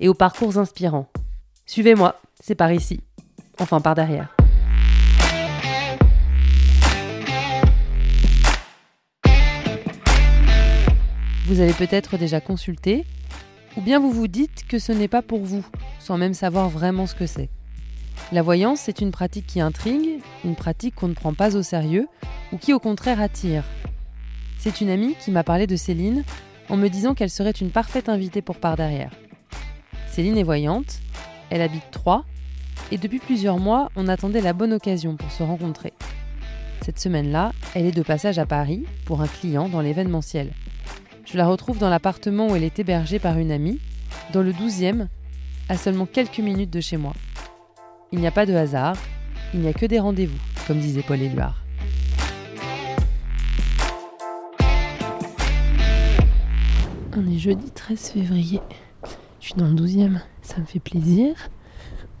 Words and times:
et 0.00 0.08
aux 0.08 0.14
parcours 0.14 0.58
inspirants. 0.58 1.08
Suivez-moi, 1.66 2.20
c'est 2.40 2.54
par 2.54 2.72
ici. 2.72 3.00
Enfin, 3.58 3.80
par 3.80 3.94
derrière. 3.94 4.34
Vous 11.46 11.60
avez 11.60 11.72
peut-être 11.72 12.18
déjà 12.18 12.40
consulté, 12.40 13.06
ou 13.76 13.80
bien 13.80 13.98
vous 13.98 14.10
vous 14.10 14.28
dites 14.28 14.66
que 14.68 14.78
ce 14.78 14.92
n'est 14.92 15.08
pas 15.08 15.22
pour 15.22 15.44
vous, 15.44 15.64
sans 15.98 16.18
même 16.18 16.34
savoir 16.34 16.68
vraiment 16.68 17.06
ce 17.06 17.14
que 17.14 17.26
c'est. 17.26 17.48
La 18.32 18.42
voyance, 18.42 18.80
c'est 18.80 19.00
une 19.00 19.12
pratique 19.12 19.46
qui 19.46 19.60
intrigue, 19.60 20.20
une 20.44 20.56
pratique 20.56 20.94
qu'on 20.94 21.08
ne 21.08 21.14
prend 21.14 21.32
pas 21.32 21.56
au 21.56 21.62
sérieux, 21.62 22.06
ou 22.52 22.58
qui 22.58 22.74
au 22.74 22.78
contraire 22.78 23.20
attire. 23.20 23.64
C'est 24.58 24.82
une 24.82 24.90
amie 24.90 25.14
qui 25.24 25.30
m'a 25.30 25.44
parlé 25.44 25.66
de 25.66 25.76
Céline 25.76 26.24
en 26.68 26.76
me 26.76 26.88
disant 26.88 27.14
qu'elle 27.14 27.30
serait 27.30 27.50
une 27.52 27.70
parfaite 27.70 28.08
invitée 28.10 28.42
pour 28.42 28.56
par 28.56 28.76
derrière. 28.76 29.10
Céline 30.18 30.36
est 30.36 30.42
voyante, 30.42 30.98
elle 31.48 31.62
habite 31.62 31.92
Troyes, 31.92 32.24
et 32.90 32.98
depuis 32.98 33.20
plusieurs 33.20 33.60
mois, 33.60 33.88
on 33.94 34.08
attendait 34.08 34.40
la 34.40 34.52
bonne 34.52 34.72
occasion 34.72 35.14
pour 35.14 35.30
se 35.30 35.44
rencontrer. 35.44 35.92
Cette 36.82 36.98
semaine-là, 36.98 37.52
elle 37.76 37.86
est 37.86 37.92
de 37.92 38.02
passage 38.02 38.36
à 38.40 38.44
Paris 38.44 38.84
pour 39.04 39.20
un 39.20 39.28
client 39.28 39.68
dans 39.68 39.80
l'événementiel. 39.80 40.50
Je 41.24 41.36
la 41.36 41.46
retrouve 41.46 41.78
dans 41.78 41.88
l'appartement 41.88 42.48
où 42.48 42.56
elle 42.56 42.64
est 42.64 42.80
hébergée 42.80 43.20
par 43.20 43.38
une 43.38 43.52
amie, 43.52 43.78
dans 44.32 44.42
le 44.42 44.50
12e, 44.52 45.06
à 45.68 45.76
seulement 45.76 46.06
quelques 46.06 46.40
minutes 46.40 46.72
de 46.72 46.80
chez 46.80 46.96
moi. 46.96 47.12
Il 48.10 48.18
n'y 48.18 48.26
a 48.26 48.32
pas 48.32 48.44
de 48.44 48.54
hasard, 48.54 48.96
il 49.54 49.60
n'y 49.60 49.68
a 49.68 49.72
que 49.72 49.86
des 49.86 50.00
rendez-vous, 50.00 50.40
comme 50.66 50.80
disait 50.80 51.04
Paul 51.06 51.22
Éluard. 51.22 51.62
On 57.16 57.24
est 57.30 57.38
jeudi 57.38 57.70
13 57.70 58.10
février. 58.10 58.60
Je 59.48 59.54
suis 59.54 59.62
dans 59.62 59.68
le 59.68 59.74
12e, 59.74 60.20
ça 60.42 60.58
me 60.58 60.66
fait 60.66 60.78
plaisir. 60.78 61.34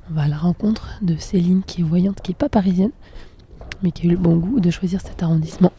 On 0.08 0.14
va 0.14 0.22
à 0.22 0.28
la 0.28 0.38
rencontre 0.38 0.96
de 1.02 1.14
Céline 1.18 1.62
qui 1.62 1.82
est 1.82 1.84
voyante, 1.84 2.22
qui 2.22 2.30
n'est 2.30 2.36
pas 2.36 2.48
parisienne, 2.48 2.92
mais 3.82 3.90
qui 3.90 4.04
a 4.04 4.06
eu 4.06 4.12
le 4.12 4.16
bon 4.16 4.38
goût 4.38 4.60
de 4.60 4.70
choisir 4.70 5.02
cet 5.02 5.22
arrondissement. 5.22 5.70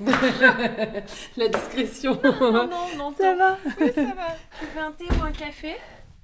La 1.36 1.48
discrétion. 1.48 2.18
Non, 2.40 2.66
non, 2.66 2.86
non. 2.96 3.14
Ça 3.20 3.34
va 3.34 3.58
Oui, 3.78 3.90
ça 3.94 4.04
va. 4.04 4.36
Tu 4.58 4.64
veux 4.74 4.82
un 4.82 4.92
thé 4.92 5.04
ou 5.20 5.22
un 5.22 5.32
café? 5.32 5.74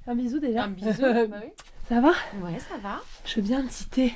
Un 0.07 0.15
bisou 0.15 0.39
déjà. 0.39 0.65
Un 0.65 0.69
bisou. 0.69 0.89
bah 1.03 1.37
oui. 1.43 1.51
Ça 1.87 2.01
va? 2.01 2.13
Ouais, 2.43 2.59
ça 2.61 2.79
va. 2.83 3.03
Je 3.27 3.35
veux 3.37 3.43
bien 3.43 3.61
un 3.61 3.67
petit 3.67 3.85
thé. 3.85 4.15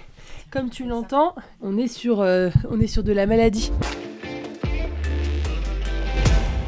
Comme 0.51 0.71
tu 0.71 0.87
l'entends, 0.87 1.35
on 1.61 1.77
est 1.77 1.89
sur, 1.89 2.23
euh, 2.23 2.49
on 2.71 2.81
est 2.81 2.87
sur 2.87 3.03
de 3.03 3.13
la 3.13 3.27
maladie. 3.27 3.71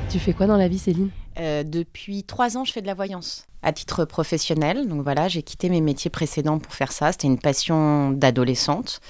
Tu 0.08 0.20
fais 0.20 0.32
quoi 0.32 0.46
dans 0.46 0.56
la 0.56 0.68
vie, 0.68 0.78
Céline 0.78 1.10
Euh, 1.38 1.64
depuis 1.64 2.22
trois 2.22 2.56
ans, 2.56 2.64
je 2.64 2.72
fais 2.72 2.80
de 2.80 2.86
la 2.86 2.94
voyance 2.94 3.46
à 3.62 3.72
titre 3.72 4.04
professionnel. 4.04 4.88
Donc 4.88 5.02
voilà, 5.02 5.26
j'ai 5.26 5.42
quitté 5.42 5.68
mes 5.68 5.80
métiers 5.80 6.10
précédents 6.10 6.58
pour 6.58 6.72
faire 6.72 6.92
ça. 6.92 7.10
C'était 7.10 7.26
une 7.26 7.40
passion 7.40 8.10
d'adolescente. 8.12 9.00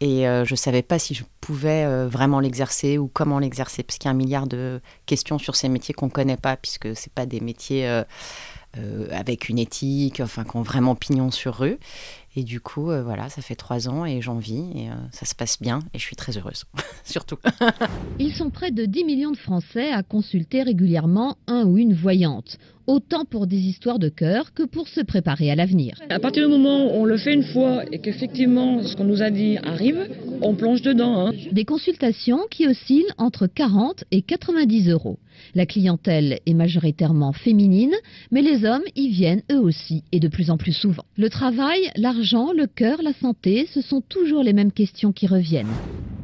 Et 0.00 0.28
euh, 0.28 0.44
je 0.44 0.52
ne 0.52 0.56
savais 0.56 0.82
pas 0.82 0.98
si 0.98 1.14
je 1.14 1.24
pouvais 1.40 1.84
euh, 1.84 2.06
vraiment 2.06 2.40
l'exercer 2.40 2.98
ou 2.98 3.08
comment 3.08 3.38
l'exercer, 3.38 3.82
parce 3.82 3.96
qu'il 3.96 4.06
y 4.06 4.08
a 4.08 4.10
un 4.10 4.18
milliard 4.18 4.46
de 4.46 4.82
questions 5.06 5.38
sur 5.38 5.56
ces 5.56 5.70
métiers 5.70 5.94
qu'on 5.94 6.06
ne 6.06 6.10
connaît 6.10 6.36
pas, 6.36 6.56
puisque 6.56 6.94
ce 6.94 7.08
pas 7.08 7.24
des 7.24 7.40
métiers 7.40 7.88
avec 9.10 9.48
une 9.48 9.58
éthique, 9.58 10.20
enfin, 10.20 10.44
qui 10.44 10.56
ont 10.56 10.62
vraiment 10.62 10.94
pignon 10.94 11.30
sur 11.30 11.54
rue. 11.54 11.78
Et 12.36 12.42
du 12.42 12.60
coup, 12.60 12.90
euh, 12.90 13.02
voilà, 13.02 13.28
ça 13.28 13.42
fait 13.42 13.54
trois 13.54 13.88
ans 13.88 14.04
et 14.04 14.20
j'en 14.20 14.38
vis, 14.38 14.64
et 14.74 14.88
euh, 14.90 14.94
ça 15.12 15.24
se 15.24 15.34
passe 15.36 15.60
bien, 15.60 15.80
et 15.94 15.98
je 15.98 16.02
suis 16.02 16.16
très 16.16 16.36
heureuse, 16.36 16.64
surtout. 17.04 17.36
Ils 18.18 18.32
sont 18.32 18.50
près 18.50 18.70
de 18.72 18.84
10 18.86 19.04
millions 19.04 19.30
de 19.30 19.36
Français 19.36 19.90
à 19.92 20.02
consulter 20.02 20.62
régulièrement 20.62 21.36
un 21.46 21.64
ou 21.64 21.78
une 21.78 21.94
voyante, 21.94 22.58
autant 22.88 23.24
pour 23.24 23.46
des 23.46 23.56
histoires 23.58 23.98
de 24.00 24.08
cœur 24.08 24.52
que 24.52 24.64
pour 24.64 24.88
se 24.88 25.00
préparer 25.00 25.50
à 25.50 25.54
l'avenir. 25.54 25.96
À 26.10 26.18
partir 26.18 26.44
du 26.44 26.50
moment 26.50 26.86
où 26.86 27.02
on 27.02 27.04
le 27.04 27.16
fait 27.16 27.34
une 27.34 27.44
fois 27.44 27.84
et 27.92 28.00
qu'effectivement 28.00 28.82
ce 28.82 28.96
qu'on 28.96 29.04
nous 29.04 29.22
a 29.22 29.30
dit 29.30 29.58
arrive, 29.58 30.08
on 30.42 30.54
plonge 30.54 30.82
dedans. 30.82 31.28
hein. 31.28 31.32
Des 31.52 31.64
consultations 31.64 32.40
qui 32.50 32.66
oscillent 32.66 33.06
entre 33.16 33.46
40 33.46 34.04
et 34.10 34.22
90 34.22 34.90
euros. 34.90 35.18
La 35.54 35.66
clientèle 35.66 36.40
est 36.46 36.54
majoritairement 36.54 37.32
féminine, 37.32 37.94
mais 38.30 38.42
les 38.42 38.64
hommes 38.64 38.84
y 38.96 39.08
viennent 39.08 39.42
eux 39.50 39.60
aussi 39.60 40.04
et 40.12 40.20
de 40.20 40.28
plus 40.28 40.50
en 40.50 40.56
plus 40.56 40.72
souvent. 40.72 41.04
Le 41.16 41.30
travail, 41.30 41.90
l'argent, 41.96 42.52
le 42.52 42.66
cœur, 42.66 43.02
la 43.02 43.12
santé, 43.12 43.68
ce 43.72 43.80
sont 43.80 44.00
toujours 44.00 44.42
les 44.42 44.52
mêmes 44.52 44.72
questions 44.72 45.12
qui 45.12 45.26
reviennent. 45.26 45.68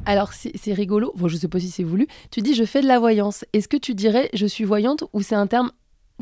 Alors, 0.06 0.32
c'est 0.32 0.72
rigolo. 0.72 1.14
Je 1.26 1.36
sais 1.36 1.48
pas 1.48 1.60
si 1.60 1.68
c'est 1.68 1.84
voulu. 1.84 2.06
Tu 2.30 2.40
dis 2.40 2.54
je 2.54 2.64
fais 2.64 2.80
de 2.80 2.86
la 2.86 2.98
voyance. 2.98 3.44
Est-ce 3.52 3.68
que 3.68 3.76
tu 3.76 3.94
dirais 3.94 4.30
je 4.32 4.46
suis 4.46 4.64
voyante 4.64 5.04
ou 5.12 5.22
c'est 5.22 5.34
un 5.34 5.46
terme 5.46 5.70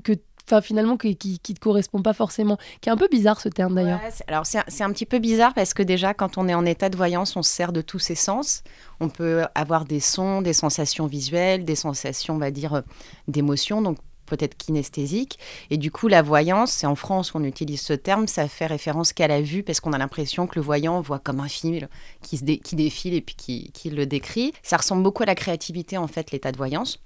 que, 0.05 0.12
enfin, 0.48 0.60
finalement, 0.60 0.97
qui, 0.97 1.16
qui, 1.16 1.38
qui 1.38 1.54
te 1.54 1.60
correspond 1.60 2.03
pas 2.03 2.12
forcément 2.14 2.59
Qui 2.81 2.88
est 2.88 2.92
un 2.92 2.97
peu 2.97 3.09
bizarre 3.10 3.41
ce 3.41 3.48
terme 3.48 3.75
d'ailleurs. 3.75 4.00
Alors 4.26 4.47
c'est 4.47 4.82
un- 4.82 4.92
petit 4.92 5.06
peu 5.06 5.19
bizarre 5.19 5.54
parce 5.54 5.75
que 5.75 5.82
déjà 5.82 6.14
quand 6.14 6.38
on 6.38 6.48
est 6.48 6.54
en 6.54 6.64
état 6.64 6.88
de 6.88 6.97
voyance, 6.97 7.36
on 7.36 7.42
se 7.42 7.50
sert 7.53 7.72
de 7.72 7.81
tous 7.82 7.98
ses 7.98 8.14
sens. 8.14 8.62
On 9.00 9.08
peut 9.08 9.44
avoir 9.54 9.84
des 9.84 10.00
sons, 10.00 10.42
des 10.42 10.53
sensations 10.53 11.06
visuelles, 11.06 11.64
des 11.64 11.76
sensations, 11.76 12.34
on 12.34 12.38
va 12.38 12.50
dire, 12.50 12.75
euh, 12.75 12.81
d'émotions, 13.28 13.82
donc 13.82 13.98
peut-être 14.26 14.56
kinesthésiques. 14.56 15.38
Et 15.70 15.78
du 15.78 15.91
coup, 15.91 16.06
la 16.08 16.20
voyance, 16.22 16.70
c'est 16.72 16.87
en 16.87 16.94
France 16.94 17.31
qu'on 17.31 17.44
utilise 17.44 17.81
ce 17.81 17.94
terme, 17.94 18.26
ça 18.28 18.47
fait 18.48 18.66
référence 18.66 19.12
qu'à 19.14 19.26
la 19.26 19.41
vue 19.41 19.62
parce 19.62 19.81
qu'on 19.81 19.92
a 19.94 19.98
l'impression 19.98 20.47
que 20.47 20.56
le 20.56 20.62
voyant 20.62 21.00
voit 21.00 21.19
comme 21.19 21.41
un 21.41 21.48
film 21.48 21.88
qui, 22.22 22.38
qui 22.60 22.76
défile 22.76 23.14
et 23.14 23.20
puis 23.22 23.34
qui, 23.37 23.70
qui 23.72 23.88
le 23.91 24.04
décrit. 24.06 24.53
Ça 24.62 24.76
ressemble 24.76 25.03
beaucoup 25.03 25.22
à 25.22 25.26
la 25.26 25.34
créativité 25.34 25.97
en 25.97 26.08
fait, 26.08 26.31
l'état 26.31 26.53
de 26.53 26.58
voyance. 26.58 27.00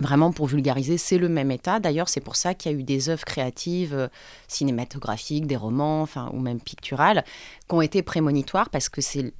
Vraiment, 0.00 0.30
pour 0.30 0.46
vulgariser, 0.46 0.96
c'est 0.96 1.18
le 1.18 1.28
même 1.28 1.50
état. 1.50 1.80
D'ailleurs, 1.80 2.08
c'est 2.08 2.20
pour 2.20 2.36
ça 2.36 2.54
qu'il 2.54 2.70
y 2.70 2.74
a 2.74 2.78
eu 2.78 2.84
des 2.84 3.08
œuvres 3.08 3.24
créatives, 3.24 3.94
euh, 3.94 4.08
cinématographiques, 4.46 5.46
des 5.48 5.56
romans, 5.56 6.02
enfin, 6.02 6.30
ou 6.32 6.38
même 6.38 6.60
picturales, 6.60 7.24
qui 7.68 7.74
ont 7.74 7.82
été 7.82 8.02
prémonitoires 8.02 8.70
parce 8.70 8.88
que 8.88 9.00
c'est 9.00 9.32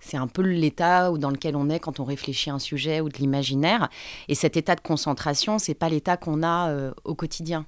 c'est 0.00 0.16
un 0.16 0.28
peu 0.28 0.42
l'état 0.42 1.10
dans 1.10 1.30
lequel 1.30 1.56
on 1.56 1.68
est 1.68 1.80
quand 1.80 1.98
on 1.98 2.04
réfléchit 2.04 2.50
à 2.50 2.54
un 2.54 2.58
sujet 2.60 3.00
ou 3.00 3.08
de 3.08 3.16
l'imaginaire. 3.18 3.88
Et 4.28 4.36
cet 4.36 4.56
état 4.56 4.76
de 4.76 4.80
concentration, 4.80 5.58
c'est 5.58 5.74
pas 5.74 5.88
l'état 5.88 6.16
qu'on 6.16 6.44
a 6.44 6.70
euh, 6.70 6.92
au 7.04 7.16
quotidien. 7.16 7.66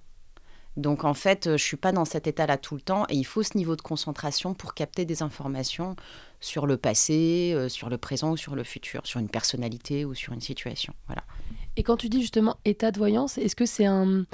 Donc 0.77 1.05
en 1.05 1.15
fait, 1.15 1.47
euh, 1.47 1.57
je 1.57 1.65
suis 1.65 1.77
pas 1.77 1.93
dans 1.93 2.05
cet 2.05 2.27
état-là 2.27 2.57
tout 2.57 2.75
le 2.75 2.81
temps 2.81 3.05
et 3.09 3.17
il 3.17 3.25
faut 3.25 3.43
ce 3.43 3.57
niveau 3.57 3.75
de 3.75 3.83
concentration 3.83 4.55
pour 4.55 4.75
capter 4.75 5.05
des 5.05 5.23
informations 5.23 5.97
sur 6.41 6.67
le 6.67 6.77
passé, 6.77 7.53
euh, 7.55 7.69
sur 7.69 7.89
le 7.91 7.99
présent 7.99 8.33
ou 8.33 8.37
sur 8.37 8.55
le 8.55 8.65
futur, 8.65 9.03
sur 9.05 9.21
une 9.21 9.29
personnalité 9.29 10.05
ou 10.05 10.15
sur 10.15 10.33
une 10.33 10.41
situation. 10.41 10.95
Voilà. 11.07 11.23
Et 11.77 11.83
quand 11.83 11.97
tu 11.97 12.09
dis 12.09 12.21
justement 12.21 12.57
état 12.65 12.91
de 12.91 12.99
voyance, 12.99 13.39
est-ce 13.39 13.57
que 13.57 13.67
c'est 13.67 13.87
un. 13.87 14.25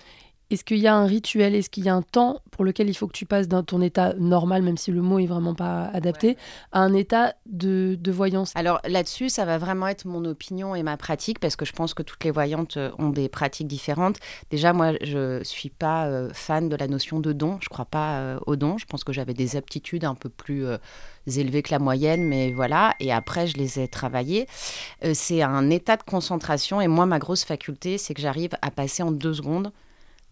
Est-ce 0.48 0.62
qu'il 0.62 0.78
y 0.78 0.86
a 0.86 0.94
un 0.94 1.06
rituel 1.06 1.56
Est-ce 1.56 1.68
qu'il 1.68 1.84
y 1.84 1.88
a 1.88 1.94
un 1.94 2.02
temps 2.02 2.40
pour 2.52 2.64
lequel 2.64 2.88
il 2.88 2.94
faut 2.94 3.08
que 3.08 3.12
tu 3.12 3.26
passes 3.26 3.48
d'un 3.48 3.64
ton 3.64 3.82
état 3.82 4.14
normal, 4.14 4.62
même 4.62 4.76
si 4.76 4.92
le 4.92 5.02
mot 5.02 5.18
est 5.18 5.26
vraiment 5.26 5.56
pas 5.56 5.86
adapté, 5.86 6.36
à 6.70 6.80
un 6.80 6.94
état 6.94 7.34
de, 7.46 7.98
de 8.00 8.12
voyance? 8.12 8.52
Alors 8.54 8.80
là-dessus, 8.86 9.28
ça 9.28 9.44
va 9.44 9.58
vraiment 9.58 9.88
être 9.88 10.04
mon 10.04 10.24
opinion 10.24 10.76
et 10.76 10.84
ma 10.84 10.96
pratique 10.96 11.40
parce 11.40 11.56
que 11.56 11.64
je 11.64 11.72
pense 11.72 11.94
que 11.94 12.04
toutes 12.04 12.22
les 12.22 12.30
voyantes 12.30 12.76
euh, 12.76 12.92
ont 12.98 13.08
des 13.08 13.28
pratiques 13.28 13.66
différentes. 13.66 14.18
Déjà, 14.50 14.72
moi, 14.72 14.92
je 15.02 15.42
suis 15.42 15.70
pas 15.70 16.06
euh, 16.06 16.30
fan 16.32 16.68
de 16.68 16.76
la 16.76 16.86
notion 16.86 17.18
de 17.18 17.32
don. 17.32 17.58
Je 17.60 17.68
crois 17.68 17.84
pas 17.84 18.18
euh, 18.18 18.38
au 18.46 18.54
don. 18.54 18.78
Je 18.78 18.86
pense 18.86 19.02
que 19.02 19.12
j'avais 19.12 19.34
des 19.34 19.56
aptitudes 19.56 20.04
un 20.04 20.14
peu 20.14 20.28
plus 20.28 20.64
euh, 20.64 20.78
élevées 21.26 21.62
que 21.62 21.72
la 21.72 21.80
moyenne, 21.80 22.22
mais 22.22 22.52
voilà. 22.52 22.94
Et 23.00 23.12
après, 23.12 23.48
je 23.48 23.56
les 23.56 23.80
ai 23.80 23.88
travaillées. 23.88 24.46
C'est 25.12 25.42
un 25.42 25.70
état 25.70 25.96
de 25.96 26.04
concentration 26.04 26.80
et 26.80 26.86
moi, 26.86 27.04
ma 27.04 27.18
grosse 27.18 27.44
faculté, 27.44 27.98
c'est 27.98 28.14
que 28.14 28.22
j'arrive 28.22 28.50
à 28.62 28.70
passer 28.70 29.02
en 29.02 29.10
deux 29.10 29.34
secondes 29.34 29.72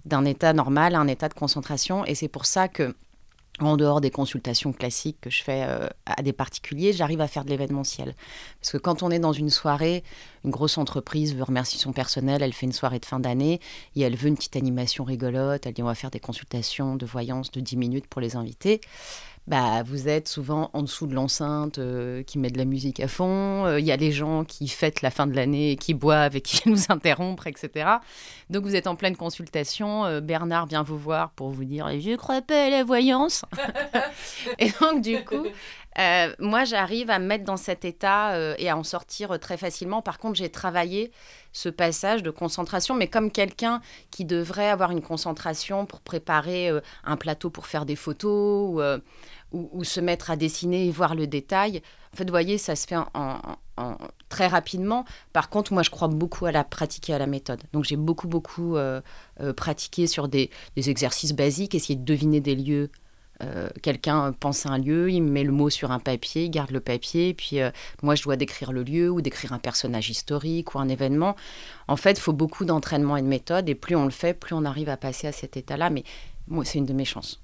d'un 0.04 0.24
état 0.24 0.52
normal 0.52 0.94
à 0.94 1.00
un 1.00 1.08
état 1.08 1.28
de 1.28 1.34
concentration. 1.34 2.04
Et 2.04 2.14
c'est 2.14 2.28
pour 2.28 2.46
ça 2.46 2.68
que 2.68 2.94
en 3.60 3.76
dehors 3.76 4.00
des 4.00 4.10
consultations 4.10 4.72
classiques 4.72 5.20
que 5.20 5.30
je 5.30 5.42
fais 5.42 5.64
euh, 5.68 5.88
à 6.06 6.22
des 6.22 6.32
particuliers, 6.32 6.92
j'arrive 6.92 7.20
à 7.20 7.28
faire 7.28 7.44
de 7.44 7.50
l'événementiel. 7.50 8.14
Parce 8.60 8.72
que 8.72 8.78
quand 8.78 9.04
on 9.04 9.10
est 9.10 9.20
dans 9.20 9.32
une 9.32 9.50
soirée, 9.50 10.02
une 10.44 10.50
grosse 10.50 10.76
entreprise 10.76 11.36
veut 11.36 11.44
remercier 11.44 11.78
son 11.78 11.92
personnel, 11.92 12.42
elle 12.42 12.52
fait 12.52 12.66
une 12.66 12.72
soirée 12.72 12.98
de 12.98 13.04
fin 13.04 13.20
d'année 13.20 13.60
et 13.94 14.00
elle 14.00 14.16
veut 14.16 14.28
une 14.28 14.34
petite 14.34 14.56
animation 14.56 15.04
rigolote, 15.04 15.66
elle 15.66 15.72
dit 15.72 15.82
on 15.82 15.86
va 15.86 15.94
faire 15.94 16.10
des 16.10 16.20
consultations 16.20 16.96
de 16.96 17.06
voyance 17.06 17.52
de 17.52 17.60
10 17.60 17.76
minutes 17.76 18.06
pour 18.08 18.20
les 18.20 18.34
invités. 18.34 18.80
Bah, 19.46 19.82
vous 19.82 20.08
êtes 20.08 20.26
souvent 20.26 20.70
en 20.72 20.82
dessous 20.82 21.06
de 21.06 21.14
l'enceinte 21.14 21.78
euh, 21.78 22.22
qui 22.22 22.38
met 22.38 22.48
de 22.48 22.56
la 22.56 22.64
musique 22.64 22.98
à 23.00 23.08
fond. 23.08 23.66
Euh, 23.66 23.78
Il 23.78 23.84
y 23.84 23.92
a 23.92 23.96
les 23.96 24.10
gens 24.10 24.44
qui 24.44 24.68
fêtent 24.68 25.02
la 25.02 25.10
fin 25.10 25.26
de 25.26 25.34
l'année, 25.34 25.76
qui 25.76 25.92
boivent 25.92 26.34
et 26.34 26.40
qui 26.40 26.62
nous 26.68 26.80
interrompent, 26.88 27.46
etc. 27.46 27.90
Donc 28.48 28.64
vous 28.64 28.74
êtes 28.74 28.86
en 28.86 28.96
pleine 28.96 29.16
consultation. 29.16 30.06
euh, 30.06 30.20
Bernard 30.20 30.66
vient 30.66 30.82
vous 30.82 30.98
voir 30.98 31.30
pour 31.30 31.50
vous 31.50 31.64
dire 31.64 31.88
Je 32.00 32.16
crois 32.16 32.40
pas 32.40 32.66
à 32.66 32.70
la 32.70 32.84
voyance. 32.84 33.44
et 34.58 34.70
donc, 34.80 35.02
du 35.02 35.22
coup, 35.24 35.46
euh, 35.98 36.32
moi, 36.38 36.64
j'arrive 36.64 37.10
à 37.10 37.18
me 37.18 37.26
mettre 37.26 37.44
dans 37.44 37.56
cet 37.56 37.84
état 37.84 38.32
euh, 38.32 38.54
et 38.58 38.68
à 38.68 38.76
en 38.76 38.82
sortir 38.82 39.32
euh, 39.32 39.38
très 39.38 39.56
facilement. 39.56 40.02
Par 40.02 40.18
contre, 40.18 40.36
j'ai 40.36 40.50
travaillé 40.50 41.12
ce 41.52 41.68
passage 41.68 42.22
de 42.22 42.30
concentration, 42.30 42.94
mais 42.94 43.06
comme 43.06 43.30
quelqu'un 43.30 43.80
qui 44.10 44.24
devrait 44.24 44.68
avoir 44.68 44.90
une 44.90 45.02
concentration 45.02 45.86
pour 45.86 46.00
préparer 46.00 46.70
un 47.04 47.16
plateau 47.16 47.48
pour 47.48 47.66
faire 47.66 47.86
des 47.86 47.94
photos 47.94 49.00
ou, 49.52 49.84
se 49.84 50.00
mettre 50.00 50.32
à 50.32 50.36
dessiner 50.36 50.86
et 50.86 50.90
voir 50.90 51.14
le 51.14 51.28
détail. 51.28 51.80
En 52.12 52.16
fait, 52.16 52.24
vous 52.24 52.30
voyez, 52.30 52.58
ça 52.58 52.74
se 52.74 52.88
fait 52.88 52.96
très 54.28 54.48
rapidement. 54.48 55.04
Par 55.32 55.48
contre, 55.48 55.72
moi, 55.72 55.84
je 55.84 55.90
crois 55.90 56.08
beaucoup 56.08 56.46
à 56.46 56.50
la 56.50 56.64
pratique 56.64 57.08
et 57.08 57.14
à 57.14 57.18
la 57.18 57.28
méthode. 57.28 57.60
Donc, 57.72 57.84
j'ai 57.84 57.96
beaucoup, 57.96 58.26
beaucoup 58.26 58.76
pratiqué 59.56 60.08
sur 60.08 60.26
des 60.26 60.50
exercices 60.76 61.34
basiques, 61.34 61.76
essayer 61.76 61.94
de 61.94 62.04
deviner 62.04 62.40
des 62.40 62.56
lieux. 62.56 62.90
Euh, 63.42 63.68
Quelqu'un 63.82 64.32
pense 64.32 64.66
à 64.66 64.70
un 64.70 64.78
lieu, 64.78 65.10
il 65.10 65.22
met 65.22 65.44
le 65.44 65.52
mot 65.52 65.70
sur 65.70 65.90
un 65.90 65.98
papier, 65.98 66.44
il 66.44 66.50
garde 66.50 66.70
le 66.70 66.80
papier, 66.80 67.34
puis 67.34 67.60
euh, 67.60 67.70
moi, 68.02 68.14
je 68.14 68.22
dois 68.22 68.36
décrire 68.36 68.72
le 68.72 68.82
lieu 68.82 69.10
ou 69.10 69.20
décrire 69.20 69.52
un 69.52 69.58
personnage 69.58 70.10
historique 70.10 70.74
ou 70.74 70.78
un 70.78 70.88
événement. 70.88 71.36
En 71.88 71.96
fait, 71.96 72.12
il 72.12 72.20
faut 72.20 72.32
beaucoup 72.32 72.64
d'entraînement 72.64 73.16
et 73.16 73.22
de 73.22 73.26
méthode, 73.26 73.68
et 73.68 73.74
plus 73.74 73.96
on 73.96 74.04
le 74.04 74.10
fait, 74.10 74.34
plus 74.34 74.54
on 74.54 74.64
arrive 74.64 74.88
à 74.88 74.96
passer 74.96 75.26
à 75.26 75.32
cet 75.32 75.56
état-là. 75.56 75.90
Mais 75.90 76.04
moi, 76.48 76.64
c'est 76.64 76.78
une 76.78 76.86
de 76.86 76.92
mes 76.92 77.04
chances. 77.04 77.40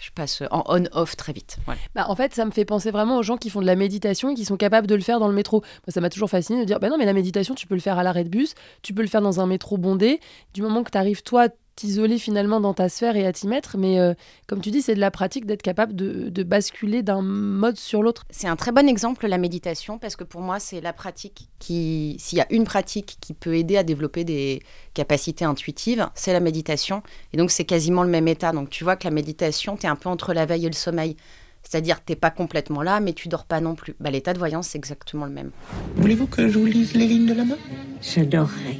Je 0.00 0.10
passe 0.14 0.42
en 0.50 0.64
on-off 0.66 1.16
très 1.16 1.32
vite. 1.32 1.58
Bah, 1.94 2.06
en 2.08 2.16
fait, 2.16 2.34
ça 2.34 2.44
me 2.44 2.50
fait 2.50 2.64
penser 2.64 2.90
vraiment 2.90 3.18
aux 3.18 3.22
gens 3.22 3.36
qui 3.36 3.50
font 3.50 3.60
de 3.60 3.66
la 3.66 3.76
méditation 3.76 4.30
et 4.30 4.34
qui 4.34 4.44
sont 4.44 4.56
capables 4.56 4.86
de 4.86 4.94
le 4.94 5.02
faire 5.02 5.18
dans 5.18 5.28
le 5.28 5.34
métro. 5.34 5.60
Moi, 5.60 5.92
ça 5.92 6.00
m'a 6.00 6.08
toujours 6.08 6.30
fasciné 6.30 6.60
de 6.60 6.64
dire 6.64 6.80
bah 6.80 6.88
non, 6.88 6.98
mais 6.98 7.04
la 7.04 7.12
méditation, 7.12 7.54
tu 7.54 7.66
peux 7.66 7.74
le 7.74 7.80
faire 7.80 7.98
à 7.98 8.02
l'arrêt 8.02 8.24
de 8.24 8.28
bus, 8.28 8.54
tu 8.82 8.94
peux 8.94 9.02
le 9.02 9.08
faire 9.08 9.22
dans 9.22 9.40
un 9.40 9.46
métro 9.46 9.76
bondé. 9.78 10.20
Du 10.54 10.62
moment 10.62 10.82
que 10.82 10.90
tu 10.90 10.98
arrives, 10.98 11.22
toi, 11.22 11.48
t'isoler 11.76 12.18
finalement 12.18 12.60
dans 12.60 12.74
ta 12.74 12.88
sphère 12.88 13.16
et 13.16 13.26
à 13.26 13.32
t'y 13.32 13.46
mettre. 13.48 13.76
Mais 13.78 13.98
euh, 13.98 14.14
comme 14.46 14.60
tu 14.60 14.70
dis, 14.70 14.82
c'est 14.82 14.94
de 14.94 15.00
la 15.00 15.10
pratique 15.10 15.46
d'être 15.46 15.62
capable 15.62 15.94
de, 15.94 16.28
de 16.28 16.42
basculer 16.42 17.02
d'un 17.02 17.22
mode 17.22 17.76
sur 17.76 18.02
l'autre. 18.02 18.24
C'est 18.30 18.48
un 18.48 18.56
très 18.56 18.72
bon 18.72 18.88
exemple, 18.88 19.26
la 19.26 19.38
méditation, 19.38 19.98
parce 19.98 20.16
que 20.16 20.24
pour 20.24 20.40
moi, 20.40 20.58
c'est 20.60 20.80
la 20.80 20.92
pratique 20.92 21.48
qui, 21.58 22.16
s'il 22.18 22.38
y 22.38 22.42
a 22.42 22.46
une 22.50 22.64
pratique 22.64 23.16
qui 23.20 23.32
peut 23.34 23.56
aider 23.56 23.76
à 23.76 23.82
développer 23.82 24.24
des 24.24 24.62
capacités 24.94 25.44
intuitives, 25.44 26.08
c'est 26.14 26.32
la 26.32 26.40
méditation. 26.40 27.02
Et 27.32 27.36
donc, 27.36 27.50
c'est 27.50 27.64
quasiment 27.64 28.02
le 28.02 28.10
même 28.10 28.28
état. 28.28 28.52
Donc, 28.52 28.70
tu 28.70 28.84
vois 28.84 28.96
que 28.96 29.04
la 29.04 29.10
méditation, 29.10 29.76
tu 29.76 29.86
es 29.86 29.88
un 29.88 29.96
peu 29.96 30.08
entre 30.08 30.32
la 30.34 30.46
veille 30.46 30.66
et 30.66 30.70
le 30.70 30.74
sommeil. 30.74 31.16
C'est-à-dire, 31.62 32.02
t'es 32.04 32.16
pas 32.16 32.30
complètement 32.30 32.82
là, 32.82 32.98
mais 32.98 33.12
tu 33.12 33.28
dors 33.28 33.44
pas 33.44 33.60
non 33.60 33.76
plus. 33.76 33.94
Bah, 34.00 34.10
L'état 34.10 34.32
de 34.32 34.38
voyance, 34.38 34.68
c'est 34.68 34.78
exactement 34.78 35.26
le 35.26 35.32
même. 35.32 35.52
Voulez-vous 35.94 36.26
que 36.26 36.48
je 36.48 36.58
vous 36.58 36.66
lise 36.66 36.94
les 36.94 37.06
lignes 37.06 37.26
de 37.26 37.34
la 37.34 37.44
main? 37.44 37.56
J'adorerais. 38.02 38.78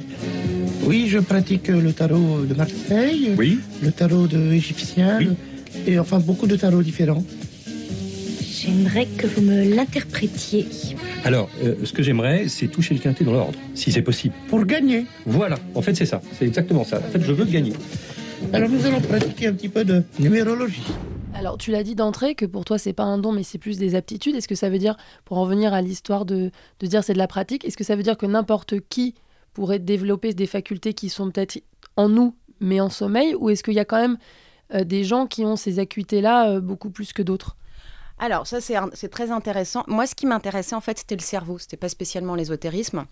Oui, 0.85 1.07
je 1.07 1.19
pratique 1.19 1.67
le 1.69 1.93
tarot 1.93 2.45
de 2.47 2.53
Marseille, 2.53 3.31
Oui, 3.37 3.59
le 3.81 3.91
tarot 3.91 4.27
de 4.27 4.51
égyptien, 4.51 5.17
Oui. 5.19 5.29
et 5.87 5.97
enfin 5.99 6.19
beaucoup 6.19 6.47
de 6.47 6.55
tarots 6.55 6.83
différents. 6.83 7.23
J'aimerais 8.41 9.05
que 9.17 9.27
vous 9.27 9.41
me 9.41 9.75
l'interprétiez. 9.75 10.65
alors 11.25 11.49
euh, 11.63 11.75
ce 11.83 11.91
que 11.93 12.01
j'aimerais, 12.03 12.47
c'est 12.47 12.67
toucher 12.67 12.93
le 12.93 12.99
quintet 12.99 13.23
dans 13.23 13.33
l'ordre, 13.33 13.57
si 13.75 13.91
c'est 13.91 14.01
possible. 14.01 14.33
Pour 14.47 14.65
gagner. 14.65 15.05
Voilà, 15.25 15.57
en 15.75 15.81
fait 15.81 15.95
c'est 15.95 16.05
ça, 16.05 16.21
c'est 16.37 16.45
exactement 16.45 16.83
ça. 16.83 16.99
En 16.99 17.11
fait 17.11 17.21
je 17.21 17.31
veux 17.31 17.45
gagner. 17.45 17.73
Alors 18.51 18.69
nous 18.69 18.85
allons 18.85 19.01
pratiquer 19.01 19.47
un 19.47 19.53
petit 19.53 19.69
peu 19.69 19.83
de 19.85 20.03
numérologie. 20.19 20.83
Alors, 21.35 21.57
tu 21.57 21.71
l'as 21.71 21.81
dit 21.81 21.95
d'entrée 21.95 22.35
que 22.35 22.45
pour 22.45 22.63
toi, 22.63 22.77
c'est 22.77 22.93
pas 22.93 23.03
un 23.03 23.17
don, 23.17 23.31
mais 23.31 23.41
c'est 23.41 23.57
plus 23.57 23.79
des 23.79 23.95
aptitudes. 23.95 24.35
Est-ce 24.35 24.47
que 24.47 24.53
ça 24.53 24.69
veut 24.69 24.77
dire, 24.77 24.95
pour 25.25 25.39
en 25.39 25.45
venir 25.45 25.73
à 25.73 25.81
l'histoire 25.81 26.25
de, 26.25 26.51
de 26.79 26.87
dire 26.87 27.03
c'est 27.03 27.13
de 27.13 27.17
la 27.17 27.25
pratique, 27.27 27.65
est-ce 27.65 27.75
que 27.75 27.83
ça 27.83 27.95
veut 27.95 28.03
dire 28.03 28.17
que 28.17 28.27
n'importe 28.27 28.75
qui 28.87 29.15
pourrait 29.53 29.79
développer 29.79 30.33
des 30.33 30.47
facultés 30.47 30.93
qui 30.93 31.09
sont 31.09 31.31
peut-être 31.31 31.61
en 31.95 32.09
nous, 32.09 32.35
mais 32.59 32.79
en 32.79 32.89
sommeil 32.89 33.35
Ou 33.35 33.49
est-ce 33.49 33.63
qu'il 33.63 33.73
y 33.73 33.79
a 33.79 33.85
quand 33.85 33.99
même 33.99 34.17
euh, 34.73 34.83
des 34.83 35.03
gens 35.03 35.27
qui 35.27 35.45
ont 35.45 35.55
ces 35.55 35.79
acuités-là 35.79 36.49
euh, 36.49 36.61
beaucoup 36.61 36.89
plus 36.89 37.13
que 37.13 37.21
d'autres? 37.21 37.55
Alors, 38.19 38.47
ça, 38.47 38.61
c'est 38.61 39.09
très 39.09 39.31
intéressant. 39.31 39.83
Moi, 39.87 40.05
ce 40.05 40.15
qui 40.15 40.25
m'intéressait, 40.25 40.75
en 40.75 40.81
fait, 40.81 40.99
c'était 40.99 41.15
le 41.15 41.21
cerveau. 41.21 41.57
C'était 41.57 41.77
pas 41.77 41.89
spécialement 41.89 42.35
l'ésotérisme. 42.35 43.05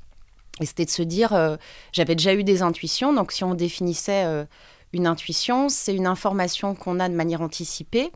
Et 0.59 0.65
c'était 0.65 0.85
de 0.85 0.91
se 0.91 1.01
dire, 1.01 1.33
euh, 1.33 1.57
j'avais 1.91 2.15
déjà 2.15 2.33
eu 2.33 2.43
des 2.43 2.61
intuitions. 2.61 3.11
Donc, 3.11 3.31
si 3.31 3.43
on 3.43 3.53
définissait 3.53 4.45
une 4.93 5.07
intuition, 5.07 5.69
c'est 5.69 5.95
une 5.95 6.07
information 6.07 6.75
qu'on 6.75 6.99
a 6.99 7.09
de 7.09 7.15
manière 7.15 7.41
anticipée, 7.41 8.11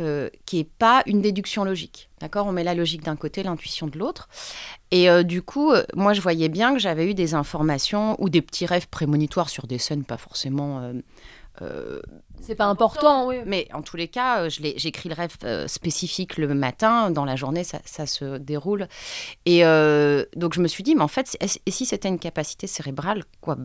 euh, 0.00 0.28
qui 0.46 0.58
n'est 0.58 0.64
pas 0.64 1.02
une 1.06 1.20
déduction 1.20 1.64
logique. 1.64 2.08
D'accord? 2.20 2.46
On 2.46 2.52
met 2.52 2.64
la 2.64 2.74
logique 2.74 3.02
d'un 3.02 3.16
côté, 3.16 3.42
l'intuition 3.42 3.86
de 3.86 3.98
l'autre. 3.98 4.28
Et 4.90 5.10
euh, 5.10 5.22
du 5.22 5.42
coup, 5.42 5.72
euh, 5.72 5.82
moi, 5.94 6.12
je 6.12 6.20
voyais 6.20 6.48
bien 6.48 6.72
que 6.72 6.78
j'avais 6.78 7.10
eu 7.10 7.14
des 7.14 7.34
informations 7.34 8.16
ou 8.20 8.28
des 8.28 8.42
petits 8.42 8.66
rêves 8.66 8.88
prémonitoires 8.88 9.48
sur 9.48 9.66
des 9.66 9.78
scènes 9.78 10.04
pas 10.04 10.16
forcément. 10.16 10.92
C'est 12.40 12.54
pas 12.54 12.66
important, 12.66 13.26
oui. 13.26 13.38
mais 13.44 13.66
en 13.72 13.82
tous 13.82 13.96
les 13.96 14.06
cas, 14.06 14.48
j'écris 14.48 15.08
le 15.08 15.16
rêve 15.16 15.66
spécifique 15.66 16.36
le 16.36 16.54
matin. 16.54 17.10
Dans 17.10 17.24
la 17.24 17.34
journée, 17.34 17.64
ça, 17.64 17.80
ça 17.84 18.06
se 18.06 18.38
déroule. 18.38 18.86
Et 19.44 19.62
donc, 20.36 20.54
je 20.54 20.60
me 20.60 20.68
suis 20.68 20.84
dit, 20.84 20.94
mais 20.94 21.02
en 21.02 21.08
fait, 21.08 21.36
et 21.40 21.70
si 21.70 21.84
c'était 21.84 22.08
une 22.08 22.20
capacité 22.20 22.68
cérébrale, 22.68 23.24
quoi? 23.40 23.56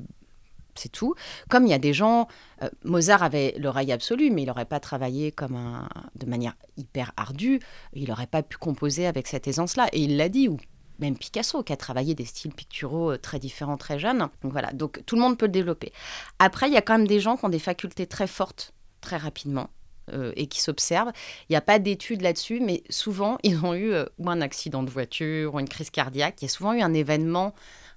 C'est 0.75 0.91
tout. 0.91 1.15
Comme 1.49 1.65
il 1.65 1.69
y 1.69 1.73
a 1.73 1.79
des 1.79 1.93
gens, 1.93 2.27
euh, 2.61 2.69
Mozart 2.83 3.23
avait 3.23 3.55
l'oreille 3.57 3.91
absolue, 3.91 4.31
mais 4.31 4.43
il 4.43 4.47
n'aurait 4.47 4.65
pas 4.65 4.79
travaillé 4.79 5.31
comme 5.31 5.55
un, 5.55 5.87
de 6.15 6.25
manière 6.25 6.55
hyper 6.77 7.11
ardue. 7.17 7.59
Il 7.93 8.09
n'aurait 8.09 8.27
pas 8.27 8.43
pu 8.43 8.57
composer 8.57 9.07
avec 9.07 9.27
cette 9.27 9.47
aisance-là. 9.47 9.87
Et 9.93 10.01
il 10.01 10.17
l'a 10.17 10.29
dit, 10.29 10.47
ou 10.47 10.57
même 10.99 11.17
Picasso, 11.17 11.63
qui 11.63 11.73
a 11.73 11.77
travaillé 11.77 12.15
des 12.15 12.25
styles 12.25 12.53
picturaux 12.53 13.11
euh, 13.11 13.17
très 13.17 13.39
différents, 13.39 13.77
très 13.77 13.99
jeunes. 13.99 14.29
Donc 14.41 14.51
voilà, 14.51 14.71
donc 14.73 15.01
tout 15.05 15.15
le 15.15 15.21
monde 15.21 15.37
peut 15.37 15.47
le 15.47 15.51
développer. 15.51 15.91
Après, 16.39 16.67
il 16.67 16.73
y 16.73 16.77
a 16.77 16.81
quand 16.81 16.97
même 16.97 17.07
des 17.07 17.19
gens 17.19 17.37
qui 17.37 17.45
ont 17.45 17.49
des 17.49 17.59
facultés 17.59 18.07
très 18.07 18.27
fortes, 18.27 18.73
très 19.01 19.17
rapidement. 19.17 19.69
euh, 20.11 20.33
et 20.35 20.47
qui 20.47 20.61
s'observent. 20.61 21.11
Il 21.49 21.53
n'y 21.53 21.55
a 21.55 21.61
pas 21.61 21.79
d'études 21.79 22.21
là-dessus, 22.21 22.59
mais 22.59 22.83
souvent, 22.89 23.37
ils 23.43 23.63
ont 23.65 23.73
eu 23.73 23.93
ou 24.17 24.29
un 24.29 24.41
accident 24.41 24.83
de 24.83 24.89
voiture 24.89 25.55
ou 25.55 25.59
une 25.59 25.69
crise 25.69 25.89
cardiaque. 25.89 26.41
Il 26.41 26.45
y 26.45 26.47
a 26.47 26.49
souvent 26.49 26.73
eu 26.73 26.81
un 26.81 26.93
événement 26.93 27.53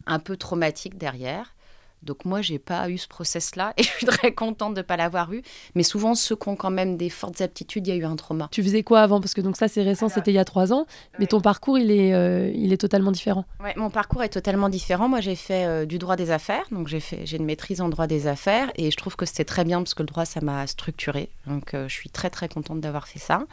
un 0.07 0.19
peu 0.19 0.37
traumatique 0.37 0.99
derrière. 0.99 1.55
Donc 2.03 2.25
moi, 2.25 2.41
j'ai 2.43 2.59
pas 2.59 2.89
eu 2.91 2.99
ce 2.99 3.09
process-là 3.09 3.73
et 3.77 3.83
je 3.83 3.89
suis 3.89 4.07
très 4.07 4.33
contente 4.33 4.75
de 4.75 4.81
ne 4.81 4.83
pas 4.83 4.97
l'avoir 4.97 5.33
eu. 5.33 5.43
Mais 5.75 5.83
souvent, 5.83 6.15
ceux 6.15 6.37
qui 6.37 6.49
ont 6.49 6.57
quand 6.57 6.71
même 6.71 6.97
des 6.97 7.11
fortes 7.11 7.41
aptitudes, 7.41 7.87
il 7.87 7.91
y 7.91 7.93
a 7.93 7.97
eu 7.97 8.05
un 8.05 8.17
trauma. 8.17 8.49
Tu 8.53 8.63
faisais 8.63 8.83
quoi 8.83 9.01
avant? 9.01 9.21
Parce 9.21 9.35
que 9.35 9.41
donc 9.41 9.57
ça, 9.57 9.69
c'est 9.69 9.83
récent, 9.83 10.09
c'était 10.09 10.31
il 10.31 10.35
y 10.35 10.39
a 10.39 10.45
trois 10.45 10.73
ans. 10.73 10.87
Mais 11.19 11.21
Ouais. 11.25 11.27
ton 11.27 11.41
parcours, 11.41 11.79
il 11.79 11.91
est, 11.91 12.15
euh, 12.15 12.51
il 12.55 12.73
est 12.73 12.77
totalement 12.77 13.11
différent. 13.13 13.45
Ouais, 13.63 13.75
mon 13.77 13.91
parcours 13.91 14.23
est 14.23 14.29
totalement 14.29 14.69
différent. 14.69 15.09
Moi, 15.09 15.21
j'ai 15.21 15.35
fait 15.35 15.65
euh, 15.67 15.85
du 15.87 15.99
droit 15.99 16.17
des 16.17 16.31
affaires, 16.31 16.65
donc 16.71 16.89
j'ai 16.89 17.01
fait, 17.01 17.27
j'ai 17.27 17.37
une 17.39 17.45
maîtrise 17.45 17.81
en 17.81 17.89
droit 17.89 18.07
des 18.07 18.27
affaires, 18.27 18.71
et 18.77 18.91
je 18.91 18.97
trouve 18.97 19.17
que 19.17 19.27
c'était 19.27 19.45
très 19.45 19.65
bien 19.65 19.79
parce 19.79 19.95
que 19.95 20.03
le 20.03 20.07
droit, 20.09 20.25
ça 20.25 20.41
m'a 20.41 20.67
structuré. 20.67 21.29
Donc, 21.47 21.75
euh, 21.75 21.89
je 21.89 21.95
suis 21.95 22.11
très 22.11 22.31
très 22.31 22.49
contente 22.49 22.81
d'avoir 22.81 23.09
fait 23.09 23.19
ça. 23.19 23.45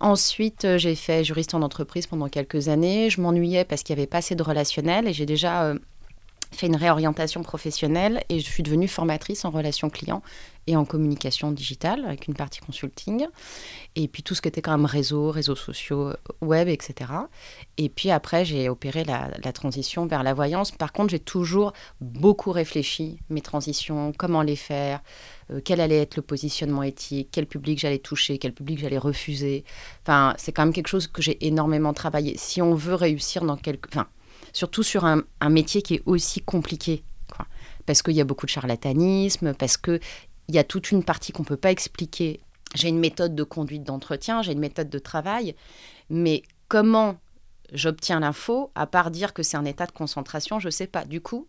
Ensuite, 0.00 0.64
euh, 0.64 0.78
j'ai 0.78 0.94
fait 0.94 1.24
juriste 1.24 1.54
en 1.54 1.62
entreprise 1.62 2.06
pendant 2.06 2.28
quelques 2.28 2.68
années. 2.68 3.10
Je 3.10 3.20
m'ennuyais 3.20 3.64
parce 3.64 3.82
qu'il 3.82 3.94
n'y 3.94 4.00
avait 4.02 4.06
pas 4.08 4.18
assez 4.18 4.34
de 4.34 4.42
relationnel, 4.42 5.06
et 5.08 5.12
j'ai 5.12 5.26
déjà 5.26 5.64
euh, 5.64 5.78
fait 6.54 6.66
une 6.66 6.76
réorientation 6.76 7.42
professionnelle, 7.42 8.22
et 8.28 8.40
je 8.40 8.44
suis 8.44 8.62
devenue 8.62 8.88
formatrice 8.88 9.44
en 9.44 9.50
relations 9.50 9.90
clients 9.90 10.22
et 10.66 10.76
en 10.76 10.84
communication 10.84 11.52
digitale 11.52 12.04
avec 12.06 12.26
une 12.26 12.34
partie 12.34 12.60
consulting, 12.60 13.26
et 13.96 14.08
puis 14.08 14.22
tout 14.22 14.34
ce 14.34 14.40
qui 14.40 14.48
était 14.48 14.62
quand 14.62 14.76
même 14.76 14.86
réseau, 14.86 15.30
réseaux 15.30 15.56
sociaux, 15.56 16.12
web, 16.40 16.68
etc. 16.68 17.10
Et 17.76 17.88
puis 17.88 18.10
après, 18.10 18.44
j'ai 18.44 18.68
opéré 18.68 19.04
la, 19.04 19.52
transition 19.52 20.06
vers 20.06 20.22
la 20.22 20.34
voyance. 20.34 20.72
Par 20.72 20.92
contre, 20.92 21.10
j'ai 21.10 21.18
toujours 21.18 21.72
beaucoup 22.00 22.50
réfléchi 22.50 23.18
mes 23.28 23.40
transitions, 23.40 24.12
comment 24.16 24.42
les 24.42 24.56
faire, 24.56 25.00
euh, 25.50 25.60
quel 25.64 25.80
allait 25.80 26.00
être 26.00 26.16
le 26.16 26.22
positionnement 26.22 26.82
éthique, 26.82 27.28
quel 27.30 27.46
public 27.46 27.78
j'allais 27.78 27.98
toucher, 27.98 28.38
quel 28.38 28.52
public 28.52 28.78
j'allais 28.78 28.98
refuser. 28.98 29.64
Enfin, 30.02 30.34
c'est 30.38 30.52
quand 30.52 30.64
même 30.64 30.72
quelque 30.72 30.88
chose 30.88 31.06
que 31.06 31.22
j'ai 31.22 31.46
énormément 31.46 31.92
travaillé. 31.92 32.36
Si 32.38 32.62
on 32.62 32.74
veut 32.74 32.94
réussir 32.94 33.44
dans 33.44 33.56
quelque... 33.56 33.88
Enfin, 33.88 34.06
surtout 34.54 34.82
sur 34.82 35.04
un, 35.04 35.24
métier 35.50 35.82
qui 35.82 35.96
est 35.96 36.02
aussi 36.06 36.40
compliqué. 36.40 37.04
Parce 37.84 38.00
qu'il 38.00 38.14
y 38.14 38.20
a 38.22 38.24
beaucoup 38.24 38.46
de 38.46 38.50
charlatanisme, 38.50 39.52
parce 39.52 39.76
qu'il 39.76 40.00
y 40.48 40.58
a 40.58 40.64
toute 40.64 40.90
une 40.90 41.04
partie 41.04 41.32
qu'on 41.32 41.42
ne 41.42 41.48
peut 41.48 41.58
pas 41.58 41.70
expliquer. 41.70 42.40
J'ai 42.74 42.88
une 42.88 42.98
méthode 42.98 43.34
de 43.34 43.42
conduite 43.42 43.82
d'entretien, 43.82 44.40
j'ai 44.40 44.52
une 44.52 44.60
méthode 44.60 44.88
de 44.88 44.98
travail, 44.98 45.54
mais 46.08 46.42
comment 46.68 47.18
j'obtiens 47.72 48.20
l'info, 48.20 48.70
à 48.74 48.86
part 48.86 49.10
dire 49.10 49.34
que 49.34 49.42
c'est 49.42 49.56
un 49.56 49.64
état 49.64 49.86
de 49.86 49.92
concentration, 49.92 50.58
je 50.58 50.68
ne 50.68 50.72
sais 50.72 50.86
pas. 50.86 51.04
Du 51.04 51.20
coup, 51.20 51.46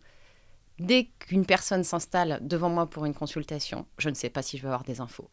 dès 0.78 1.08
qu'une 1.20 1.46
personne 1.46 1.84
s'installe 1.84 2.40
devant 2.42 2.68
moi 2.68 2.86
pour 2.86 3.06
une 3.06 3.14
consultation, 3.14 3.86
je 3.98 4.10
ne 4.10 4.14
sais 4.14 4.30
pas 4.30 4.42
si 4.42 4.58
je 4.58 4.62
vais 4.62 4.68
avoir 4.68 4.84
des 4.84 5.00
infos. 5.00 5.30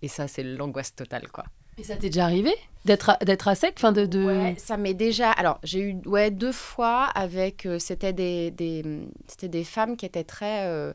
Et 0.00 0.08
ça, 0.08 0.26
c'est 0.26 0.42
l'angoisse 0.42 0.94
totale, 0.94 1.28
quoi. 1.28 1.44
Et 1.78 1.84
ça 1.84 1.96
t'est 1.96 2.08
déjà 2.08 2.24
arrivé 2.24 2.52
D'être 2.84 3.10
à, 3.10 3.18
à 3.48 3.54
sec 3.54 3.74
enfin 3.76 3.92
de, 3.92 4.06
de... 4.06 4.24
Ouais, 4.24 4.54
ça 4.58 4.76
m'est 4.76 4.94
déjà. 4.94 5.30
Alors, 5.32 5.58
j'ai 5.64 5.80
eu 5.80 5.96
ouais, 6.06 6.30
deux 6.30 6.52
fois 6.52 7.04
avec. 7.06 7.66
euh, 7.66 7.78
c'était 7.80 8.12
des, 8.12 8.50
des, 8.52 8.84
c'était 9.26 9.48
des 9.48 9.64
femmes 9.64 9.96
qui 9.96 10.06
étaient 10.06 10.24
très. 10.24 10.66
euh, 10.66 10.92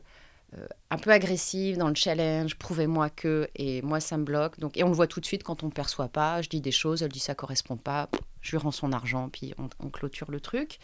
euh, 0.58 0.66
un 0.92 0.98
peu 0.98 1.10
agressive 1.10 1.78
dans 1.78 1.88
le 1.88 1.94
challenge, 1.94 2.56
prouvez-moi 2.56 3.08
que, 3.08 3.48
et 3.56 3.80
moi 3.80 3.98
ça 3.98 4.18
me 4.18 4.24
bloque. 4.24 4.60
Donc, 4.60 4.76
et 4.76 4.84
on 4.84 4.88
le 4.88 4.94
voit 4.94 5.06
tout 5.06 5.20
de 5.20 5.24
suite 5.24 5.42
quand 5.42 5.62
on 5.62 5.66
ne 5.66 5.72
perçoit 5.72 6.08
pas, 6.08 6.42
je 6.42 6.50
dis 6.50 6.60
des 6.60 6.70
choses, 6.70 7.02
elle 7.02 7.10
dit 7.10 7.18
ça 7.18 7.34
correspond 7.34 7.78
pas, 7.78 8.10
je 8.42 8.50
lui 8.50 8.58
rends 8.58 8.72
son 8.72 8.92
argent, 8.92 9.30
puis 9.30 9.54
on, 9.56 9.88
clôture 9.88 10.30
le 10.30 10.38
truc. 10.38 10.78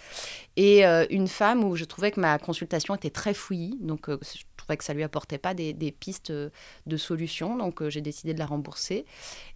Et 0.57 0.87
euh, 0.87 1.05
une 1.11 1.29
femme 1.29 1.63
où 1.63 1.77
je 1.77 1.85
trouvais 1.85 2.11
que 2.11 2.21
ma 2.21 2.39
consultation 2.39 2.95
était 2.95 3.11
très 3.11 3.35
fouillie, 3.35 3.77
donc 3.81 4.09
euh, 4.09 4.19
je 4.23 4.45
trouvais 4.57 4.79
que 4.79 4.85
ça 4.85 4.95
lui 4.95 5.03
apportait 5.03 5.37
pas 5.37 5.53
des, 5.53 5.75
pistes 5.93 6.33
de 6.33 6.97
solutions, 6.97 7.57
donc 7.57 7.87
j'ai 7.89 8.01
décidé 8.01 8.33
de 8.33 8.39
la 8.39 8.47
rembourser. 8.47 9.05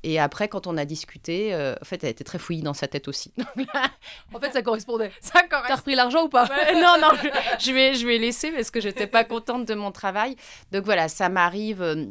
Et 0.02 0.20
après, 0.20 0.48
quand 0.48 0.66
on 0.66 0.76
a 0.76 0.84
discuté, 0.84 1.54
en 1.54 1.84
fait, 1.84 2.02
elle 2.04 2.10
était 2.10 2.24
très 2.24 2.38
fouillie 2.38 2.62
dans 2.62 2.74
sa 2.74 2.88
tête 2.88 3.08
aussi. 3.08 3.32
en 4.34 4.40
fait, 4.40 4.52
ça 4.52 4.62
correspondait. 4.62 5.10
Ça 5.20 5.42
correspondait. 5.42 5.68
T'as 5.68 5.76
repris 5.76 5.94
l'argent 5.94 6.24
ou 6.24 6.28
pas? 6.28 6.48
Non, 6.74 6.96
non, 7.00 7.10
je, 7.22 7.66
je, 7.66 7.72
vais, 7.72 7.94
je 7.94 8.06
vais 8.06 8.18
laisser 8.18 8.50
parce 8.50 8.70
que 8.70 8.80
je 8.80 8.88
n'étais 8.88 9.06
pas 9.06 9.24
contente 9.24 9.66
de 9.66 9.74
mon 9.74 9.92
travail. 9.92 10.36
Donc 10.72 10.84
voilà, 10.84 11.08
ça 11.08 11.28
m'arrive 11.28 11.82
euh, 11.82 12.06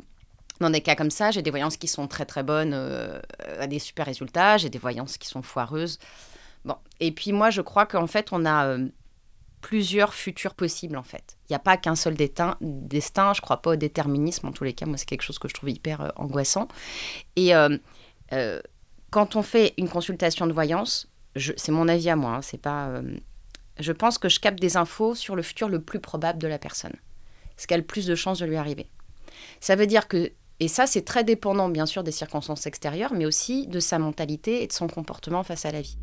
dans 0.60 0.70
des 0.70 0.82
cas 0.82 0.96
comme 0.96 1.12
ça. 1.12 1.32
J'ai 1.32 1.42
des 1.42 1.50
voyances 1.50 1.78
qui 1.78 1.88
sont 1.88 2.08
très 2.08 2.26
très 2.26 2.44
bonnes, 2.44 2.74
euh, 2.74 3.20
à 3.60 3.68
des 3.68 3.80
super 3.80 4.06
résultats. 4.06 4.58
J'ai 4.58 4.70
des 4.70 4.78
voyances 4.78 5.18
qui 5.18 5.28
sont 5.28 5.42
foireuses. 5.42 6.00
Bon, 6.64 6.76
et 7.00 7.12
puis 7.12 7.32
moi, 7.32 7.50
je 7.50 7.62
crois 7.62 7.86
qu'en 7.86 8.08
fait, 8.08 8.30
on 8.32 8.46
a 8.46 8.68
euh, 8.68 8.88
plusieurs 9.62 10.14
futurs 10.14 10.54
possibles 10.54 10.96
en 10.96 11.04
fait. 11.04 11.38
Il 11.50 11.54
n'y 11.54 11.56
a 11.56 11.60
pas 11.60 11.78
qu'un 11.78 11.96
seul 11.96 12.16
destin, 12.16 12.58
destin. 12.62 13.34
Je 13.34 13.42
crois 13.42 13.62
pas 13.62 13.72
au 13.72 13.76
déterminisme. 13.76 14.48
En 14.48 14.52
tous 14.52 14.64
les 14.64 14.74
cas, 14.74 14.86
moi, 14.86 14.98
c'est 14.98 15.08
quelque 15.08 15.24
chose 15.24 15.40
que 15.40 15.48
je 15.48 15.54
trouve 15.54 15.70
hyper 15.70 16.12
angoissant. 16.16 16.68
Et 17.36 17.52
quand 19.10 19.36
on 19.36 19.42
fait 19.42 19.74
une 19.78 19.90
consultation 19.90 20.48
de 20.48 20.54
voyance, 20.54 21.12
c'est 21.36 21.72
mon 21.72 21.88
avis 21.88 22.10
à 22.10 22.16
moi. 22.16 22.36
Hein, 22.36 22.42
c'est 22.42 22.62
pas. 22.62 23.02
je 23.80 23.92
pense 23.92 24.18
que 24.18 24.30
je 24.30 24.40
capte 24.40 24.60
des 24.60 24.78
infos 24.78 25.16
sur 25.16 25.36
le 25.36 25.42
futur 25.42 25.68
le 25.68 25.82
plus 25.82 26.00
probable 26.00 26.40
de 26.40 26.48
la 26.48 26.60
personne 26.60 26.94
ce 27.62 27.68
qui 27.68 27.75
a 27.75 27.77
le 27.77 27.84
plus 27.84 28.08
de 28.08 28.15
chances 28.15 28.39
de 28.39 28.46
lui 28.46 28.56
arriver. 28.56 28.88
Ça 29.60 29.75
veut 29.75 29.86
dire 29.86 30.08
que, 30.08 30.32
et 30.60 30.68
ça 30.68 30.88
c'est 30.88 31.03
très 31.03 31.24
dépendant 31.24 31.70
bien 31.70 31.86
sûr 31.86 32.03
des 32.03 32.12
circonstances 32.12 32.65
extérieures, 32.65 33.13
mais 33.13 33.25
aussi 33.25 33.68
de 33.68 33.80
sa 33.80 34.00
mentalité 34.00 34.63
et 34.63 34.68
de 34.68 34.74
son 34.74 34.88
comportement 34.88 35.44
face 35.44 35.65
à 35.65 35.72
la 35.72 35.82
vie. 35.82 35.98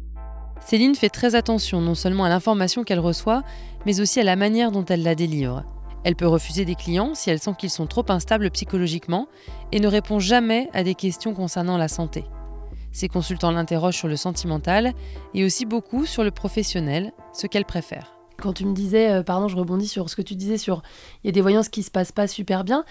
Céline 0.65 0.95
fait 0.95 1.09
très 1.09 1.35
attention 1.35 1.81
non 1.81 1.97
seulement 1.97 2.25
à 2.25 2.29
l'information 2.29 2.85
qu'elle 2.85 3.01
reçoit, 3.01 3.43
mais 3.87 4.01
aussi 4.01 4.21
à 4.21 4.25
la 4.25 4.37
manière 4.37 4.71
dont 4.71 4.85
elle 4.85 5.03
la 5.03 5.17
délivre. 5.17 5.65
Elle 6.05 6.17
peut 6.17 6.29
refuser 6.29 6.65
des 6.65 6.77
clients 6.77 7.15
si 7.15 7.29
elle 7.29 7.41
sent 7.41 7.55
qu'ils 7.59 7.71
sont 7.71 7.87
trop 7.87 8.05
instables 8.09 8.51
psychologiquement 8.53 9.27
et 9.73 9.81
ne 9.81 9.89
répond 9.89 10.21
jamais 10.21 10.69
à 10.73 10.85
des 10.85 10.95
questions 10.95 11.35
concernant 11.35 11.77
la 11.77 11.89
santé. 11.89 12.25
Ses 12.93 13.09
consultants 13.09 13.51
l'interrogent 13.51 13.97
sur 13.97 14.09
le 14.09 14.17
sentimental 14.17 14.93
et 15.35 15.45
aussi 15.45 15.67
beaucoup 15.67 16.07
sur 16.07 16.23
le 16.23 16.31
professionnel, 16.31 17.13
ce 17.33 17.47
qu'elle 17.47 17.65
préfère 17.65 18.18
quand 18.41 18.53
tu 18.53 18.65
me 18.65 18.75
disais, 18.75 19.11
euh, 19.11 19.23
pardon, 19.23 19.49
je 19.49 19.57
rebondis 19.57 19.89
sur 19.89 20.09
ce 20.09 20.17
que 20.17 20.23
tu 20.23 20.35
disais 20.35 20.59
sur 20.59 20.83
il 21.23 21.27
y 21.27 21.31
a 21.31 21.33
des 21.33 21.41
voyances 21.41 21.69
qui 21.69 21.83
se 21.83 21.91
passent 21.91 22.13
pas 22.13 22.27
super 22.27 22.65
bien. 22.65 22.85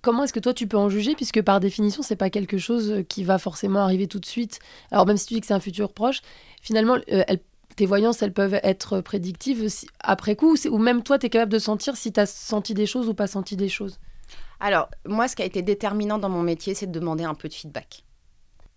Comment 0.00 0.24
est-ce 0.24 0.32
que 0.32 0.40
toi 0.40 0.54
tu 0.54 0.66
peux 0.66 0.76
en 0.76 0.88
juger 0.88 1.14
puisque 1.14 1.42
par 1.42 1.60
définition 1.60 2.02
c'est 2.02 2.16
pas 2.16 2.30
quelque 2.30 2.56
chose 2.56 3.02
qui 3.08 3.24
va 3.24 3.38
forcément 3.38 3.80
arriver 3.80 4.06
tout 4.06 4.20
de 4.20 4.26
suite? 4.26 4.60
Alors 4.90 5.06
même 5.06 5.16
si 5.16 5.26
tu 5.26 5.34
dis 5.34 5.40
que 5.40 5.46
c'est 5.46 5.54
un 5.54 5.60
futur 5.60 5.92
proche, 5.92 6.20
finalement 6.62 6.98
euh, 7.10 7.24
tes 7.74 7.84
voyances 7.84 8.22
elles 8.22 8.32
peuvent 8.32 8.60
être 8.62 9.00
prédictives 9.00 9.68
après 10.00 10.36
coup 10.36 10.54
ou 10.70 10.78
même 10.78 11.02
toi 11.02 11.18
tu 11.18 11.26
es 11.26 11.30
capable 11.30 11.52
de 11.52 11.58
sentir 11.58 11.96
si 11.96 12.12
tu 12.12 12.20
as 12.20 12.26
senti 12.26 12.74
des 12.74 12.86
choses 12.86 13.08
ou 13.08 13.14
pas 13.14 13.26
senti 13.26 13.56
des 13.56 13.68
choses? 13.68 13.98
Alors 14.60 14.88
moi 15.04 15.26
ce 15.26 15.34
qui 15.34 15.42
a 15.42 15.46
été 15.46 15.62
déterminant 15.62 16.18
dans 16.18 16.30
mon 16.30 16.42
métier 16.42 16.74
c'est 16.74 16.86
de 16.86 16.98
demander 16.98 17.24
un 17.24 17.34
peu 17.34 17.48
de 17.48 17.54
feedback. 17.54 18.04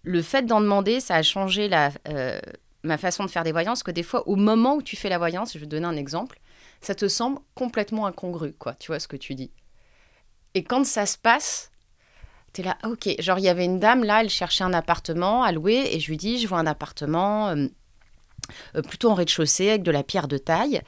Le 0.02 0.24
fait 0.24 0.48
d'en 0.48 0.60
demander 0.60 1.00
ça 1.00 1.16
a 1.16 1.22
changé 1.22 1.70
la 1.70 1.92
euh, 2.10 2.40
ma 2.84 2.98
façon 2.98 3.24
de 3.24 3.30
faire 3.30 3.44
des 3.44 3.52
voyances 3.52 3.84
que 3.84 3.92
des 3.92 4.04
fois, 4.04 4.28
au 4.28 4.36
moment 4.36 4.76
où 4.76 4.82
tu 4.82 4.96
fais 4.96 5.10
la 5.10 5.18
voyance, 5.18 5.54
je 5.54 5.60
vais 5.60 5.66
te 5.66 5.72
donner 5.72 5.86
un 5.86 5.96
exemple, 5.96 6.40
ça 6.82 6.96
te 6.96 7.08
semble 7.08 7.40
complètement 7.56 8.06
incongru, 8.06 8.54
quoi, 8.54 8.74
tu 8.76 8.88
vois 8.88 9.00
ce 9.00 9.08
que 9.08 9.18
tu 9.18 9.36
dis. 9.36 9.52
Et 10.54 10.64
quand 10.64 10.86
ça 10.86 11.06
se 11.06 11.18
passe, 11.18 11.72
tu 12.54 12.62
es 12.62 12.64
là, 12.64 12.78
ok, 12.84 13.16
genre 13.20 13.40
il 13.40 13.46
y 13.46 13.50
avait 13.50 13.66
une 13.66 13.80
dame 13.80 14.04
là, 14.04 14.22
elle 14.22 14.30
cherchait 14.30 14.64
un 14.64 14.74
appartement 14.74 15.44
à 15.44 15.52
louer, 15.52 15.90
et 15.92 16.00
je 16.00 16.10
lui 16.10 16.18
dis, 16.18 16.40
je 16.40 16.48
vois 16.48 16.60
un 16.60 16.68
appartement 16.68 17.50
euh, 17.50 17.68
euh, 18.76 18.82
plutôt 18.82 19.12
en 19.12 19.14
rez-de-chaussée 19.14 19.70
avec 19.70 19.84
de 19.84 19.92
la 19.92 20.04
pierre 20.04 20.28
de 20.28 20.38
taille, 20.38 20.82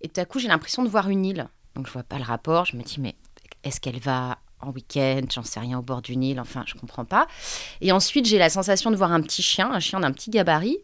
et 0.00 0.08
tout 0.08 0.20
à 0.20 0.24
coup 0.24 0.38
j'ai 0.38 0.48
l'impression 0.48 0.82
de 0.82 0.88
voir 0.88 1.08
une 1.08 1.24
île. 1.24 1.48
Donc 1.74 1.86
je 1.86 1.92
vois 1.92 2.02
pas 2.02 2.18
le 2.18 2.24
rapport, 2.24 2.66
je 2.66 2.76
me 2.76 2.82
dis, 2.82 3.00
mais 3.00 3.16
est-ce 3.64 3.80
qu'elle 3.80 3.98
va 3.98 4.38
en 4.60 4.70
week-end, 4.70 5.22
j'en 5.32 5.42
sais 5.42 5.60
rien, 5.60 5.78
au 5.78 5.82
bord 5.82 6.02
du 6.02 6.16
Nil, 6.16 6.40
enfin, 6.40 6.64
je 6.66 6.74
comprends 6.74 7.04
pas. 7.04 7.26
Et 7.80 7.92
ensuite, 7.92 8.26
j'ai 8.26 8.38
la 8.38 8.50
sensation 8.50 8.90
de 8.90 8.96
voir 8.96 9.12
un 9.12 9.20
petit 9.20 9.42
chien, 9.42 9.70
un 9.70 9.80
chien 9.80 10.00
d'un 10.00 10.12
petit 10.12 10.30
gabarit, 10.30 10.78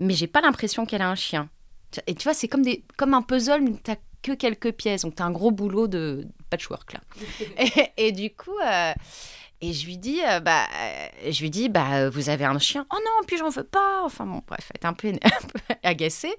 mais 0.00 0.14
j'ai 0.14 0.26
pas 0.26 0.40
l'impression 0.40 0.86
qu'elle 0.86 1.02
a 1.02 1.08
un 1.08 1.14
chien. 1.14 1.48
Et 2.06 2.14
tu 2.14 2.24
vois, 2.24 2.34
c'est 2.34 2.48
comme, 2.48 2.62
des, 2.62 2.84
comme 2.96 3.14
un 3.14 3.22
puzzle, 3.22 3.60
mais 3.62 3.72
tu 3.84 3.92
que 4.22 4.32
quelques 4.32 4.72
pièces. 4.72 5.02
Donc, 5.02 5.16
tu 5.16 5.22
as 5.22 5.26
un 5.26 5.30
gros 5.30 5.50
boulot 5.50 5.88
de 5.88 6.26
patchwork, 6.50 6.92
là. 6.92 7.00
et, 7.96 8.12
du 8.12 8.30
coup, 8.30 8.58
euh, 8.64 8.92
et 9.60 9.72
je 9.72 9.86
lui 9.86 9.96
dis, 9.96 10.20
euh, 10.26 10.40
bah, 10.40 10.66
euh, 10.74 11.30
je 11.30 11.40
lui 11.40 11.50
dis, 11.50 11.68
bah, 11.68 12.10
vous 12.10 12.28
avez 12.28 12.44
un 12.44 12.58
chien? 12.58 12.86
Oh 12.92 12.98
non, 12.98 13.26
puis 13.26 13.36
j'en 13.36 13.48
veux 13.48 13.64
pas. 13.64 14.02
Enfin, 14.04 14.26
bon, 14.26 14.42
bref, 14.46 14.70
elle 14.74 14.80
est 14.82 14.86
un 14.86 14.92
peu, 14.92 15.08
un 15.22 15.48
peu 15.48 15.74
agacée. 15.82 16.34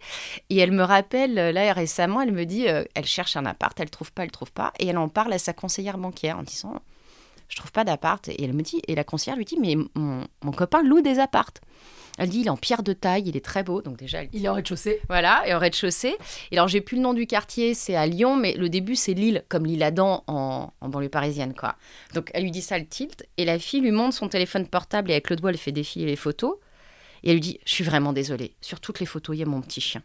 Et 0.50 0.58
elle 0.58 0.72
me 0.72 0.84
rappelle, 0.84 1.34
là, 1.34 1.74
récemment, 1.74 2.22
elle 2.22 2.32
me 2.32 2.46
dit, 2.46 2.66
elle 2.66 3.06
cherche 3.06 3.36
un 3.36 3.46
appart, 3.46 3.78
elle 3.80 3.90
trouve 3.90 4.12
pas, 4.12 4.24
elle 4.24 4.32
trouve 4.32 4.52
pas. 4.52 4.74
Et 4.80 4.88
elle 4.88 4.98
en 4.98 5.10
parle 5.10 5.34
à 5.34 5.40
sa 5.40 5.54
conseillère 5.54 5.98
bancaire 5.98 6.38
en 6.38 6.44
disant, 6.44 6.82
je 7.48 7.56
trouve 7.56 7.72
pas 7.72 7.84
d'appart. 7.84 8.28
Et 8.30 8.44
elle 8.44 8.54
me 8.54 8.62
dit, 8.62 8.82
et 8.88 8.96
la 8.96 9.04
conseillère 9.04 9.38
lui 9.38 9.46
dit, 9.46 9.58
mais 9.60 9.76
mon, 9.96 10.26
mon 10.44 10.52
copain 10.52 10.84
loue 10.84 11.02
des 11.02 11.20
appartes. 11.20 11.62
Elle 12.18 12.30
dit 12.30 12.40
il 12.40 12.48
est 12.48 12.52
en 12.52 12.58
pierre 12.58 12.84
de 12.84 12.94
taille, 12.94 13.24
il 13.26 13.38
est 13.38 13.44
très 13.46 13.64
beau. 13.64 13.82
Donc 13.82 13.98
déjà, 13.98 14.20
il 14.32 14.46
est 14.46 14.50
en 14.50 14.54
rez-de-chaussée. 14.54 15.02
Voilà, 15.08 15.44
et 15.48 15.54
en 15.54 15.60
rez-de-chaussée. 15.60 16.16
Et 16.52 16.58
alors 16.58 16.68
j'ai 16.68 16.82
plus 16.82 16.98
le 16.98 17.04
nom 17.04 17.14
du 17.14 17.28
quartier, 17.28 17.74
c'est 17.74 17.96
à 17.96 18.06
Lyon, 18.06 18.36
mais 18.36 18.54
le 18.54 18.70
début 18.70 18.96
c'est 18.96 19.14
Lille, 19.14 19.44
comme 19.50 19.66
l'île 19.66 19.84
Adam 19.84 20.24
en, 20.28 20.72
en 20.80 20.90
banlieue 20.90 21.10
parisienne, 21.10 21.54
quoi. 21.54 21.76
Donc 22.14 22.30
elle 22.34 22.44
lui 22.44 22.52
dit 22.52 22.62
ça, 22.62 22.78
le 22.78 22.86
tilt, 22.86 23.26
et 23.38 23.46
la 23.46 23.60
fille 23.60 23.82
lui 23.82 23.92
montre 23.92 24.16
son 24.16 24.30
téléphone 24.30 24.68
portable 24.68 25.12
et 25.12 25.14
avec 25.14 25.30
le 25.30 25.36
doigt 25.36 25.52
elle 25.52 25.58
fait 25.58 25.72
défiler 25.72 26.06
les 26.06 26.16
photos. 26.16 26.56
Et 27.24 27.30
elle 27.30 27.36
lui 27.36 27.42
dit 27.42 27.60
je 27.66 27.72
suis 27.74 27.84
vraiment 27.84 28.14
désolée. 28.14 28.56
Sur 28.62 28.80
toutes 28.80 29.00
les 29.00 29.06
photos 29.06 29.36
il 29.36 29.40
y 29.40 29.44
a 29.44 29.46
mon 29.46 29.62
petit 29.62 29.82
chien. 29.82 30.02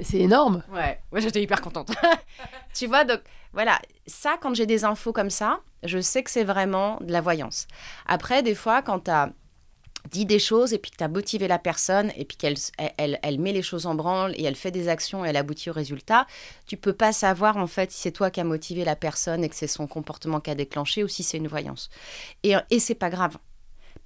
C'est 0.00 0.18
énorme. 0.18 0.62
Ouais, 0.72 1.00
ouais 1.10 1.20
j'étais 1.20 1.42
hyper 1.42 1.60
contente. 1.60 1.90
tu 2.74 2.86
vois, 2.86 3.04
donc 3.04 3.20
voilà, 3.52 3.80
ça, 4.06 4.36
quand 4.40 4.54
j'ai 4.54 4.66
des 4.66 4.84
infos 4.84 5.14
comme 5.14 5.30
ça, 5.30 5.60
je 5.82 5.98
sais 5.98 6.22
que 6.22 6.30
c'est 6.30 6.44
vraiment 6.44 6.98
de 7.00 7.10
la 7.10 7.22
voyance. 7.22 7.66
Après, 8.06 8.42
des 8.42 8.54
fois, 8.54 8.82
quand 8.82 9.04
tu 9.04 9.10
as 9.10 9.30
dit 10.10 10.26
des 10.26 10.38
choses 10.38 10.72
et 10.72 10.78
puis 10.78 10.90
que 10.90 10.96
tu 10.96 11.04
as 11.04 11.08
motivé 11.08 11.48
la 11.48 11.58
personne 11.58 12.12
et 12.16 12.24
puis 12.24 12.36
qu'elle 12.36 12.56
elle, 12.98 13.18
elle, 13.22 13.40
met 13.40 13.52
les 13.52 13.62
choses 13.62 13.86
en 13.86 13.94
branle 13.94 14.32
et 14.36 14.44
elle 14.44 14.56
fait 14.56 14.70
des 14.70 14.88
actions 14.88 15.24
et 15.24 15.28
elle 15.28 15.36
aboutit 15.36 15.70
au 15.70 15.72
résultat, 15.72 16.26
tu 16.66 16.76
peux 16.76 16.92
pas 16.92 17.12
savoir 17.12 17.56
en 17.56 17.66
fait 17.66 17.90
si 17.90 18.00
c'est 18.00 18.12
toi 18.12 18.30
qui 18.30 18.40
as 18.40 18.44
motivé 18.44 18.84
la 18.84 18.96
personne 18.96 19.44
et 19.44 19.48
que 19.48 19.56
c'est 19.56 19.66
son 19.66 19.86
comportement 19.86 20.40
qui 20.40 20.50
a 20.50 20.54
déclenché 20.54 21.04
ou 21.04 21.08
si 21.08 21.22
c'est 21.22 21.38
une 21.38 21.48
voyance. 21.48 21.90
Et, 22.42 22.54
et 22.70 22.78
c'est 22.78 22.94
pas 22.94 23.10
grave. 23.10 23.36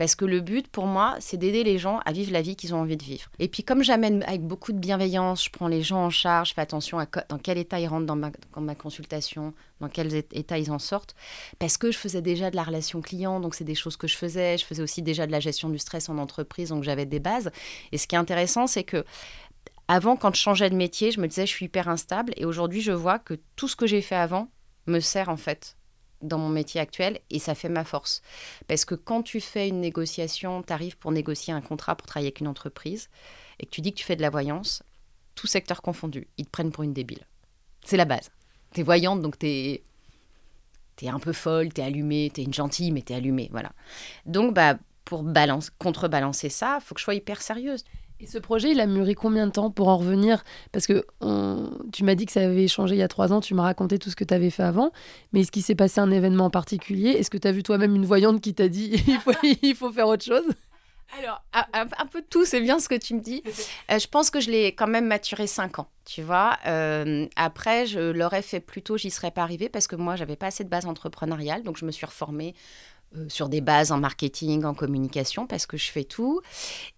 Parce 0.01 0.15
que 0.15 0.25
le 0.25 0.41
but, 0.41 0.67
pour 0.67 0.87
moi, 0.87 1.17
c'est 1.21 1.37
d'aider 1.37 1.63
les 1.63 1.77
gens 1.77 2.01
à 2.07 2.13
vivre 2.13 2.33
la 2.33 2.41
vie 2.41 2.57
qu'ils 2.57 2.75
ont 2.75 2.81
envie 2.81 2.97
de 2.97 3.05
vivre. 3.05 3.31
Et 3.39 3.49
puis, 3.49 3.63
comme 3.63 3.83
j'amène 3.83 4.23
avec 4.23 4.41
beaucoup 4.41 4.73
de 4.73 4.79
bienveillance, 4.79 5.45
je 5.45 5.51
prends 5.51 5.69
les 5.69 5.83
gens 5.83 6.07
en 6.07 6.09
charge, 6.09 6.49
je 6.49 6.55
fais 6.55 6.63
attention 6.63 6.99
à 6.99 7.05
dans 7.29 7.37
quel 7.37 7.59
état 7.59 7.79
ils 7.79 7.87
rentrent 7.87 8.07
dans 8.07 8.17
ma, 8.17 8.31
dans 8.55 8.63
ma 8.63 8.75
consultation, 8.75 9.53
dans 9.79 9.91
quel 9.91 10.25
état 10.33 10.57
ils 10.57 10.71
en 10.71 10.79
sortent. 10.79 11.15
Parce 11.59 11.77
que 11.77 11.93
je 11.93 11.99
faisais 11.99 12.23
déjà 12.23 12.51
de 12.51 12.57
la 12.57 12.63
relation 12.63 13.03
client, 13.03 13.41
donc 13.41 13.55
c'est 13.55 13.65
des 13.65 13.75
choses 13.75 13.99
que 13.99 14.07
je 14.07 14.17
faisais. 14.17 14.57
Je 14.57 14.65
faisais 14.65 14.83
aussi 14.83 15.03
déjà 15.03 15.27
de 15.27 15.33
la 15.33 15.41
gestion 15.41 15.69
du 15.69 15.79
stress 15.79 16.09
en 16.09 16.17
entreprise, 16.17 16.71
donc 16.71 16.83
j'avais 16.83 17.05
des 17.05 17.21
bases. 17.21 17.51
Et 17.93 17.99
ce 17.99 18.07
qui 18.07 18.15
est 18.15 18.19
intéressant, 18.19 18.67
c'est 18.67 18.85
que 18.85 19.05
avant, 19.87 20.17
quand 20.17 20.35
je 20.35 20.41
changeais 20.41 20.71
de 20.71 20.77
métier, 20.77 21.11
je 21.11 21.21
me 21.21 21.29
disais 21.29 21.45
je 21.45 21.53
suis 21.53 21.67
hyper 21.67 21.91
instable. 21.91 22.33
Et 22.39 22.47
aujourd'hui, 22.47 22.81
je 22.81 22.93
vois 22.93 23.19
que 23.19 23.35
tout 23.55 23.69
ce 23.69 23.77
que 23.77 23.87
j'ai 23.87 24.01
fait 24.01 24.17
avant 24.17 24.49
me 24.87 24.99
sert 24.99 25.29
en 25.29 25.37
fait 25.37 25.77
dans 26.23 26.39
mon 26.39 26.49
métier 26.49 26.81
actuel 26.81 27.21
et 27.31 27.39
ça 27.39 27.55
fait 27.55 27.69
ma 27.69 27.85
force. 27.85 28.23
Parce 28.69 28.85
que 28.85 28.95
quand 28.95 29.23
tu 29.23 29.41
fais 29.41 29.69
une 29.69 29.81
négociation, 29.81 30.63
tu 30.63 30.73
arrives 30.73 30.99
pour 30.99 31.13
négocier 31.13 31.53
un 31.53 31.61
contrat 31.61 31.97
pour 31.97 32.07
travailler 32.07 32.29
avec 32.29 32.41
une 32.41 32.49
entreprise 32.49 33.09
et 33.59 33.67
que 33.67 33.71
tu 33.71 33.81
dis 33.81 33.93
que 33.93 33.99
tu 33.99 34.05
fais 34.05 34.17
de 34.17 34.23
la 34.23 34.31
voyance, 34.31 34.83
tout 35.35 35.47
secteur 35.47 35.83
confondu, 35.83 36.29
ils 36.37 36.47
te 36.47 36.51
prennent 36.51 36.73
pour 36.73 36.85
une 36.85 36.93
débile. 36.93 37.27
C'est 37.85 37.97
la 37.97 38.05
base. 38.05 38.31
Tu 38.75 38.81
es 38.81 38.83
voyante, 38.83 39.23
donc 39.23 39.39
tu 39.39 39.47
es, 39.47 39.83
un 41.07 41.19
peu 41.19 41.33
folle, 41.33 41.73
tu 41.73 41.81
es 41.81 41.85
allumée, 41.85 42.31
tu 42.33 42.43
es 42.43 42.45
une 42.45 42.55
gentille, 42.55 42.93
mais 42.93 43.03
tu 43.03 43.13
es 43.13 43.17
allumée. 43.17 43.49
Voilà. 43.51 43.73
Donc, 44.27 44.55
bah, 44.55 44.77
pour 45.05 45.23
balance, 45.23 45.71
contrebalancer 45.71 46.51
ça, 46.51 46.79
faut 46.81 46.95
que 46.95 47.01
je 47.01 47.05
sois 47.05 47.15
hyper 47.15 47.43
sérieuse. 47.43 47.85
Et 48.23 48.27
ce 48.27 48.39
projet, 48.39 48.71
il 48.73 48.81
a 48.81 48.87
mûri 48.87 49.15
combien 49.15 49.47
de 49.47 49.53
temps 49.53 49.71
pour 49.71 49.89
en 49.89 49.97
revenir? 49.97 50.45
Parce 50.73 50.87
que 50.87 51.07
tu 51.93 52.05
m'as 52.05 52.15
dit 52.15 52.27
que 52.27 52.33
ça 52.33 52.41
avait 52.41 52.69
changé 52.69 52.95
il 52.95 52.99
y 52.99 53.03
a 53.03 53.09
trois 53.09 53.33
ans, 53.33 53.41
tu 53.41 53.55
m'as 53.55 53.63
raconté 53.63 53.99
tout 53.99 54.11
ce 54.11 54.17
que 54.17 54.25
tu 54.25 54.35
avais 54.35 54.51
fait 54.51 54.63
avant, 54.63 54.93
mais 55.33 55.41
est-ce 55.41 55.51
qu'il 55.51 55.63
s'est 55.63 55.75
passé 55.75 56.01
un 56.01 56.11
événement 56.11 56.47
en 56.47 56.51
particulier? 56.51 57.11
Est-ce 57.11 57.31
que 57.31 57.39
tu 57.39 57.49
as 57.49 57.53
vu 57.53 57.63
toi-même 57.63 57.95
une 57.95 58.05
voyante 58.05 58.43
qui 58.43 58.53
t'a 58.53 58.69
dit 58.69 59.03
il 59.63 59.75
faut, 59.75 59.91
faire 59.91 60.09
autre 60.09 60.25
chose? 60.25 60.45
Alors, 61.19 61.43
un, 61.73 62.07
peu 62.07 62.21
de 62.21 62.27
tout, 62.27 62.45
c'est 62.45 62.61
bien 62.61 62.79
ce 62.79 62.89
que 62.89 62.95
tu 62.95 63.15
me 63.15 63.21
dis. 63.21 63.43
Euh, 63.91 63.99
je 63.99 64.07
pense 64.07 64.31
que 64.31 64.39
je 64.39 64.49
l'ai 64.49 64.69
quand 64.69 64.87
même 64.87 65.07
maturé 65.07 65.49
cinq 65.49 65.81
ans, 65.81 65.89
tu 66.05 66.23
vois. 66.23 66.57
Euh, 66.67 67.27
après, 67.35 67.87
je 67.87 68.13
l'aurais 68.13 68.43
fait 68.43 68.61
plus 68.61 68.83
tôt, 68.83 68.97
j'y 68.97 69.11
serais 69.11 69.33
pas 69.33 69.43
arrivée 69.43 69.69
parce 69.69 69.89
que 69.89 69.97
moi, 69.97 70.15
j'avais 70.15 70.37
pas 70.37 70.47
assez 70.47 70.63
de 70.63 70.69
base 70.69 70.87
entrepreneuriale, 70.87 71.65
donc 71.65 71.79
je 71.79 71.85
me 71.85 71.91
suis 71.91 72.07
reformée 72.07 72.55
euh, 73.17 73.29
sur 73.29 73.49
des 73.49 73.61
bases 73.61 73.91
en 73.91 73.99
marketing, 73.99 74.65
en 74.65 74.75
communication, 74.75 75.47
parce 75.47 75.67
que 75.67 75.77
je 75.77 75.91
fais 75.91 76.05
tout. 76.05 76.41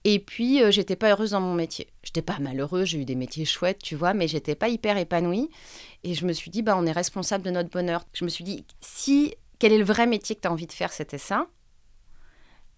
Et 0.05 0.19
puis, 0.19 0.63
euh, 0.63 0.71
j'étais 0.71 0.97
pas 0.97 1.11
heureuse 1.11 1.31
dans 1.31 1.41
mon 1.41 1.55
métier. 1.55 1.89
J'étais 2.03 2.21
pas 2.21 2.39
malheureuse, 2.39 2.89
j'ai 2.89 2.99
eu 2.99 3.05
des 3.05 3.15
métiers 3.15 3.47
chouettes, 3.47 3.79
tu 3.83 3.97
vois, 3.97 4.13
mais 4.13 4.29
j'étais 4.29 4.55
pas 4.55 4.69
hyper 4.69 4.99
épanouie. 4.99 5.49
Et 6.05 6.15
je 6.15 6.27
me 6.27 6.33
suis 6.33 6.51
dit, 6.51 6.61
bah, 6.63 6.77
on 6.77 6.85
est 6.85 6.93
responsable 6.93 7.45
de 7.45 7.51
notre 7.51 7.71
bonheur. 7.71 8.05
Je 8.13 8.25
me 8.25 8.29
suis 8.29 8.45
dit, 8.45 8.67
si, 8.81 9.35
quel 9.59 9.73
est 9.73 9.79
le 9.79 9.85
vrai 9.85 10.07
métier 10.07 10.37
que 10.37 10.43
tu 10.43 10.49
as 10.49 10.53
envie 10.53 10.67
de 10.67 10.73
faire, 10.73 10.93
c'était 10.93 11.19
ça. 11.19 11.47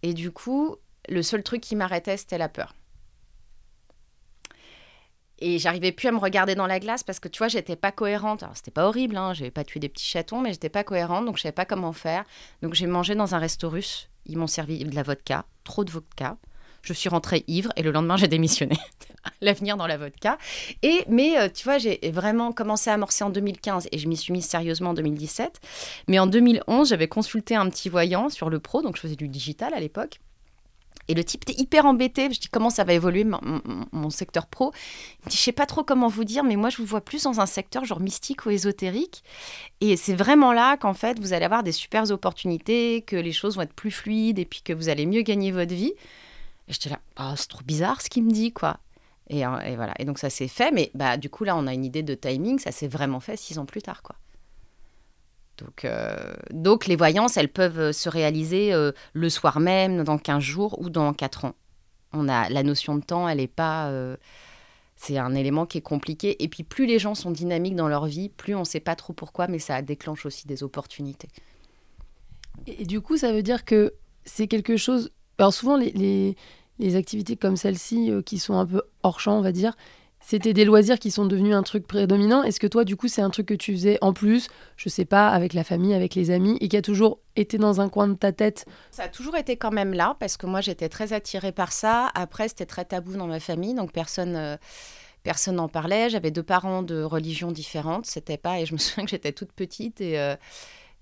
Et 0.02 0.14
du 0.14 0.30
coup, 0.30 0.76
le 1.08 1.22
seul 1.22 1.42
truc 1.42 1.60
qui 1.60 1.76
m'arrêtait, 1.76 2.16
c'était 2.16 2.38
la 2.38 2.48
peur. 2.48 2.74
Et 5.40 5.58
j'arrivais 5.58 5.92
plus 5.92 6.08
à 6.08 6.12
me 6.12 6.18
regarder 6.18 6.54
dans 6.54 6.66
la 6.66 6.78
glace 6.78 7.02
parce 7.02 7.20
que 7.20 7.28
tu 7.28 7.38
vois, 7.38 7.48
j'étais 7.48 7.76
pas 7.76 7.92
cohérente. 7.92 8.42
Alors 8.42 8.56
c'était 8.56 8.70
pas 8.70 8.86
horrible, 8.86 9.16
hein, 9.16 9.34
j'avais 9.34 9.50
pas 9.50 9.64
tué 9.64 9.80
des 9.80 9.88
petits 9.88 10.04
chatons, 10.04 10.40
mais 10.40 10.52
j'étais 10.52 10.68
pas 10.68 10.84
cohérente, 10.84 11.26
donc 11.26 11.36
je 11.36 11.42
savais 11.42 11.52
pas 11.52 11.64
comment 11.64 11.92
faire. 11.92 12.24
Donc 12.62 12.74
j'ai 12.74 12.86
mangé 12.86 13.14
dans 13.14 13.34
un 13.34 13.38
resto 13.38 13.68
russe. 13.68 14.08
Ils 14.26 14.38
m'ont 14.38 14.46
servi 14.46 14.84
de 14.84 14.94
la 14.94 15.02
vodka, 15.02 15.44
trop 15.64 15.84
de 15.84 15.90
vodka. 15.90 16.36
Je 16.82 16.92
suis 16.92 17.08
rentrée 17.08 17.44
ivre 17.48 17.72
et 17.76 17.82
le 17.82 17.90
lendemain 17.90 18.16
j'ai 18.16 18.28
démissionné. 18.28 18.76
L'avenir 19.40 19.76
dans 19.76 19.86
la 19.86 19.96
vodka. 19.96 20.38
Et 20.82 21.04
mais 21.08 21.38
euh, 21.38 21.48
tu 21.48 21.64
vois, 21.64 21.78
j'ai 21.78 21.98
vraiment 22.12 22.52
commencé 22.52 22.90
à 22.90 22.94
amorcer 22.94 23.24
en 23.24 23.30
2015 23.30 23.88
et 23.90 23.98
je 23.98 24.06
m'y 24.06 24.16
suis 24.16 24.32
mise 24.32 24.44
sérieusement 24.44 24.90
en 24.90 24.94
2017. 24.94 25.60
Mais 26.08 26.18
en 26.18 26.26
2011, 26.26 26.90
j'avais 26.90 27.08
consulté 27.08 27.56
un 27.56 27.68
petit 27.70 27.88
voyant 27.88 28.28
sur 28.28 28.50
le 28.50 28.60
pro, 28.60 28.82
donc 28.82 28.96
je 28.96 29.00
faisais 29.00 29.16
du 29.16 29.28
digital 29.28 29.74
à 29.74 29.80
l'époque. 29.80 30.20
Et 31.08 31.14
le 31.14 31.24
type 31.24 31.42
était 31.42 31.60
hyper 31.60 31.86
embêté. 31.86 32.32
Je 32.32 32.40
dis 32.40 32.48
comment 32.48 32.70
ça 32.70 32.84
va 32.84 32.92
évoluer 32.92 33.24
mon, 33.24 34.10
secteur 34.10 34.46
pro? 34.46 34.72
Il 35.20 35.26
me 35.26 35.30
dit 35.30 35.36
je 35.36 35.42
sais 35.42 35.52
pas 35.52 35.66
trop 35.66 35.84
comment 35.84 36.08
vous 36.08 36.24
dire, 36.24 36.44
mais 36.44 36.56
moi 36.56 36.70
je 36.70 36.78
vous 36.78 36.84
vois 36.84 37.00
plus 37.00 37.24
dans 37.24 37.40
un 37.40 37.46
secteur 37.46 37.84
genre 37.84 38.00
mystique 38.00 38.46
ou 38.46 38.50
ésotérique. 38.50 39.22
Et 39.80 39.96
c'est 39.96 40.14
vraiment 40.14 40.52
là 40.52 40.76
qu'en 40.76 40.94
fait 40.94 41.18
vous 41.18 41.32
allez 41.32 41.44
avoir 41.44 41.62
des 41.62 41.72
super 41.72 42.10
opportunités, 42.10 43.02
que 43.02 43.16
les 43.16 43.32
choses 43.32 43.56
vont 43.56 43.62
être 43.62 43.74
plus 43.74 43.90
fluides 43.90 44.38
et 44.38 44.44
puis 44.44 44.62
que 44.62 44.72
vous 44.72 44.88
allez 44.88 45.06
mieux 45.06 45.22
gagner 45.22 45.52
votre 45.52 45.74
vie. 45.74 45.92
Et 46.68 46.72
j'étais 46.72 46.90
là, 46.90 47.00
Ah, 47.16 47.34
c'est 47.36 47.48
trop 47.48 47.62
bizarre 47.64 48.00
ce 48.00 48.08
qu'il 48.08 48.24
me 48.24 48.32
dit 48.32 48.52
quoi. 48.52 48.78
Et, 49.28 49.46
euh, 49.46 49.58
et 49.60 49.76
voilà. 49.76 49.94
Et 49.98 50.04
donc 50.04 50.18
ça 50.18 50.30
s'est 50.30 50.48
fait, 50.48 50.70
mais 50.70 50.90
bah 50.94 51.16
du 51.16 51.30
coup 51.30 51.44
là 51.44 51.56
on 51.56 51.66
a 51.66 51.74
une 51.74 51.84
idée 51.84 52.02
de 52.02 52.14
timing. 52.14 52.58
Ça 52.58 52.72
s'est 52.72 52.88
vraiment 52.88 53.20
fait 53.20 53.36
six 53.36 53.58
ans 53.58 53.66
plus 53.66 53.82
tard 53.82 54.02
quoi. 54.02 54.16
Donc, 55.58 55.84
euh, 55.84 56.34
donc 56.50 56.86
les 56.86 56.96
voyances, 56.96 57.36
elles 57.36 57.52
peuvent 57.52 57.78
euh, 57.78 57.92
se 57.92 58.08
réaliser 58.08 58.72
euh, 58.72 58.92
le 59.12 59.30
soir 59.30 59.60
même, 59.60 60.02
dans 60.04 60.18
15 60.18 60.42
jours 60.42 60.80
ou 60.80 60.90
dans 60.90 61.12
4 61.12 61.46
ans. 61.46 61.54
On 62.12 62.28
a 62.28 62.48
la 62.48 62.62
notion 62.62 62.96
de 62.96 63.02
temps, 63.02 63.28
elle 63.28 63.40
est 63.40 63.48
pas. 63.48 63.92
c'est 64.94 65.18
un 65.18 65.34
élément 65.34 65.66
qui 65.66 65.78
est 65.78 65.82
compliqué. 65.82 66.42
Et 66.44 66.48
puis 66.48 66.62
plus 66.62 66.86
les 66.86 67.00
gens 67.00 67.16
sont 67.16 67.32
dynamiques 67.32 67.74
dans 67.74 67.88
leur 67.88 68.06
vie, 68.06 68.28
plus 68.28 68.54
on 68.54 68.60
ne 68.60 68.64
sait 68.64 68.78
pas 68.78 68.94
trop 68.94 69.12
pourquoi, 69.12 69.48
mais 69.48 69.58
ça 69.58 69.82
déclenche 69.82 70.24
aussi 70.24 70.46
des 70.46 70.62
opportunités. 70.62 71.28
Et, 72.68 72.84
du 72.84 73.00
coup, 73.00 73.16
ça 73.16 73.32
veut 73.32 73.42
dire 73.42 73.64
que 73.64 73.94
c'est 74.24 74.46
quelque 74.46 74.76
chose. 74.76 75.10
Alors, 75.38 75.52
souvent, 75.52 75.76
les, 75.76 75.90
les, 75.90 76.36
les 76.78 76.94
activités 76.94 77.34
comme 77.36 77.56
celle-ci, 77.56 78.12
qui 78.24 78.38
sont 78.38 78.54
un 78.54 78.66
peu 78.66 78.82
hors 79.02 79.18
champ, 79.18 79.36
on 79.36 79.42
va 79.42 79.50
dire, 79.50 79.74
c'était 80.26 80.52
des 80.54 80.64
loisirs 80.64 80.98
qui 80.98 81.10
sont 81.10 81.26
devenus 81.26 81.54
un 81.54 81.62
truc 81.62 81.86
prédominant. 81.86 82.42
Est-ce 82.42 82.58
que 82.58 82.66
toi, 82.66 82.84
du 82.84 82.96
coup, 82.96 83.08
c'est 83.08 83.22
un 83.22 83.30
truc 83.30 83.46
que 83.46 83.54
tu 83.54 83.72
faisais 83.72 83.98
en 84.00 84.12
plus, 84.12 84.48
je 84.76 84.88
sais 84.88 85.04
pas, 85.04 85.28
avec 85.28 85.52
la 85.52 85.64
famille, 85.64 85.94
avec 85.94 86.14
les 86.14 86.30
amis, 86.30 86.56
et 86.60 86.68
qui 86.68 86.76
a 86.76 86.82
toujours 86.82 87.18
été 87.36 87.58
dans 87.58 87.80
un 87.80 87.88
coin 87.88 88.08
de 88.08 88.14
ta 88.14 88.32
tête? 88.32 88.64
Ça 88.90 89.04
a 89.04 89.08
toujours 89.08 89.36
été 89.36 89.56
quand 89.56 89.70
même 89.72 89.92
là, 89.92 90.16
parce 90.18 90.36
que 90.36 90.46
moi 90.46 90.60
j'étais 90.60 90.88
très 90.88 91.12
attirée 91.12 91.52
par 91.52 91.72
ça. 91.72 92.10
Après, 92.14 92.48
c'était 92.48 92.66
très 92.66 92.84
tabou 92.84 93.12
dans 93.16 93.26
ma 93.26 93.40
famille, 93.40 93.74
donc 93.74 93.92
personne. 93.92 94.34
euh, 94.36 94.56
Personne 95.22 95.56
n'en 95.56 95.68
parlait. 95.68 96.10
J'avais 96.10 96.30
deux 96.30 96.42
parents 96.42 96.82
de 96.82 97.02
religions 97.02 97.50
différentes. 97.50 98.04
C'était 98.04 98.36
pas. 98.36 98.60
Et 98.60 98.66
je 98.66 98.74
me 98.74 98.78
souviens 98.84 99.04
que 99.04 99.10
j'étais 99.10 99.32
toute 99.32 99.52
petite 99.52 100.02
et 100.02 100.18
euh, 100.20 100.36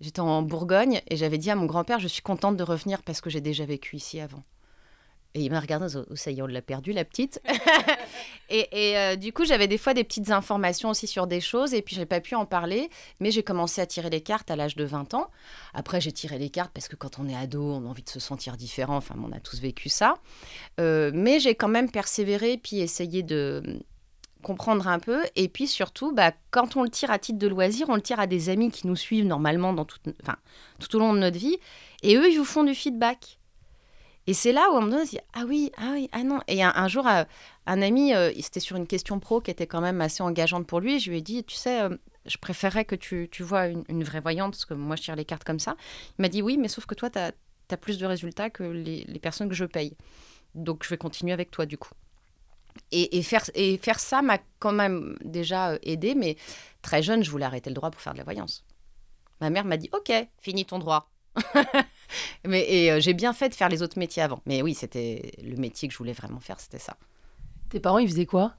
j'étais 0.00 0.20
en 0.20 0.42
Bourgogne 0.42 1.00
et 1.08 1.16
j'avais 1.16 1.38
dit 1.38 1.50
à 1.50 1.56
mon 1.56 1.66
grand-père 1.66 1.98
Je 1.98 2.06
suis 2.06 2.22
contente 2.22 2.56
de 2.56 2.62
revenir 2.62 3.02
parce 3.02 3.20
que 3.20 3.30
j'ai 3.30 3.40
déjà 3.40 3.64
vécu 3.64 3.96
ici 3.96 4.20
avant. 4.20 4.44
Et 5.34 5.40
il 5.40 5.50
m'a 5.50 5.60
regardé, 5.60 5.86
oh, 5.96 6.14
ça 6.14 6.30
y 6.30 6.38
est, 6.38 6.42
on 6.42 6.46
l'a 6.46 6.60
perdu, 6.60 6.92
la 6.92 7.04
petite. 7.04 7.40
et 8.50 8.68
et, 8.72 8.98
euh, 8.98 9.16
du 9.16 9.32
coup, 9.32 9.44
j'avais 9.44 9.66
des 9.66 9.78
fois 9.78 9.94
des 9.94 10.04
petites 10.04 10.30
informations 10.30 10.90
aussi 10.90 11.06
sur 11.06 11.26
des 11.26 11.40
choses, 11.40 11.72
et 11.72 11.82
puis 11.82 11.96
j'ai 11.96 12.06
pas 12.06 12.20
pu 12.20 12.34
en 12.34 12.44
parler, 12.44 12.90
mais 13.20 13.30
j'ai 13.30 13.42
commencé 13.42 13.80
à 13.80 13.86
tirer 13.86 14.10
les 14.10 14.20
cartes 14.20 14.50
à 14.50 14.56
l'âge 14.56 14.76
de 14.76 14.84
20 14.84 15.14
ans. 15.14 15.30
Après, 15.72 16.00
j'ai 16.00 16.12
tiré 16.12 16.38
les 16.38 16.50
cartes 16.50 16.72
parce 16.74 16.88
que 16.88 16.96
quand 16.96 17.18
on 17.18 17.28
est 17.28 17.36
ado, 17.36 17.62
on 17.62 17.86
a 17.86 17.88
envie 17.88 18.02
de 18.02 18.10
se 18.10 18.20
sentir 18.20 18.56
différent. 18.56 18.96
Enfin, 18.96 19.14
on 19.18 19.32
a 19.32 19.40
tous 19.40 19.60
vécu 19.60 19.88
ça. 19.88 20.14
Euh, 20.80 21.10
mais 21.14 21.40
j'ai 21.40 21.54
quand 21.54 21.68
même 21.68 21.90
persévéré, 21.90 22.58
puis 22.62 22.80
essayé 22.80 23.22
de 23.22 23.62
hum, 23.66 23.80
comprendre 24.42 24.86
un 24.88 24.98
peu. 24.98 25.22
Et 25.36 25.48
puis 25.48 25.66
surtout, 25.66 26.12
bah, 26.12 26.32
quand 26.50 26.76
on 26.76 26.82
le 26.82 26.90
tire 26.90 27.10
à 27.10 27.18
titre 27.18 27.38
de 27.38 27.48
loisir, 27.48 27.88
on 27.88 27.94
le 27.94 28.02
tire 28.02 28.20
à 28.20 28.26
des 28.26 28.50
amis 28.50 28.70
qui 28.70 28.86
nous 28.86 28.96
suivent 28.96 29.26
normalement 29.26 29.72
dans 29.72 29.86
tout, 29.86 29.98
enfin, 30.22 30.36
tout 30.78 30.94
au 30.96 30.98
long 30.98 31.14
de 31.14 31.18
notre 31.18 31.38
vie. 31.38 31.56
Et 32.02 32.16
eux, 32.16 32.28
ils 32.30 32.36
vous 32.36 32.44
font 32.44 32.64
du 32.64 32.74
feedback. 32.74 33.38
Et 34.28 34.34
c'est 34.34 34.52
là 34.52 34.68
où 34.70 34.76
on 34.76 34.82
me 34.82 34.90
donne, 34.90 35.06
ah 35.32 35.44
oui, 35.46 35.72
ah 35.76 35.90
oui, 35.94 36.08
ah 36.12 36.22
non. 36.22 36.40
Et 36.46 36.62
un, 36.62 36.88
jour, 36.88 37.06
euh, 37.08 37.24
un 37.66 37.82
ami, 37.82 38.14
euh, 38.14 38.30
c'était 38.40 38.60
sur 38.60 38.76
une 38.76 38.86
question 38.86 39.18
pro 39.18 39.40
qui 39.40 39.50
était 39.50 39.66
quand 39.66 39.80
même 39.80 40.00
assez 40.00 40.22
engageante 40.22 40.66
pour 40.66 40.78
lui. 40.78 41.00
Je 41.00 41.10
lui 41.10 41.18
ai 41.18 41.22
dit, 41.22 41.42
tu 41.42 41.56
sais, 41.56 41.82
euh, 41.82 41.96
je 42.26 42.36
préférerais 42.38 42.84
que 42.84 42.94
tu, 42.94 43.28
tu 43.32 43.42
vois 43.42 43.66
une, 43.66 43.82
une 43.88 44.04
vraie 44.04 44.20
voyante, 44.20 44.52
parce 44.52 44.64
que 44.64 44.74
moi, 44.74 44.94
je 44.94 45.02
tire 45.02 45.16
les 45.16 45.24
cartes 45.24 45.42
comme 45.42 45.58
ça. 45.58 45.76
Il 46.18 46.22
m'a 46.22 46.28
dit, 46.28 46.40
oui, 46.40 46.56
mais 46.56 46.68
sauf 46.68 46.86
que 46.86 46.94
toi, 46.94 47.10
tu 47.10 47.18
as, 47.18 47.32
plus 47.80 47.98
de 47.98 48.04
résultats 48.04 48.50
que 48.50 48.64
les, 48.64 49.04
les 49.04 49.18
personnes 49.18 49.48
que 49.48 49.54
je 49.54 49.64
paye. 49.64 49.96
Donc, 50.54 50.84
je 50.84 50.90
vais 50.90 50.98
continuer 50.98 51.32
avec 51.32 51.50
toi, 51.50 51.66
du 51.66 51.78
coup. 51.78 51.94
Et, 52.90 53.18
et 53.18 53.22
faire, 53.22 53.44
et 53.54 53.78
faire 53.78 53.98
ça 53.98 54.22
m'a 54.22 54.38
quand 54.58 54.72
même 54.72 55.16
déjà 55.24 55.72
euh, 55.72 55.78
aidé, 55.82 56.14
mais 56.14 56.36
très 56.82 57.02
jeune, 57.02 57.24
je 57.24 57.30
voulais 57.30 57.46
arrêter 57.46 57.70
le 57.70 57.74
droit 57.74 57.90
pour 57.90 58.00
faire 58.00 58.12
de 58.12 58.18
la 58.18 58.24
voyance. 58.24 58.64
Ma 59.40 59.50
mère 59.50 59.64
m'a 59.64 59.76
dit, 59.76 59.90
ok, 59.92 60.12
finis 60.38 60.64
ton 60.64 60.78
droit. 60.78 61.11
mais 62.46 62.64
et, 62.68 62.92
euh, 62.92 63.00
j'ai 63.00 63.14
bien 63.14 63.32
fait 63.32 63.48
de 63.48 63.54
faire 63.54 63.68
les 63.68 63.82
autres 63.82 63.98
métiers 63.98 64.22
avant. 64.22 64.40
Mais 64.46 64.62
oui, 64.62 64.74
c'était 64.74 65.32
le 65.42 65.56
métier 65.56 65.88
que 65.88 65.92
je 65.92 65.98
voulais 65.98 66.12
vraiment 66.12 66.40
faire, 66.40 66.60
c'était 66.60 66.78
ça. 66.78 66.96
Tes 67.70 67.80
parents, 67.80 67.98
ils 67.98 68.08
faisaient 68.08 68.26
quoi? 68.26 68.54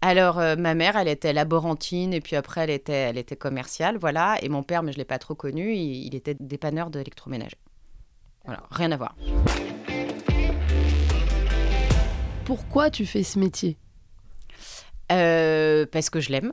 Alors, 0.00 0.38
euh, 0.38 0.56
ma 0.56 0.74
mère, 0.74 0.96
elle 0.96 1.08
était 1.08 1.32
laborantine 1.32 2.12
et 2.12 2.20
puis 2.20 2.36
après, 2.36 2.62
elle 2.62 2.70
était, 2.70 2.92
elle 2.92 3.18
était 3.18 3.36
commerciale, 3.36 3.98
voilà. 3.98 4.36
Et 4.42 4.48
mon 4.48 4.62
père, 4.62 4.82
mais 4.82 4.92
je 4.92 4.96
ne 4.96 5.02
l'ai 5.02 5.06
pas 5.06 5.18
trop 5.18 5.34
connu, 5.34 5.74
il, 5.74 6.06
il 6.06 6.14
était 6.14 6.34
dépanneur 6.38 6.90
d'électroménager. 6.90 7.56
Voilà, 8.44 8.62
rien 8.70 8.90
à 8.90 8.96
voir. 8.96 9.14
Pourquoi 12.44 12.90
tu 12.90 13.06
fais 13.06 13.22
ce 13.22 13.38
métier? 13.38 13.76
Euh, 15.12 15.86
parce 15.90 16.10
que 16.10 16.20
je 16.20 16.30
l'aime. 16.30 16.52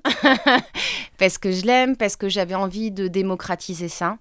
parce 1.17 1.37
que 1.37 1.51
je 1.51 1.65
l'aime, 1.65 1.95
parce 1.95 2.15
que 2.15 2.29
j'avais 2.29 2.55
envie 2.55 2.91
de 2.91 3.07
démocratiser 3.07 3.87
ça. 3.87 4.17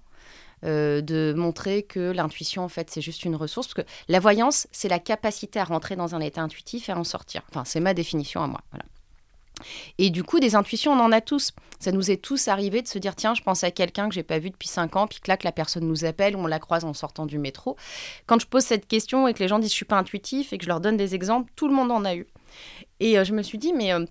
Euh, 0.65 1.01
de 1.01 1.33
montrer 1.35 1.83
que 1.83 2.11
l'intuition, 2.11 2.63
en 2.63 2.69
fait, 2.69 2.89
c'est 2.89 3.01
juste 3.01 3.25
une 3.25 3.35
ressource. 3.35 3.67
Parce 3.67 3.85
que 3.85 3.91
la 4.07 4.19
voyance, 4.19 4.67
c'est 4.71 4.89
la 4.89 4.99
capacité 4.99 5.59
à 5.59 5.63
rentrer 5.63 5.95
dans 5.95 6.15
un 6.15 6.19
état 6.19 6.41
intuitif 6.41 6.89
et 6.89 6.91
à 6.91 6.97
en 6.97 7.03
sortir. 7.03 7.43
Enfin, 7.49 7.63
c'est 7.65 7.79
ma 7.79 7.93
définition 7.93 8.41
à 8.43 8.47
moi. 8.47 8.61
Voilà. 8.71 8.85
Et 9.97 10.09
du 10.09 10.23
coup, 10.23 10.39
des 10.39 10.55
intuitions, 10.55 10.93
on 10.93 10.99
en 10.99 11.11
a 11.11 11.21
tous. 11.21 11.51
Ça 11.79 11.91
nous 11.91 12.11
est 12.11 12.17
tous 12.21 12.47
arrivé 12.47 12.81
de 12.81 12.87
se 12.87 12.99
dire 12.99 13.15
tiens, 13.15 13.33
je 13.33 13.41
pense 13.41 13.63
à 13.63 13.71
quelqu'un 13.71 14.09
que 14.09 14.15
j'ai 14.15 14.23
pas 14.23 14.39
vu 14.39 14.49
depuis 14.49 14.67
cinq 14.67 14.95
ans, 14.95 15.07
puis 15.07 15.19
que 15.19 15.29
là, 15.29 15.37
que 15.37 15.45
la 15.45 15.51
personne 15.51 15.87
nous 15.87 16.05
appelle 16.05 16.35
ou 16.35 16.39
on 16.39 16.47
la 16.47 16.59
croise 16.59 16.83
en 16.83 16.93
sortant 16.93 17.25
du 17.25 17.37
métro. 17.37 17.77
Quand 18.25 18.39
je 18.39 18.47
pose 18.47 18.63
cette 18.63 18.87
question 18.87 19.27
et 19.27 19.33
que 19.33 19.39
les 19.39 19.47
gens 19.47 19.59
disent 19.59 19.71
je 19.71 19.75
suis 19.75 19.85
pas 19.85 19.97
intuitif 19.97 20.53
et 20.53 20.57
que 20.57 20.63
je 20.63 20.69
leur 20.69 20.81
donne 20.81 20.97
des 20.97 21.15
exemples, 21.15 21.51
tout 21.55 21.67
le 21.67 21.73
monde 21.73 21.91
en 21.91 22.05
a 22.05 22.15
eu. 22.15 22.27
Et 22.99 23.17
euh, 23.17 23.23
je 23.23 23.33
me 23.33 23.41
suis 23.41 23.57
dit 23.57 23.73
mais 23.73 23.93
euh, 23.93 24.05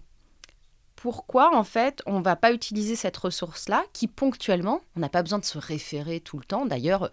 pourquoi 1.01 1.55
en 1.57 1.63
fait 1.63 2.03
on 2.07 2.21
va 2.21 2.35
pas 2.35 2.53
utiliser 2.53 2.97
cette 2.97 3.17
ressource-là 3.17 3.85
qui 3.93 4.09
ponctuellement, 4.09 4.81
on 4.97 5.01
n'a 5.01 5.09
pas 5.09 5.23
besoin 5.23 5.39
de 5.39 5.45
se 5.45 5.57
référer 5.57 6.19
tout 6.19 6.39
le 6.39 6.45
temps. 6.45 6.67
D'ailleurs, 6.67 7.11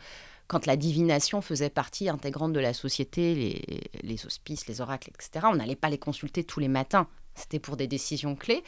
quand 0.47 0.65
la 0.65 0.75
divination 0.75 1.39
faisait 1.41 1.69
partie 1.69 2.09
intégrante 2.09 2.51
de 2.51 2.59
la 2.59 2.73
société, 2.73 3.35
les, 3.35 3.81
les 4.01 4.25
hospices, 4.25 4.67
les 4.67 4.81
oracles, 4.81 5.11
etc., 5.11 5.45
on 5.51 5.55
n'allait 5.55 5.75
pas 5.75 5.89
les 5.89 5.99
consulter 5.99 6.43
tous 6.43 6.59
les 6.59 6.67
matins. 6.67 7.07
C'était 7.35 7.59
pour 7.59 7.77
des 7.77 7.85
décisions 7.85 8.35
clés. 8.35 8.63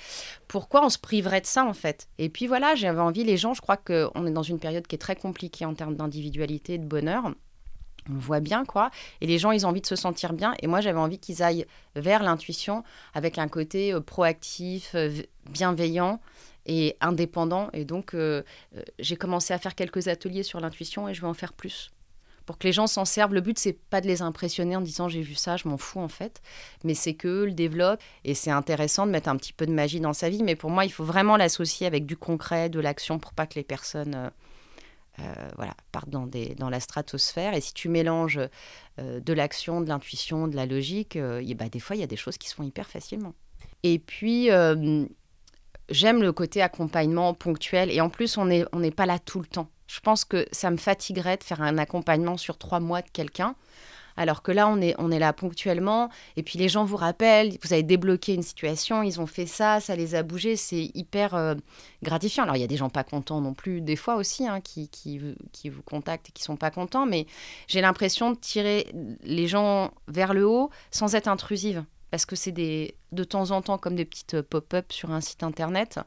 Pourquoi 0.47 0.85
on 0.85 0.89
se 0.89 0.99
priverait 0.99 1.41
de 1.41 1.47
ça 1.47 1.65
en 1.65 1.73
fait? 1.73 2.07
Et 2.19 2.29
puis 2.29 2.45
voilà, 2.45 2.75
j'avais 2.75 2.99
envie, 2.99 3.23
les 3.23 3.37
gens, 3.37 3.55
je 3.55 3.61
crois 3.61 3.77
qu'on 3.77 4.27
est 4.27 4.31
dans 4.31 4.43
une 4.43 4.59
période 4.59 4.85
qui 4.85 4.95
est 4.95 4.99
très 4.99 5.15
compliquée 5.15 5.65
en 5.65 5.73
termes 5.73 5.95
d'individualité 5.95 6.75
et 6.75 6.77
de 6.77 6.85
bonheur. 6.85 7.31
On 8.09 8.17
voit 8.17 8.39
bien, 8.39 8.65
quoi. 8.65 8.91
Et 9.21 9.27
les 9.27 9.37
gens, 9.37 9.51
ils 9.51 9.65
ont 9.65 9.69
envie 9.69 9.81
de 9.81 9.87
se 9.87 9.95
sentir 9.95 10.33
bien. 10.33 10.53
Et 10.61 10.67
moi, 10.67 10.81
j'avais 10.81 10.99
envie 10.99 11.19
qu'ils 11.19 11.43
aillent 11.43 11.65
vers 11.95 12.23
l'intuition 12.23 12.83
avec 13.13 13.37
un 13.37 13.47
côté 13.47 13.93
euh, 13.93 13.99
proactif, 13.99 14.91
euh, 14.95 15.09
bienveillant 15.49 16.19
et 16.65 16.95
indépendant. 17.01 17.69
Et 17.73 17.85
donc, 17.85 18.13
euh, 18.13 18.43
j'ai 18.99 19.15
commencé 19.15 19.53
à 19.53 19.59
faire 19.59 19.75
quelques 19.75 20.07
ateliers 20.07 20.43
sur 20.43 20.59
l'intuition 20.59 21.07
et 21.07 21.13
je 21.13 21.21
vais 21.21 21.27
en 21.27 21.33
faire 21.33 21.53
plus. 21.53 21.91
Pour 22.45 22.57
que 22.57 22.65
les 22.65 22.71
gens 22.71 22.87
s'en 22.87 23.03
servent. 23.03 23.33
Le 23.33 23.41
but, 23.41 23.59
c'est 23.59 23.73
pas 23.73 23.99
de 23.99 24.07
les 24.07 24.21
impressionner 24.21 24.77
en 24.77 24.81
disant 24.81 25.09
j'ai 25.09 25.21
vu 25.21 25.35
ça, 25.35 25.57
je 25.57 25.67
m'en 25.67 25.77
fous 25.77 25.99
en 25.99 26.07
fait. 26.07 26.41
Mais 26.85 26.93
c'est 26.93 27.13
qu'eux 27.13 27.45
le 27.45 27.51
développent. 27.51 28.01
Et 28.23 28.33
c'est 28.35 28.51
intéressant 28.51 29.05
de 29.05 29.11
mettre 29.11 29.27
un 29.27 29.35
petit 29.35 29.51
peu 29.51 29.65
de 29.65 29.73
magie 29.73 29.99
dans 29.99 30.13
sa 30.13 30.29
vie. 30.29 30.43
Mais 30.43 30.55
pour 30.55 30.69
moi, 30.69 30.85
il 30.85 30.91
faut 30.91 31.03
vraiment 31.03 31.35
l'associer 31.35 31.87
avec 31.87 32.05
du 32.05 32.15
concret, 32.15 32.69
de 32.69 32.79
l'action 32.79 33.19
pour 33.19 33.33
pas 33.33 33.47
que 33.47 33.55
les 33.55 33.63
personnes. 33.63 34.31
Euh, 35.19 35.23
euh, 35.37 35.49
voilà, 35.55 35.75
partent 35.91 36.09
dans, 36.09 36.27
des, 36.27 36.55
dans 36.55 36.69
la 36.69 36.79
stratosphère. 36.79 37.53
Et 37.53 37.61
si 37.61 37.73
tu 37.73 37.89
mélanges 37.89 38.39
euh, 38.99 39.19
de 39.19 39.33
l'action, 39.33 39.81
de 39.81 39.87
l'intuition, 39.87 40.47
de 40.47 40.55
la 40.55 40.65
logique, 40.65 41.15
euh, 41.15 41.41
y- 41.41 41.55
bah, 41.55 41.69
des 41.69 41.79
fois, 41.79 41.95
il 41.95 41.99
y 41.99 42.03
a 42.03 42.07
des 42.07 42.15
choses 42.15 42.37
qui 42.37 42.49
se 42.49 42.55
font 42.55 42.63
hyper 42.63 42.87
facilement. 42.89 43.33
Et 43.83 43.99
puis, 43.99 44.51
euh, 44.51 45.05
j'aime 45.89 46.21
le 46.21 46.31
côté 46.31 46.61
accompagnement 46.61 47.33
ponctuel. 47.33 47.91
Et 47.91 48.01
en 48.01 48.09
plus, 48.09 48.37
on 48.37 48.45
n'est 48.45 48.65
on 48.71 48.89
pas 48.91 49.05
là 49.05 49.19
tout 49.19 49.39
le 49.39 49.47
temps. 49.47 49.69
Je 49.87 49.99
pense 49.99 50.25
que 50.25 50.47
ça 50.51 50.69
me 50.69 50.77
fatiguerait 50.77 51.37
de 51.37 51.43
faire 51.43 51.61
un 51.61 51.77
accompagnement 51.77 52.37
sur 52.37 52.57
trois 52.57 52.79
mois 52.79 53.01
de 53.01 53.09
quelqu'un. 53.09 53.55
Alors 54.17 54.41
que 54.41 54.51
là, 54.51 54.67
on 54.67 54.81
est, 54.81 54.95
on 54.97 55.11
est 55.11 55.19
là 55.19 55.31
ponctuellement, 55.31 56.09
et 56.35 56.43
puis 56.43 56.57
les 56.57 56.67
gens 56.67 56.83
vous 56.83 56.97
rappellent, 56.97 57.57
vous 57.63 57.73
avez 57.73 57.83
débloqué 57.83 58.33
une 58.33 58.43
situation, 58.43 59.03
ils 59.03 59.21
ont 59.21 59.27
fait 59.27 59.45
ça, 59.45 59.79
ça 59.79 59.95
les 59.95 60.15
a 60.15 60.23
bougés, 60.23 60.55
c'est 60.55 60.91
hyper 60.95 61.35
euh, 61.35 61.55
gratifiant. 62.03 62.43
Alors 62.43 62.55
il 62.55 62.61
y 62.61 62.63
a 62.63 62.67
des 62.67 62.77
gens 62.77 62.89
pas 62.89 63.03
contents 63.03 63.39
non 63.41 63.53
plus, 63.53 63.81
des 63.81 63.95
fois 63.95 64.15
aussi, 64.15 64.47
hein, 64.47 64.59
qui, 64.59 64.89
qui, 64.89 65.19
vous 65.19 65.83
contactent 65.83 66.29
et 66.29 66.31
qui 66.31 66.43
sont 66.43 66.57
pas 66.57 66.71
contents, 66.71 67.05
mais 67.05 67.27
j'ai 67.67 67.81
l'impression 67.81 68.31
de 68.31 68.37
tirer 68.37 68.87
les 69.23 69.47
gens 69.47 69.91
vers 70.07 70.33
le 70.33 70.47
haut 70.47 70.69
sans 70.91 71.15
être 71.15 71.27
intrusive, 71.27 71.83
parce 72.11 72.25
que 72.25 72.35
c'est 72.35 72.51
de 72.51 73.23
temps 73.23 73.51
en 73.51 73.61
temps 73.61 73.77
comme 73.77 73.95
des 73.95 74.05
petites 74.05 74.41
pop-up 74.41 74.91
sur 74.91 75.11
un 75.11 75.21
site 75.21 75.43
internet. 75.43 75.99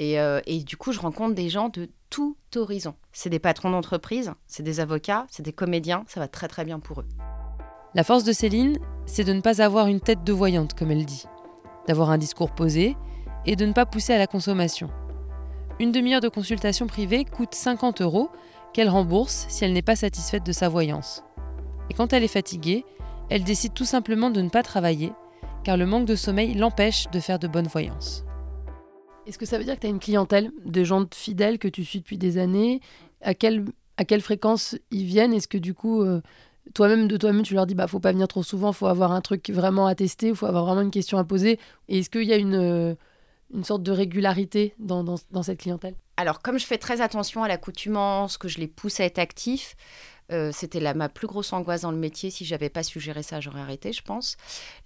Et, 0.00 0.18
euh, 0.18 0.40
et, 0.46 0.64
du 0.64 0.78
coup, 0.78 0.92
je 0.92 0.98
rencontre 0.98 1.34
des 1.34 1.50
gens 1.50 1.68
de 1.68 1.90
tout 2.08 2.34
horizon. 2.56 2.94
C'est 3.12 3.28
des 3.28 3.38
patrons 3.38 3.70
d'entreprise, 3.70 4.32
c'est 4.46 4.62
des 4.62 4.80
avocats, 4.80 5.26
c'est 5.28 5.42
des 5.42 5.52
comédiens, 5.52 6.04
ça 6.08 6.20
va 6.20 6.26
très 6.26 6.48
très 6.48 6.64
bien 6.64 6.80
pour 6.80 7.02
eux. 7.02 7.06
La 7.94 8.02
force 8.02 8.24
de 8.24 8.32
Céline, 8.32 8.78
c'est 9.04 9.24
de 9.24 9.34
ne 9.34 9.42
pas 9.42 9.60
avoir 9.60 9.88
une 9.88 10.00
tête 10.00 10.24
de 10.24 10.32
voyante, 10.32 10.72
comme 10.72 10.90
elle 10.90 11.04
dit, 11.04 11.26
d'avoir 11.86 12.08
un 12.08 12.16
discours 12.16 12.50
posé 12.50 12.96
et 13.44 13.56
de 13.56 13.66
ne 13.66 13.74
pas 13.74 13.84
pousser 13.84 14.14
à 14.14 14.18
la 14.18 14.26
consommation. 14.26 14.88
Une 15.78 15.92
demi-heure 15.92 16.22
de 16.22 16.28
consultation 16.28 16.86
privée 16.86 17.26
coûte 17.26 17.54
50 17.54 18.00
euros 18.00 18.30
qu'elle 18.72 18.88
rembourse 18.88 19.44
si 19.50 19.66
elle 19.66 19.74
n'est 19.74 19.82
pas 19.82 19.96
satisfaite 19.96 20.46
de 20.46 20.52
sa 20.52 20.70
voyance. 20.70 21.24
Et 21.90 21.94
quand 21.94 22.14
elle 22.14 22.24
est 22.24 22.28
fatiguée, 22.28 22.86
elle 23.28 23.44
décide 23.44 23.74
tout 23.74 23.84
simplement 23.84 24.30
de 24.30 24.40
ne 24.40 24.48
pas 24.48 24.62
travailler, 24.62 25.12
car 25.62 25.76
le 25.76 25.84
manque 25.84 26.06
de 26.06 26.16
sommeil 26.16 26.54
l'empêche 26.54 27.10
de 27.10 27.20
faire 27.20 27.38
de 27.38 27.48
bonnes 27.48 27.68
voyances. 27.68 28.24
Est-ce 29.30 29.38
que 29.38 29.46
ça 29.46 29.58
veut 29.58 29.64
dire 29.64 29.76
que 29.76 29.80
tu 29.82 29.86
as 29.86 29.90
une 29.90 30.00
clientèle 30.00 30.50
de 30.64 30.82
gens 30.82 31.06
fidèles 31.14 31.60
que 31.60 31.68
tu 31.68 31.84
suis 31.84 32.00
depuis 32.00 32.18
des 32.18 32.36
années? 32.36 32.80
À 33.20 33.32
quelle, 33.32 33.64
à 33.96 34.04
quelle 34.04 34.22
fréquence 34.22 34.76
ils 34.90 35.04
viennent? 35.04 35.32
Est-ce 35.32 35.46
que 35.46 35.56
du 35.56 35.72
coup, 35.72 36.02
euh, 36.02 36.20
toi-même, 36.74 37.06
de 37.06 37.16
toi-même, 37.16 37.44
tu 37.44 37.54
leur 37.54 37.64
dis 37.64 37.76
bah 37.76 37.86
faut 37.86 38.00
pas 38.00 38.10
venir 38.10 38.26
trop 38.26 38.42
souvent, 38.42 38.72
faut 38.72 38.88
avoir 38.88 39.12
un 39.12 39.20
truc 39.20 39.48
vraiment 39.50 39.86
à 39.86 39.94
tester, 39.94 40.30
il 40.30 40.34
faut 40.34 40.46
avoir 40.46 40.64
vraiment 40.64 40.80
une 40.80 40.90
question 40.90 41.16
à 41.16 41.22
poser? 41.22 41.60
Et 41.86 42.00
est-ce 42.00 42.10
qu'il 42.10 42.24
y 42.24 42.32
a 42.32 42.38
une, 42.38 42.56
euh, 42.56 42.96
une 43.54 43.62
sorte 43.62 43.84
de 43.84 43.92
régularité 43.92 44.74
dans, 44.80 45.04
dans, 45.04 45.14
dans 45.30 45.44
cette 45.44 45.60
clientèle? 45.60 45.94
Alors, 46.16 46.42
comme 46.42 46.58
je 46.58 46.66
fais 46.66 46.78
très 46.78 47.00
attention 47.00 47.44
à 47.44 47.48
l'accoutumance, 47.48 48.36
que 48.36 48.48
je 48.48 48.58
les 48.58 48.66
pousse 48.66 48.98
à 48.98 49.04
être 49.04 49.20
actifs, 49.20 49.76
euh, 50.32 50.50
c'était 50.52 50.80
ma 50.94 51.08
plus 51.08 51.26
grosse 51.26 51.52
angoisse 51.52 51.82
dans 51.82 51.90
le 51.90 51.98
métier. 51.98 52.30
Si 52.30 52.44
j'avais 52.44 52.68
pas 52.68 52.82
su 52.82 53.00
gérer 53.00 53.22
ça, 53.22 53.40
j'aurais 53.40 53.60
arrêté, 53.60 53.92
je 53.92 54.02
pense. 54.02 54.36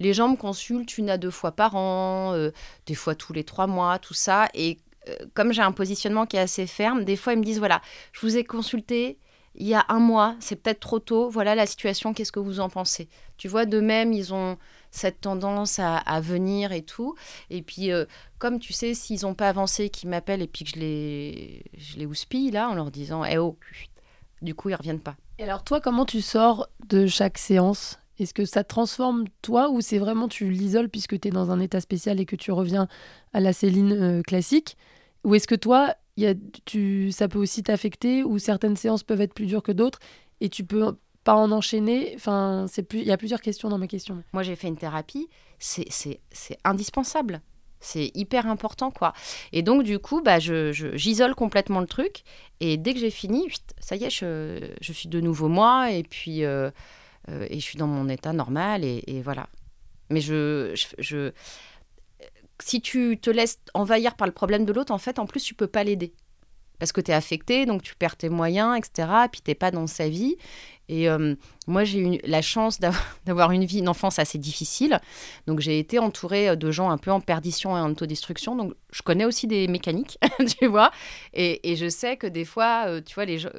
Les 0.00 0.14
gens 0.14 0.28
me 0.28 0.36
consultent 0.36 0.96
une 0.98 1.10
à 1.10 1.18
deux 1.18 1.30
fois 1.30 1.52
par 1.52 1.76
an, 1.76 2.32
euh, 2.34 2.50
des 2.86 2.94
fois 2.94 3.14
tous 3.14 3.32
les 3.32 3.44
trois 3.44 3.66
mois, 3.66 3.98
tout 3.98 4.14
ça. 4.14 4.48
Et 4.54 4.78
euh, 5.08 5.16
comme 5.34 5.52
j'ai 5.52 5.62
un 5.62 5.72
positionnement 5.72 6.26
qui 6.26 6.36
est 6.36 6.40
assez 6.40 6.66
ferme, 6.66 7.04
des 7.04 7.16
fois 7.16 7.34
ils 7.34 7.38
me 7.38 7.44
disent 7.44 7.58
voilà, 7.58 7.82
je 8.12 8.20
vous 8.20 8.36
ai 8.36 8.44
consulté 8.44 9.18
il 9.56 9.68
y 9.68 9.74
a 9.74 9.84
un 9.88 10.00
mois, 10.00 10.34
c'est 10.40 10.56
peut-être 10.56 10.80
trop 10.80 10.98
tôt. 10.98 11.30
Voilà 11.30 11.54
la 11.54 11.66
situation, 11.66 12.12
qu'est-ce 12.12 12.32
que 12.32 12.40
vous 12.40 12.58
en 12.58 12.68
pensez? 12.68 13.08
Tu 13.36 13.46
vois, 13.46 13.66
de 13.66 13.80
même, 13.80 14.12
ils 14.12 14.34
ont 14.34 14.58
cette 14.90 15.20
tendance 15.20 15.78
à, 15.78 16.20
venir 16.20 16.72
et 16.72 16.82
tout. 16.82 17.14
Et 17.50 17.62
puis, 17.62 17.90
comme 18.38 18.58
tu 18.58 18.72
sais, 18.72 18.94
s'ils 18.94 19.22
n'ont 19.22 19.34
pas 19.34 19.48
avancé, 19.48 19.90
qu'ils 19.90 20.08
m'appellent 20.08 20.42
et 20.42 20.48
puis 20.48 20.64
que 20.64 20.70
je 20.70 20.80
les, 20.80 21.62
je 21.76 21.98
les 21.98 22.06
houspille 22.06 22.50
là 22.50 22.68
en 22.68 22.74
leur 22.74 22.90
disant 22.90 23.24
Eh 23.24 23.38
oh, 23.38 23.56
du 24.42 24.56
coup, 24.56 24.70
ils 24.70 24.74
reviennent 24.74 25.00
pas. 25.00 25.16
Et 25.38 25.42
alors 25.42 25.64
toi, 25.64 25.80
comment 25.80 26.04
tu 26.04 26.20
sors 26.20 26.68
de 26.88 27.06
chaque 27.06 27.38
séance? 27.38 27.98
Est-ce 28.20 28.32
que 28.32 28.44
ça 28.44 28.62
te 28.62 28.68
transforme 28.68 29.24
toi 29.42 29.70
ou 29.70 29.80
c'est 29.80 29.98
vraiment 29.98 30.28
tu 30.28 30.48
l'isoles 30.48 30.88
puisque 30.88 31.18
tu 31.18 31.28
es 31.28 31.30
dans 31.32 31.50
un 31.50 31.58
état 31.58 31.80
spécial 31.80 32.20
et 32.20 32.26
que 32.26 32.36
tu 32.36 32.52
reviens 32.52 32.86
à 33.32 33.40
la 33.40 33.52
Céline 33.52 33.92
euh, 33.92 34.22
classique? 34.22 34.76
Ou 35.24 35.34
est-ce 35.34 35.48
que 35.48 35.56
toi, 35.56 35.94
y 36.16 36.26
a, 36.26 36.34
tu, 36.64 37.10
ça 37.10 37.26
peut 37.26 37.40
aussi 37.40 37.64
t'affecter 37.64 38.22
ou 38.22 38.38
certaines 38.38 38.76
séances 38.76 39.02
peuvent 39.02 39.20
être 39.20 39.34
plus 39.34 39.46
dures 39.46 39.64
que 39.64 39.72
d'autres 39.72 39.98
et 40.40 40.48
tu 40.48 40.62
peux 40.62 40.96
pas 41.24 41.34
en 41.34 41.50
enchaîner? 41.50 42.12
Enfin, 42.14 42.66
il 42.92 43.02
y 43.02 43.10
a 43.10 43.16
plusieurs 43.16 43.40
questions 43.40 43.68
dans 43.68 43.78
ma 43.78 43.88
question. 43.88 44.22
Moi, 44.32 44.44
j'ai 44.44 44.54
fait 44.54 44.68
une 44.68 44.76
thérapie, 44.76 45.28
c'est 45.58 45.88
indispensable. 46.62 47.40
C'est 47.84 48.10
hyper 48.14 48.46
important, 48.46 48.90
quoi. 48.90 49.12
Et 49.52 49.62
donc, 49.62 49.82
du 49.82 49.98
coup, 49.98 50.22
bah, 50.22 50.38
je, 50.38 50.72
j'isole 50.72 51.34
complètement 51.34 51.80
le 51.80 51.86
truc. 51.86 52.22
Et 52.60 52.76
dès 52.76 52.94
que 52.94 53.00
j'ai 53.00 53.10
fini, 53.10 53.46
ça 53.78 53.96
y 53.96 54.04
est, 54.04 54.10
je, 54.10 54.72
je 54.80 54.92
suis 54.92 55.08
de 55.08 55.20
nouveau 55.20 55.48
moi. 55.48 55.90
Et 55.90 56.02
puis, 56.02 56.44
euh, 56.44 56.70
euh, 57.28 57.46
et 57.50 57.60
je 57.60 57.64
suis 57.64 57.78
dans 57.78 57.86
mon 57.86 58.08
état 58.08 58.32
normal. 58.32 58.84
Et, 58.84 59.20
voilà. 59.22 59.48
Mais 60.08 60.20
je, 60.20 60.72
je, 60.98 61.32
si 62.58 62.80
tu 62.80 63.18
te 63.20 63.30
laisses 63.30 63.58
envahir 63.74 64.14
par 64.16 64.26
le 64.26 64.32
problème 64.32 64.64
de 64.64 64.72
l'autre, 64.72 64.92
en 64.92 64.98
fait, 64.98 65.18
en 65.18 65.26
plus, 65.26 65.44
tu 65.44 65.54
peux 65.54 65.66
pas 65.66 65.84
l'aider. 65.84 66.14
Parce 66.78 66.92
que 66.92 67.00
tu 67.00 67.10
es 67.10 67.14
affecté, 67.14 67.66
donc 67.66 67.82
tu 67.82 67.94
perds 67.94 68.16
tes 68.16 68.28
moyens, 68.28 68.76
etc. 68.76 69.08
Et 69.24 69.28
puis, 69.28 69.40
tu 69.42 69.54
pas 69.54 69.70
dans 69.70 69.86
sa 69.86 70.08
vie. 70.08 70.36
Et 70.88 71.08
euh, 71.08 71.34
moi, 71.66 71.84
j'ai 71.84 72.00
eu 72.00 72.18
la 72.24 72.42
chance 72.42 72.78
d'avoir 73.24 73.52
une 73.52 73.64
vie, 73.64 73.78
une 73.78 73.88
enfance 73.88 74.18
assez 74.18 74.38
difficile. 74.38 75.00
Donc, 75.46 75.60
j'ai 75.60 75.78
été 75.78 75.98
entourée 75.98 76.56
de 76.56 76.70
gens 76.70 76.90
un 76.90 76.98
peu 76.98 77.10
en 77.10 77.20
perdition 77.20 77.76
et 77.76 77.80
en 77.80 77.90
autodestruction. 77.90 78.56
Donc, 78.56 78.74
je 78.92 79.02
connais 79.02 79.24
aussi 79.24 79.46
des 79.46 79.66
mécaniques, 79.68 80.18
tu 80.58 80.66
vois. 80.66 80.90
Et, 81.32 81.76
je 81.76 81.88
sais 81.88 82.16
que 82.16 82.26
des 82.26 82.44
fois, 82.44 82.84
euh, 82.86 83.00
tu 83.04 83.14
vois, 83.14 83.24
les 83.24 83.38
gens, 83.38 83.50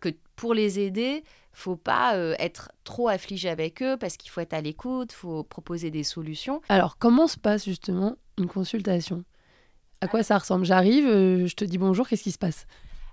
que 0.00 0.10
pour 0.36 0.54
les 0.54 0.80
aider, 0.80 1.22
faut 1.52 1.76
pas 1.76 2.16
euh, 2.16 2.34
être 2.38 2.72
trop 2.84 3.08
affligé 3.08 3.48
avec 3.48 3.82
eux 3.82 3.96
parce 3.98 4.16
qu'il 4.16 4.30
faut 4.30 4.40
être 4.40 4.54
à 4.54 4.60
l'écoute, 4.60 5.12
faut 5.12 5.42
proposer 5.42 5.90
des 5.90 6.04
solutions. 6.04 6.60
Alors, 6.68 6.96
comment 6.98 7.26
se 7.26 7.38
passe 7.38 7.64
justement 7.64 8.16
une 8.38 8.46
consultation? 8.46 9.24
À 10.00 10.08
quoi 10.08 10.22
ça 10.22 10.38
ressemble? 10.38 10.64
J'arrive, 10.64 11.06
je 11.06 11.54
te 11.54 11.64
dis 11.64 11.78
bonjour, 11.78 12.08
qu'est-ce 12.08 12.22
qui 12.22 12.32
se 12.32 12.38
passe? 12.38 12.66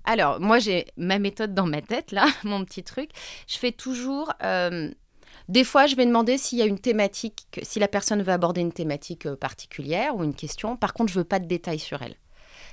Alors, 0.07 0.39
moi, 0.39 0.57
j'ai 0.57 0.85
ma 0.95 1.19
méthode 1.19 1.53
dans 1.53 1.65
ma 1.65 1.81
tête, 1.81 2.13
là, 2.13 2.27
mon 2.43 2.63
petit 2.63 2.81
truc. 2.81 3.09
Je 3.45 3.57
fais 3.57 3.73
toujours. 3.73 4.31
Euh, 4.41 4.89
des 5.49 5.65
fois, 5.65 5.85
je 5.85 5.95
vais 5.95 6.05
demander 6.05 6.37
s'il 6.37 6.57
y 6.57 6.61
a 6.61 6.65
une 6.65 6.79
thématique, 6.79 7.45
si 7.61 7.79
la 7.79 7.89
personne 7.89 8.23
veut 8.23 8.31
aborder 8.31 8.61
une 8.61 8.71
thématique 8.71 9.25
euh, 9.25 9.35
particulière 9.35 10.15
ou 10.15 10.23
une 10.23 10.33
question. 10.33 10.77
Par 10.77 10.93
contre, 10.93 11.11
je 11.11 11.19
veux 11.19 11.25
pas 11.25 11.39
de 11.39 11.45
détails 11.45 11.79
sur 11.79 12.01
elle. 12.01 12.15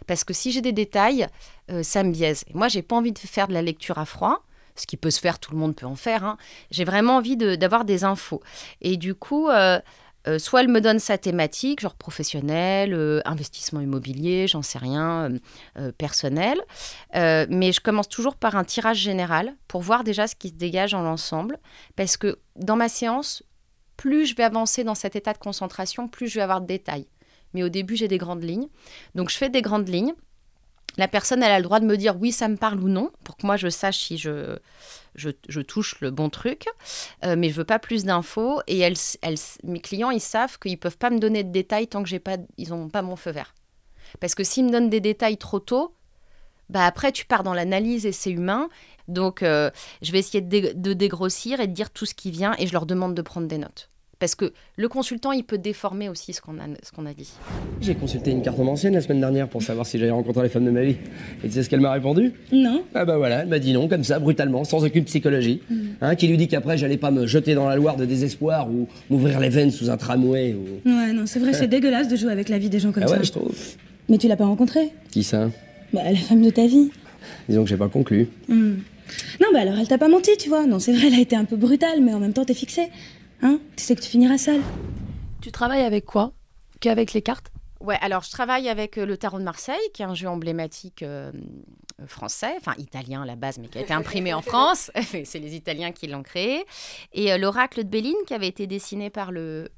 Parce 0.07 0.23
que 0.23 0.33
si 0.33 0.53
j'ai 0.53 0.61
des 0.61 0.73
détails, 0.73 1.27
euh, 1.71 1.83
ça 1.83 2.05
me 2.05 2.13
biaise. 2.13 2.45
moi, 2.55 2.69
j'ai 2.69 2.83
pas 2.83 2.95
envie 2.95 3.13
de 3.13 3.19
faire 3.19 3.49
de 3.49 3.53
la 3.53 3.63
lecture 3.63 3.99
à 3.99 4.05
froid 4.05 4.45
ce 4.77 4.87
qui 4.87 4.97
peut 4.97 5.11
se 5.11 5.21
faire, 5.21 5.39
tout 5.39 5.53
le 5.53 5.59
monde 5.59 5.77
peut 5.77 5.87
en 5.87 5.95
faire. 5.95 6.25
Hein. 6.25 6.37
J'ai 6.71 6.85
vraiment 6.85 7.17
envie 7.17 7.37
d'avoir 7.37 7.85
des 7.85 8.05
infos. 8.05 8.43
Et 8.81 8.97
du 8.97 9.15
coup, 9.15 9.49
euh, 9.49 9.79
soit 10.39 10.63
elle 10.63 10.69
me 10.69 10.81
donne 10.81 10.99
sa 10.99 11.19
thématique, 11.19 11.81
genre 11.81 11.95
professionnel, 11.95 12.95
euh, 12.95 13.21
investissement 13.25 13.81
immobilier, 13.81 14.47
j'en 14.49 14.63
sais 14.63 14.79
rien, 14.79 15.31
euh, 15.79 15.93
personnel. 15.93 16.61
mais 17.15 17.73
je 17.73 17.81
commence 17.81 18.09
toujours 18.09 18.37
par 18.37 18.57
un 18.57 18.65
tirage 18.65 18.99
général 18.99 19.55
pour 19.69 19.83
voir 19.83 20.05
déjà 20.05 20.27
ce 20.27 20.35
qui 20.35 20.49
se 20.49 20.55
dégage 20.55 20.95
en 20.95 21.03
l'ensemble. 21.03 21.59
Parce 21.97 22.17
que 22.17 22.39
dans 22.57 22.77
ma 22.77 22.89
séance, 22.89 23.43
plus 23.97 24.27
je 24.27 24.35
vais 24.35 24.43
avancer 24.43 24.85
dans 24.85 24.95
cet 24.95 25.17
état 25.17 25.33
de 25.33 25.39
concentration, 25.39 26.09
plus 26.09 26.29
je 26.29 26.37
vais 26.37 26.43
avoir 26.43 26.61
de 26.61 26.67
détails. 26.67 27.07
Mais 27.53 27.63
au 27.63 27.69
début, 27.69 27.97
j'ai 27.97 28.09
des 28.09 28.19
grandes 28.19 28.43
lignes. 28.43 28.69
Donc 29.15 29.31
je 29.31 29.37
fais 29.37 29.49
des 29.49 29.63
grandes 29.63 29.89
lignes. 29.89 30.15
La 30.97 31.09
personne, 31.09 31.43
elle 31.43 31.51
a 31.51 31.59
le 31.59 31.65
droit 31.65 31.81
de 31.81 31.87
me 31.87 31.97
dire 31.97 32.17
oui, 32.21 32.31
ça 32.31 32.49
me 32.49 32.57
parle 32.57 32.81
ou 32.81 32.89
non, 32.89 33.11
pour 33.25 33.37
que 33.37 33.47
moi 33.47 33.57
je 33.57 33.69
sache 33.69 33.99
si 33.99 34.17
je, 34.17 34.57
je, 35.17 35.61
touche 35.61 36.01
le 36.01 36.11
bon 36.11 36.31
truc, 36.31 36.67
euh, 37.25 37.35
mais 37.37 37.51
je 37.51 37.55
veux 37.55 37.65
pas 37.65 37.79
plus 37.79 38.05
d'infos. 38.05 38.61
Et 38.67 38.89
mes 39.65 39.81
clients, 39.81 40.11
ils 40.11 40.21
savent 40.21 40.59
qu'ils 40.59 40.79
peuvent 40.79 40.99
pas 40.99 41.11
me 41.11 41.19
donner 41.19 41.43
de 41.43 41.51
détails 41.51 41.89
tant 41.89 42.03
que 42.03 42.09
j'ai 42.09 42.21
pas, 42.21 42.37
ils 42.57 42.71
n'ont 42.71 42.89
pas 42.89 43.03
mon 43.03 43.17
feu 43.17 43.33
vert. 43.33 43.55
Parce 44.21 44.35
que 44.35 44.45
s'ils 44.45 44.65
me 44.65 44.71
donnent 44.71 44.91
des 44.91 45.01
détails 45.01 45.37
trop 45.37 45.59
tôt, 45.59 45.95
bah 46.71 46.87
après 46.87 47.13
tu 47.13 47.27
pars 47.27 47.43
dans 47.43 47.55
l'analyse 47.55 48.07
et 48.07 48.13
c'est 48.13 48.31
humain. 48.31 48.69
Donc 49.09 49.43
euh, 49.43 49.71
je 50.03 50.13
vais 50.13 50.19
essayer 50.19 50.41
de 50.41 50.93
dégrossir 50.93 51.61
et 51.61 51.67
de 51.67 51.73
dire 51.73 51.91
tout 51.91 52.07
ce 52.07 52.15
qui 52.15 52.31
vient 52.31 52.55
et 52.59 52.67
je 52.67 52.73
leur 52.73 52.87
demande 52.87 53.15
de 53.15 53.23
prendre 53.23 53.49
des 53.49 53.59
notes. 53.59 53.91
Parce 54.19 54.35
que 54.35 54.53
le 54.77 54.89
consultant, 54.89 55.33
il 55.33 55.45
peut 55.45 55.59
déformer 55.59 56.09
aussi 56.09 56.33
ce 56.33 56.41
qu'on 56.41 56.55
a, 56.55 56.67
ce 56.83 56.93
qu'on 56.93 57.07
a 57.07 57.15
dit. 57.15 57.31
J'ai 57.81 57.95
consulté 57.95 58.31
une 58.31 58.43
carte 58.43 58.59
ancienne 58.61 58.95
la 58.95 59.01
semaine 59.01 59.21
dernière 59.21 59.49
pour 59.49 59.63
savoir 59.63 59.87
si 59.87 59.99
j'allais 59.99 60.11
rencontrer 60.11 60.45
les 60.45 60.49
femmes 60.49 60.65
de 60.65 60.71
ma 60.71 60.83
vie. 60.83 60.97
Et 61.43 61.49
tu 61.49 61.53
sais 61.53 61.63
ce 61.63 61.71
qu'elle 61.71 61.81
m'a 61.81 61.93
répondu? 61.93 62.33
Non. 62.53 62.83
Ah 62.95 63.05
bah 63.05 63.17
voilà, 63.19 63.43
elle 63.43 63.49
m'a 63.49 63.59
dit 63.59 63.73
non, 63.73 63.89
comme 63.89 64.05
ça, 64.05 64.19
brutalement, 64.19 64.65
sans 64.65 64.85
aucune 64.85 65.05
psychologie. 65.05 65.61
Mm. 65.69 65.77
Hein, 66.01 66.15
qui 66.15 66.29
lui 66.29 66.37
dit 66.37 66.49
qu'après, 66.49 66.79
j'allais 66.79 66.97
pas 66.97 67.11
me 67.11 67.27
jeter 67.27 67.55
dans 67.55 67.69
la 67.69 67.77
Loire 67.77 67.97
de 67.97 68.05
désespoir 68.05 68.71
ou 68.71 68.89
m'ouvrir 69.11 69.41
les 69.41 69.49
veines 69.49 69.71
sous 69.71 69.91
un 69.91 69.97
tramway. 69.97 70.55
Ou... 70.55 70.89
Ouais, 70.89 71.13
non, 71.13 71.27
c'est 71.27 71.39
vrai, 71.39 71.53
c'est 71.53 71.67
dégueulasse 71.69 72.09
de 72.09 72.17
jouer 72.17 72.33
avec 72.33 72.49
la 72.49 72.59
vie 72.59 72.71
des 72.71 72.79
gens 72.79 72.93
comme 72.93 73.03
ah 73.05 73.09
ça. 73.09 73.19
ouais, 73.19 73.25
je 73.25 73.33
trouve. 73.33 73.55
Mais 74.09 74.19
tu 74.19 74.29
l'as 74.29 74.37
pas 74.37 74.47
rencontrée 74.47 74.93
Qui 75.11 75.23
ça? 75.23 75.51
Bah, 75.93 76.03
la 76.05 76.17
femme 76.17 76.43
de 76.43 76.51
ta 76.51 76.67
vie. 76.67 76.91
Disons 77.49 77.65
que 77.65 77.71
j'ai 77.71 77.77
pas 77.77 77.89
conclu. 77.89 78.29
Mm. 78.49 78.75
Non, 79.41 79.49
bah 79.53 79.61
alors 79.61 79.79
elle 79.79 79.89
t'a 79.89 79.99
pas 79.99 80.09
menti, 80.09 80.31
tu 80.39 80.49
vois. 80.49 80.67
Non, 80.67 80.79
c'est 80.79 80.93
vrai, 80.93 81.09
elle 81.09 81.15
a 81.15 81.21
été 81.21 81.37
un 81.37 81.45
peu 81.45 81.57
brutale, 81.57 82.01
mais 82.03 82.15
en 82.15 82.21
même 82.21 82.33
temps, 82.33 82.45
t'es 82.45 82.55
fixée. 82.55 82.89
Hein 83.45 83.61
Tu 83.77 83.85
sais 83.85 83.95
que 83.95 84.01
tu 84.01 84.09
finiras 84.09 84.39
seule. 84.39 84.63
Tu 85.43 85.53
travailles 85.53 85.85
avec 85.85 86.07
quoi? 86.07 86.33
Qu'avec 86.81 87.13
les 87.13 87.21
cartes? 87.21 87.53
Ouais, 87.81 87.99
alors 88.01 88.23
je 88.23 88.31
travaille 88.31 88.71
avec 88.71 88.97
euh, 88.97 89.05
le 89.05 89.19
Tarot 89.19 89.39
de 89.39 89.45
Marseille, 89.45 89.77
qui 89.93 90.01
est 90.01 90.07
un 90.07 90.15
jeu 90.15 90.27
emblématique 90.27 91.03
euh, 91.03 91.31
français, 92.07 92.55
enfin 92.57 92.73
italien 92.79 93.23
à 93.23 93.27
la 93.27 93.37
base, 93.37 93.59
mais 93.59 93.69
qui 93.69 93.77
a 93.77 93.83
été 93.83 93.93
imprimé 93.93 94.33
en 94.33 94.41
France. 94.43 94.91
C'est 95.25 95.39
les 95.39 95.55
Italiens 95.55 95.93
qui 95.93 96.07
l'ont 96.07 96.23
créé. 96.23 96.65
Et 97.13 97.31
euh, 97.31 97.37
l'oracle 97.37 97.85
de 97.85 97.89
Béline, 97.89 98.17
qui 98.27 98.33
avait 98.33 98.49
été 98.49 98.67
dessiné 98.67 99.11
par 99.11 99.31
le, 99.31 99.71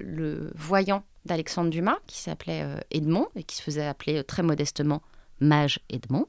voyant 0.55 1.03
d'Alexandre 1.25 1.69
Dumas, 1.69 1.97
qui 2.07 2.19
s'appelait 2.19 2.65
Edmond, 2.91 3.27
et 3.35 3.43
qui 3.43 3.57
se 3.57 3.61
faisait 3.61 3.85
appeler 3.85 4.23
très 4.23 4.43
modestement 4.43 5.01
Mage 5.41 5.81
Edmond. 5.89 6.27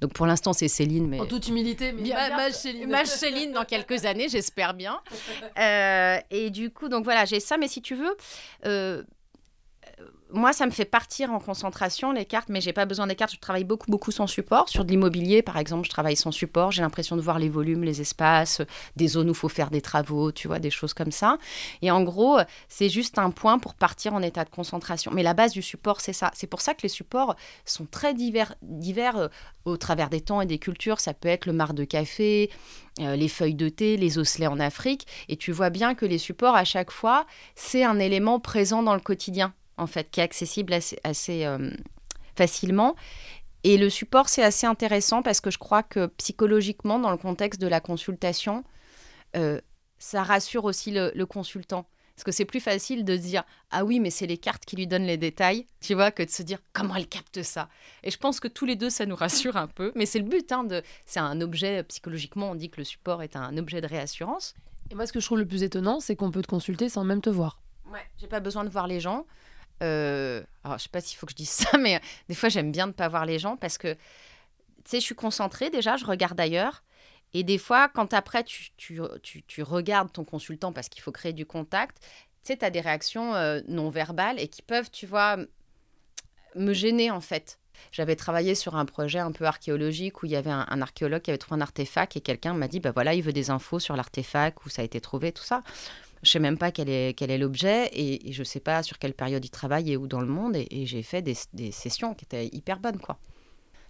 Donc 0.00 0.12
pour 0.12 0.26
l'instant, 0.26 0.52
c'est 0.52 0.68
Céline. 0.68 1.08
Mais... 1.08 1.20
En 1.20 1.26
toute 1.26 1.48
humilité, 1.48 1.92
mais 1.92 2.02
Bien- 2.02 2.36
ma- 2.36 2.50
Céline. 2.50 2.94
Céline 3.04 3.52
dans 3.52 3.64
quelques 3.64 4.04
années, 4.04 4.28
j'espère 4.28 4.74
bien. 4.74 5.00
Euh, 5.58 6.18
et 6.30 6.50
du 6.50 6.70
coup, 6.70 6.88
donc 6.88 7.04
voilà, 7.04 7.24
j'ai 7.24 7.38
ça, 7.40 7.56
mais 7.58 7.68
si 7.68 7.82
tu 7.82 7.94
veux, 7.94 8.16
euh, 8.66 9.02
moi, 10.32 10.52
ça 10.52 10.66
me 10.66 10.70
fait 10.70 10.84
partir 10.84 11.32
en 11.32 11.38
concentration, 11.38 12.12
les 12.12 12.24
cartes, 12.24 12.48
mais 12.48 12.60
j'ai 12.60 12.72
pas 12.72 12.86
besoin 12.86 13.06
des 13.06 13.14
cartes. 13.14 13.32
Je 13.32 13.38
travaille 13.38 13.64
beaucoup, 13.64 13.90
beaucoup 13.90 14.10
sans 14.10 14.26
support. 14.26 14.68
Sur 14.68 14.84
de 14.84 14.90
l'immobilier, 14.90 15.42
par 15.42 15.58
exemple, 15.58 15.84
je 15.84 15.90
travaille 15.90 16.16
sans 16.16 16.32
support. 16.32 16.72
J'ai 16.72 16.82
l'impression 16.82 17.16
de 17.16 17.20
voir 17.20 17.38
les 17.38 17.48
volumes, 17.48 17.84
les 17.84 18.00
espaces, 18.00 18.62
des 18.96 19.08
zones 19.08 19.28
où 19.28 19.32
il 19.32 19.36
faut 19.36 19.48
faire 19.48 19.70
des 19.70 19.80
travaux, 19.80 20.32
tu 20.32 20.48
vois, 20.48 20.58
des 20.58 20.70
choses 20.70 20.94
comme 20.94 21.12
ça. 21.12 21.38
Et 21.82 21.90
en 21.90 22.02
gros, 22.02 22.38
c'est 22.68 22.88
juste 22.88 23.18
un 23.18 23.30
point 23.30 23.58
pour 23.58 23.74
partir 23.74 24.14
en 24.14 24.22
état 24.22 24.44
de 24.44 24.50
concentration. 24.50 25.12
Mais 25.12 25.22
la 25.22 25.34
base 25.34 25.52
du 25.52 25.62
support, 25.62 26.00
c'est 26.00 26.12
ça. 26.12 26.30
C'est 26.34 26.46
pour 26.46 26.60
ça 26.60 26.74
que 26.74 26.82
les 26.82 26.88
supports 26.88 27.36
sont 27.64 27.86
très 27.86 28.14
divers, 28.14 28.54
divers 28.62 29.16
euh, 29.16 29.28
au 29.64 29.76
travers 29.76 30.08
des 30.08 30.20
temps 30.20 30.40
et 30.40 30.46
des 30.46 30.58
cultures. 30.58 31.00
Ça 31.00 31.14
peut 31.14 31.28
être 31.28 31.46
le 31.46 31.52
marc 31.52 31.74
de 31.74 31.84
café, 31.84 32.50
euh, 33.00 33.16
les 33.16 33.28
feuilles 33.28 33.54
de 33.54 33.68
thé, 33.68 33.96
les 33.96 34.18
osselets 34.18 34.46
en 34.46 34.60
Afrique. 34.60 35.06
Et 35.28 35.36
tu 35.36 35.52
vois 35.52 35.70
bien 35.70 35.94
que 35.94 36.06
les 36.06 36.18
supports, 36.18 36.56
à 36.56 36.64
chaque 36.64 36.90
fois, 36.90 37.26
c'est 37.54 37.84
un 37.84 37.98
élément 37.98 38.40
présent 38.40 38.82
dans 38.82 38.94
le 38.94 39.00
quotidien, 39.00 39.54
en 39.76 39.86
fait, 39.86 40.10
qui 40.10 40.20
est 40.20 40.22
accessible 40.22 40.72
assez, 40.72 40.98
assez, 41.04 41.44
euh, 41.44 41.70
facilement. 42.36 42.96
Et 43.64 43.78
le 43.78 43.90
support, 43.90 44.28
c'est 44.28 44.42
assez 44.42 44.66
intéressant 44.66 45.22
parce 45.22 45.40
que 45.40 45.50
je 45.50 45.58
crois 45.58 45.82
que 45.82 46.06
psychologiquement, 46.06 46.98
dans 46.98 47.10
le 47.10 47.16
contexte 47.16 47.60
de 47.60 47.68
la 47.68 47.80
consultation, 47.80 48.64
euh, 49.36 49.60
ça 49.98 50.22
rassure 50.22 50.64
aussi 50.64 50.90
le, 50.90 51.12
le 51.14 51.26
consultant. 51.26 51.86
Parce 52.14 52.24
que 52.24 52.32
c'est 52.32 52.44
plus 52.44 52.60
facile 52.60 53.04
de 53.04 53.16
se 53.16 53.22
dire 53.22 53.44
Ah 53.70 53.84
oui, 53.84 53.98
mais 53.98 54.10
c'est 54.10 54.26
les 54.26 54.36
cartes 54.36 54.64
qui 54.64 54.76
lui 54.76 54.86
donnent 54.86 55.06
les 55.06 55.16
détails, 55.16 55.66
tu 55.80 55.94
vois, 55.94 56.10
que 56.10 56.22
de 56.22 56.30
se 56.30 56.42
dire 56.42 56.58
Comment 56.72 56.96
elle 56.96 57.06
capte 57.06 57.42
ça? 57.42 57.68
Et 58.02 58.10
je 58.10 58.18
pense 58.18 58.40
que 58.40 58.48
tous 58.48 58.66
les 58.66 58.76
deux, 58.76 58.90
ça 58.90 59.06
nous 59.06 59.16
rassure 59.16 59.56
un 59.56 59.68
peu. 59.68 59.92
Mais 59.94 60.06
c'est 60.06 60.18
le 60.18 60.26
but, 60.26 60.50
hein, 60.52 60.64
de... 60.64 60.82
c'est 61.06 61.20
un 61.20 61.40
objet, 61.40 61.82
psychologiquement, 61.84 62.50
on 62.50 62.54
dit 62.54 62.68
que 62.68 62.78
le 62.78 62.84
support 62.84 63.22
est 63.22 63.36
un 63.36 63.56
objet 63.56 63.80
de 63.80 63.86
réassurance. 63.86 64.54
Et 64.90 64.94
moi, 64.94 65.06
ce 65.06 65.12
que 65.12 65.20
je 65.20 65.26
trouve 65.26 65.38
le 65.38 65.46
plus 65.46 65.62
étonnant, 65.62 66.00
c'est 66.00 66.16
qu'on 66.16 66.30
peut 66.30 66.42
te 66.42 66.48
consulter 66.48 66.88
sans 66.88 67.04
même 67.04 67.22
te 67.22 67.30
voir. 67.30 67.60
Ouais. 67.90 68.04
J'ai 68.18 68.26
pas 68.26 68.40
besoin 68.40 68.64
de 68.64 68.68
voir 68.68 68.86
les 68.86 69.00
gens. 69.00 69.26
Euh, 69.82 70.42
alors, 70.64 70.78
je 70.78 70.84
sais 70.84 70.88
pas 70.88 71.00
s'il 71.00 71.18
faut 71.18 71.26
que 71.26 71.32
je 71.32 71.36
dise 71.36 71.50
ça, 71.50 71.76
mais 71.78 71.96
euh, 71.96 72.00
des 72.28 72.34
fois, 72.34 72.48
j'aime 72.48 72.72
bien 72.72 72.86
ne 72.86 72.92
pas 72.92 73.08
voir 73.08 73.26
les 73.26 73.38
gens 73.38 73.56
parce 73.56 73.78
que, 73.78 73.94
tu 73.94 74.00
sais, 74.84 75.00
je 75.00 75.04
suis 75.04 75.14
concentrée 75.14 75.70
déjà, 75.70 75.96
je 75.96 76.04
regarde 76.04 76.38
ailleurs. 76.40 76.82
Et 77.34 77.44
des 77.44 77.58
fois, 77.58 77.88
quand 77.88 78.12
après, 78.12 78.44
tu, 78.44 78.70
tu, 78.76 79.00
tu, 79.22 79.42
tu 79.42 79.62
regardes 79.62 80.12
ton 80.12 80.24
consultant 80.24 80.72
parce 80.72 80.88
qu'il 80.88 81.02
faut 81.02 81.12
créer 81.12 81.32
du 81.32 81.46
contact, 81.46 81.98
tu 82.44 82.52
sais, 82.52 82.64
as 82.64 82.70
des 82.70 82.80
réactions 82.80 83.34
euh, 83.34 83.60
non 83.68 83.88
verbales 83.88 84.38
et 84.38 84.48
qui 84.48 84.60
peuvent, 84.62 84.90
tu 84.90 85.06
vois, 85.06 85.38
me 86.54 86.74
gêner 86.74 87.10
en 87.10 87.20
fait. 87.20 87.58
J'avais 87.90 88.16
travaillé 88.16 88.54
sur 88.54 88.76
un 88.76 88.84
projet 88.84 89.18
un 89.18 89.32
peu 89.32 89.46
archéologique 89.46 90.22
où 90.22 90.26
il 90.26 90.32
y 90.32 90.36
avait 90.36 90.50
un, 90.50 90.66
un 90.68 90.82
archéologue 90.82 91.22
qui 91.22 91.30
avait 91.30 91.38
trouvé 91.38 91.56
un 91.56 91.62
artefact 91.62 92.16
et 92.16 92.20
quelqu'un 92.20 92.52
m'a 92.52 92.68
dit 92.68 92.80
bah 92.80 92.92
voilà, 92.92 93.14
il 93.14 93.22
veut 93.22 93.32
des 93.32 93.48
infos 93.48 93.78
sur 93.78 93.96
l'artefact, 93.96 94.58
où 94.66 94.68
ça 94.68 94.82
a 94.82 94.84
été 94.84 95.00
trouvé, 95.00 95.32
tout 95.32 95.42
ça. 95.42 95.62
Je 96.22 96.30
sais 96.30 96.38
même 96.38 96.56
pas 96.56 96.70
quel 96.70 96.88
est, 96.88 97.38
l'objet 97.38 97.86
et, 97.86 98.28
et 98.28 98.32
je 98.32 98.44
sais 98.44 98.60
pas 98.60 98.82
sur 98.82 98.98
quelle 98.98 99.14
période 99.14 99.44
il 99.44 99.50
travaille 99.50 99.92
et 99.92 99.96
où 99.96 100.06
dans 100.06 100.20
le 100.20 100.26
monde. 100.26 100.56
Et, 100.56 100.86
j'ai 100.86 101.02
fait 101.02 101.22
des, 101.22 101.72
sessions 101.72 102.14
qui 102.14 102.24
étaient 102.24 102.46
hyper 102.46 102.78
bonnes, 102.78 102.98
quoi. 102.98 103.18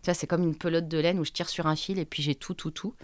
Vois, 0.04 0.14
c'est 0.14 0.26
comme 0.26 0.42
une 0.42 0.56
pelote 0.56 0.88
de 0.88 0.98
laine 0.98 1.20
où 1.20 1.24
je 1.24 1.30
tire 1.30 1.48
sur 1.48 1.66
un 1.66 1.76
fil 1.76 1.98
et 1.98 2.04
puis 2.04 2.22
j'ai 2.22 2.34
tout, 2.34 2.54
tout, 2.54 2.70
tout. 2.70 2.94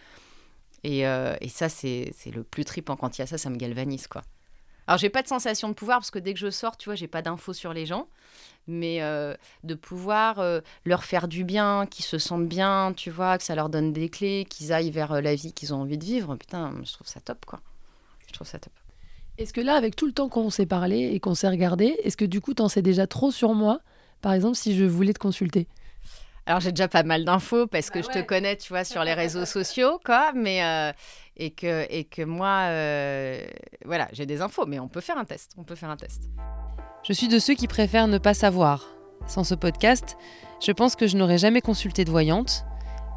Et, 0.82 1.06
euh, 1.06 1.36
ça, 1.48 1.68
c'est 1.68 2.12
le 2.34 2.42
plus 2.42 2.64
tripant. 2.64 2.96
Quand 2.96 3.18
il 3.18 3.20
y 3.20 3.22
a 3.22 3.26
ça, 3.26 3.38
ça 3.38 3.50
me 3.50 3.56
galvanise, 3.56 4.06
quoi. 4.06 4.22
Alors, 4.86 4.96
j'ai 4.96 5.10
pas 5.10 5.20
de 5.20 5.28
sensation 5.28 5.68
de 5.68 5.74
pouvoir 5.74 5.98
parce 5.98 6.10
que 6.10 6.18
dès 6.18 6.32
que 6.32 6.40
je 6.40 6.48
sors, 6.48 6.78
tu 6.78 6.88
vois, 6.88 6.94
j'ai 6.94 7.08
pas 7.08 7.20
d'infos 7.20 7.52
sur 7.52 7.74
les 7.74 7.84
gens. 7.84 8.08
Mais 8.66 9.02
euh, 9.02 9.34
de 9.62 9.74
pouvoir 9.74 10.38
euh, 10.38 10.60
leur 10.86 11.04
faire 11.04 11.28
du 11.28 11.44
bien, 11.44 11.86
qu'ils 11.86 12.06
se 12.06 12.18
sentent 12.18 12.48
bien, 12.48 12.94
tu 12.96 13.10
vois, 13.10 13.36
que 13.36 13.44
ça 13.44 13.54
leur 13.54 13.68
donne 13.68 13.92
des 13.92 14.08
clés, 14.08 14.46
qu'ils 14.48 14.72
aillent 14.72 14.90
vers 14.90 15.20
la 15.20 15.34
vie 15.34 15.52
qu'ils 15.52 15.74
ont 15.74 15.82
envie 15.82 15.98
de 15.98 16.04
vivre, 16.04 16.36
putain, 16.36 16.74
je 16.84 16.92
trouve 16.92 17.06
ça 17.06 17.20
top, 17.20 17.44
quoi. 17.44 17.60
Je 18.26 18.32
trouve 18.32 18.46
ça 18.46 18.58
top. 18.58 18.72
Est-ce 19.38 19.52
que 19.52 19.60
là, 19.60 19.74
avec 19.74 19.94
tout 19.94 20.06
le 20.06 20.12
temps 20.12 20.28
qu'on 20.28 20.50
s'est 20.50 20.66
parlé 20.66 21.10
et 21.14 21.20
qu'on 21.20 21.34
s'est 21.34 21.48
regardé, 21.48 21.96
est-ce 22.02 22.16
que 22.16 22.24
du 22.24 22.40
coup, 22.40 22.54
t'en 22.54 22.68
sais 22.68 22.82
déjà 22.82 23.06
trop 23.06 23.30
sur 23.30 23.54
moi 23.54 23.80
Par 24.20 24.32
exemple, 24.32 24.56
si 24.56 24.76
je 24.76 24.84
voulais 24.84 25.12
te 25.12 25.20
consulter? 25.20 25.68
Alors 26.44 26.60
j'ai 26.60 26.72
déjà 26.72 26.88
pas 26.88 27.02
mal 27.04 27.24
d'infos 27.24 27.66
parce 27.66 27.90
que 27.90 28.00
Bah 28.00 28.06
je 28.08 28.20
te 28.20 28.24
connais, 28.24 28.56
tu 28.56 28.70
vois, 28.70 28.82
sur 28.82 29.04
les 29.04 29.14
réseaux 29.14 29.44
sociaux, 29.44 30.00
quoi. 30.04 30.32
Mais 30.34 30.64
euh, 30.64 30.92
et 31.36 31.50
que 31.50 31.86
et 31.88 32.04
que 32.04 32.22
moi, 32.22 32.62
euh, 32.70 33.46
voilà, 33.84 34.08
j'ai 34.12 34.26
des 34.26 34.40
infos, 34.40 34.66
mais 34.66 34.80
on 34.80 34.88
peut 34.88 35.02
faire 35.02 35.18
un 35.18 35.24
test. 35.24 35.52
On 35.56 35.62
peut 35.62 35.74
faire 35.76 35.90
un 35.90 35.96
test. 35.96 36.22
Je 37.04 37.12
suis 37.12 37.28
de 37.28 37.38
ceux 37.38 37.54
qui 37.54 37.68
préfèrent 37.68 38.08
ne 38.08 38.18
pas 38.18 38.34
savoir. 38.34 38.88
Sans 39.26 39.44
ce 39.44 39.54
podcast, 39.54 40.16
je 40.64 40.72
pense 40.72 40.96
que 40.96 41.06
je 41.06 41.16
n'aurais 41.16 41.38
jamais 41.38 41.60
consulté 41.60 42.04
de 42.04 42.10
voyante, 42.10 42.64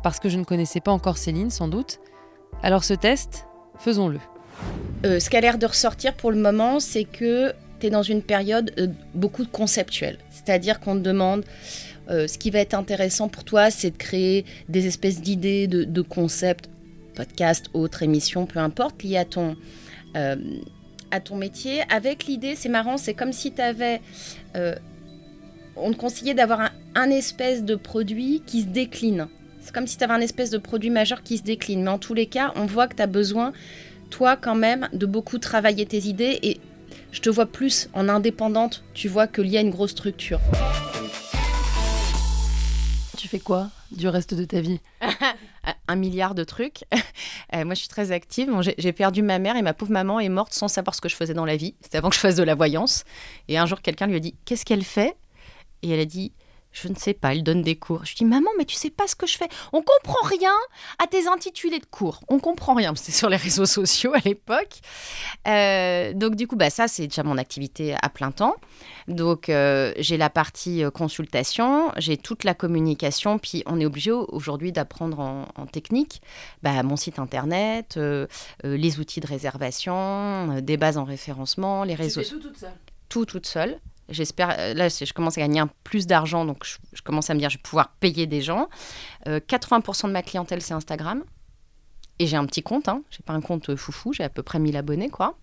parce 0.03 0.19
que 0.19 0.29
je 0.29 0.37
ne 0.37 0.43
connaissais 0.43 0.81
pas 0.81 0.91
encore 0.91 1.17
Céline 1.17 1.49
sans 1.49 1.69
doute. 1.69 1.99
Alors 2.61 2.83
ce 2.83 2.93
test, 2.93 3.47
faisons-le. 3.79 4.19
Euh, 5.05 5.19
ce 5.19 5.29
qui 5.29 5.37
a 5.37 5.41
l'air 5.41 5.57
de 5.57 5.65
ressortir 5.65 6.13
pour 6.13 6.31
le 6.31 6.37
moment, 6.37 6.79
c'est 6.79 7.05
que 7.05 7.53
tu 7.79 7.87
es 7.87 7.89
dans 7.89 8.03
une 8.03 8.21
période 8.21 8.71
euh, 8.77 8.87
beaucoup 9.15 9.45
conceptuelle. 9.45 10.17
C'est-à-dire 10.29 10.79
qu'on 10.79 10.95
te 10.95 11.01
demande 11.01 11.43
euh, 12.09 12.27
ce 12.27 12.37
qui 12.37 12.51
va 12.51 12.59
être 12.59 12.75
intéressant 12.75 13.27
pour 13.27 13.43
toi, 13.43 13.71
c'est 13.71 13.91
de 13.91 13.97
créer 13.97 14.45
des 14.69 14.85
espèces 14.85 15.21
d'idées, 15.21 15.67
de, 15.67 16.01
concepts, 16.01 16.69
podcast, 17.15 17.67
autres 17.73 18.03
émissions, 18.03 18.45
peu 18.45 18.59
importe, 18.59 19.01
liées 19.03 19.17
à 19.17 19.25
ton, 19.25 19.55
à 20.13 21.19
ton 21.19 21.35
métier. 21.35 21.81
Avec 21.89 22.25
l'idée, 22.25 22.55
c'est 22.55 22.69
marrant, 22.69 22.97
c'est 22.97 23.13
comme 23.13 23.33
si 23.33 23.51
tu 23.53 23.61
avais. 23.61 24.01
on 25.75 25.91
te 25.91 25.97
conseillait 25.97 26.33
d'avoir 26.33 26.61
un, 26.61 26.71
un 26.95 27.09
espèce 27.09 27.63
de 27.63 27.75
produit 27.75 28.43
qui 28.45 28.61
se 28.61 28.67
décline. 28.67 29.27
C'est 29.61 29.73
comme 29.73 29.87
si 29.87 29.97
tu 29.97 30.03
avais 30.03 30.13
un 30.13 30.21
espèce 30.21 30.49
de 30.49 30.57
produit 30.57 30.89
majeur 30.89 31.23
qui 31.23 31.37
se 31.37 31.43
décline. 31.43 31.83
Mais 31.83 31.89
en 31.89 31.99
tous 31.99 32.13
les 32.13 32.25
cas, 32.25 32.51
on 32.55 32.65
voit 32.65 32.87
que 32.87 32.95
tu 32.95 33.01
as 33.01 33.07
besoin 33.07 33.53
toi 34.11 34.35
quand 34.37 34.53
même 34.53 34.87
de 34.93 35.07
beaucoup 35.07 35.39
travailler 35.39 35.87
tes 35.87 36.01
idées 36.01 36.37
et 36.43 36.59
je 37.11 37.21
te 37.21 37.29
vois 37.29 37.47
plus 37.47 37.89
en 37.93 38.07
indépendante, 38.07 38.83
tu 38.93 39.07
vois, 39.07 39.25
que 39.25 39.41
lié 39.41 39.57
à 39.57 39.61
une 39.61 39.71
grosse 39.71 39.91
structure. 39.91 40.39
Tu 43.17 43.27
fais 43.27 43.39
quoi 43.39 43.69
du 43.91 44.07
reste 44.07 44.33
de 44.33 44.45
ta 44.45 44.61
vie? 44.61 44.79
Un 45.87 45.95
milliard 45.95 46.35
de 46.35 46.43
trucs. 46.43 46.83
Euh, 47.53 47.65
moi, 47.65 47.73
je 47.73 47.79
suis 47.79 47.89
très 47.89 48.13
active. 48.13 48.47
Bon, 48.49 48.61
j'ai 48.61 48.93
perdu 48.93 49.21
ma 49.21 49.37
mère 49.37 49.57
et 49.57 49.61
ma 49.61 49.73
pauvre 49.73 49.91
maman 49.91 50.21
est 50.21 50.29
morte 50.29 50.53
sans 50.53 50.69
savoir 50.69 50.95
ce 50.95 51.01
que 51.01 51.09
je 51.09 51.17
faisais 51.17 51.33
dans 51.33 51.43
la 51.43 51.57
vie. 51.57 51.75
C'était 51.81 51.97
avant 51.97 52.07
que 52.07 52.15
je 52.15 52.21
fasse 52.21 52.37
de 52.37 52.43
la 52.43 52.55
voyance. 52.55 53.03
Et 53.49 53.57
un 53.57 53.65
jour, 53.65 53.81
quelqu'un 53.81 54.07
lui 54.07 54.15
a 54.15 54.21
dit 54.21 54.35
Qu'est-ce 54.45 54.63
qu'elle 54.63 54.85
fait? 54.85 55.17
Et 55.81 55.89
elle 55.89 55.99
a 55.99 56.05
dit 56.05 56.31
Je 56.73 56.87
ne 56.87 56.95
sais 56.95 57.13
pas, 57.13 57.33
elle 57.33 57.43
donne 57.43 57.61
des 57.63 57.75
cours. 57.75 58.05
Je 58.05 58.15
dis 58.15 58.23
Maman, 58.25 58.49
mais 58.57 58.63
tu 58.65 58.75
sais 58.75 58.89
pas 58.89 59.05
ce 59.07 59.15
que 59.15 59.27
je 59.27 59.37
fais. 59.37 59.49
On 59.73 59.81
comprend 59.81 60.25
rien 60.27 60.53
à 60.99 61.07
tes 61.07 61.27
intitulés 61.27 61.79
de 61.79 61.85
cours. 61.85 62.21
On 62.29 62.39
comprend 62.39 62.73
rien. 62.73 62.95
C'était 62.95 63.11
sur 63.11 63.29
les 63.29 63.35
réseaux 63.37 63.65
sociaux 63.65 64.13
à 64.13 64.19
l'époque. 64.23 64.79
Euh, 65.47 66.13
donc, 66.13 66.35
du 66.35 66.47
coup, 66.47 66.55
bah, 66.55 66.69
ça, 66.69 66.87
c'est 66.87 67.07
déjà 67.07 67.23
mon 67.23 67.37
activité 67.37 67.95
à 68.01 68.09
plein 68.09 68.31
temps. 68.31 68.55
Donc, 69.07 69.49
euh, 69.49 69.93
j'ai 69.97 70.15
la 70.17 70.29
partie 70.29 70.83
euh, 70.83 70.91
consultation, 70.91 71.91
j'ai 71.97 72.17
toute 72.17 72.43
la 72.43 72.53
communication, 72.53 73.37
puis 73.39 73.63
on 73.65 73.79
est 73.79 73.85
obligé 73.85 74.11
au- 74.11 74.27
aujourd'hui 74.31 74.71
d'apprendre 74.71 75.19
en, 75.19 75.47
en 75.55 75.65
technique 75.65 76.21
bah, 76.63 76.81
mon 76.83 76.95
site 76.95 77.19
internet, 77.19 77.95
euh, 77.97 78.27
les 78.63 78.99
outils 78.99 79.19
de 79.19 79.27
réservation, 79.27 80.59
des 80.61 80.77
bases 80.77 80.97
en 80.97 81.03
référencement, 81.03 81.83
les 81.83 81.95
réseaux. 81.95 82.21
tout 82.23 82.39
toute 82.39 82.57
seule? 82.57 82.71
Tout 83.09 83.25
toute 83.25 83.45
seule. 83.45 83.79
J'espère, 84.11 84.55
euh, 84.59 84.73
là, 84.73 84.89
je 84.89 85.13
commence 85.13 85.37
à 85.37 85.41
gagner 85.41 85.59
un 85.59 85.69
plus 85.83 86.05
d'argent, 86.07 86.45
donc 86.45 86.65
je, 86.93 87.01
commence 87.01 87.29
à 87.29 87.33
me 87.33 87.39
dire, 87.39 87.49
je 87.49 87.57
vais 87.57 87.61
pouvoir 87.63 87.95
payer 87.99 88.27
des 88.27 88.41
gens. 88.41 88.69
Euh, 89.27 89.39
80% 89.39 90.07
de 90.07 90.11
ma 90.11 90.21
clientèle, 90.21 90.61
c'est 90.61 90.73
Instagram. 90.73 91.23
Et 92.19 92.27
j'ai 92.27 92.37
un 92.37 92.45
petit 92.45 92.61
compte, 92.61 92.87
hein. 92.87 93.01
j'ai 93.09 93.23
pas 93.23 93.33
un 93.33 93.41
compte 93.41 93.75
foufou, 93.75 94.13
j'ai 94.13 94.23
à 94.23 94.29
peu 94.29 94.43
près 94.43 94.59
1000 94.59 94.77
abonnés, 94.77 95.09
quoi. 95.09 95.37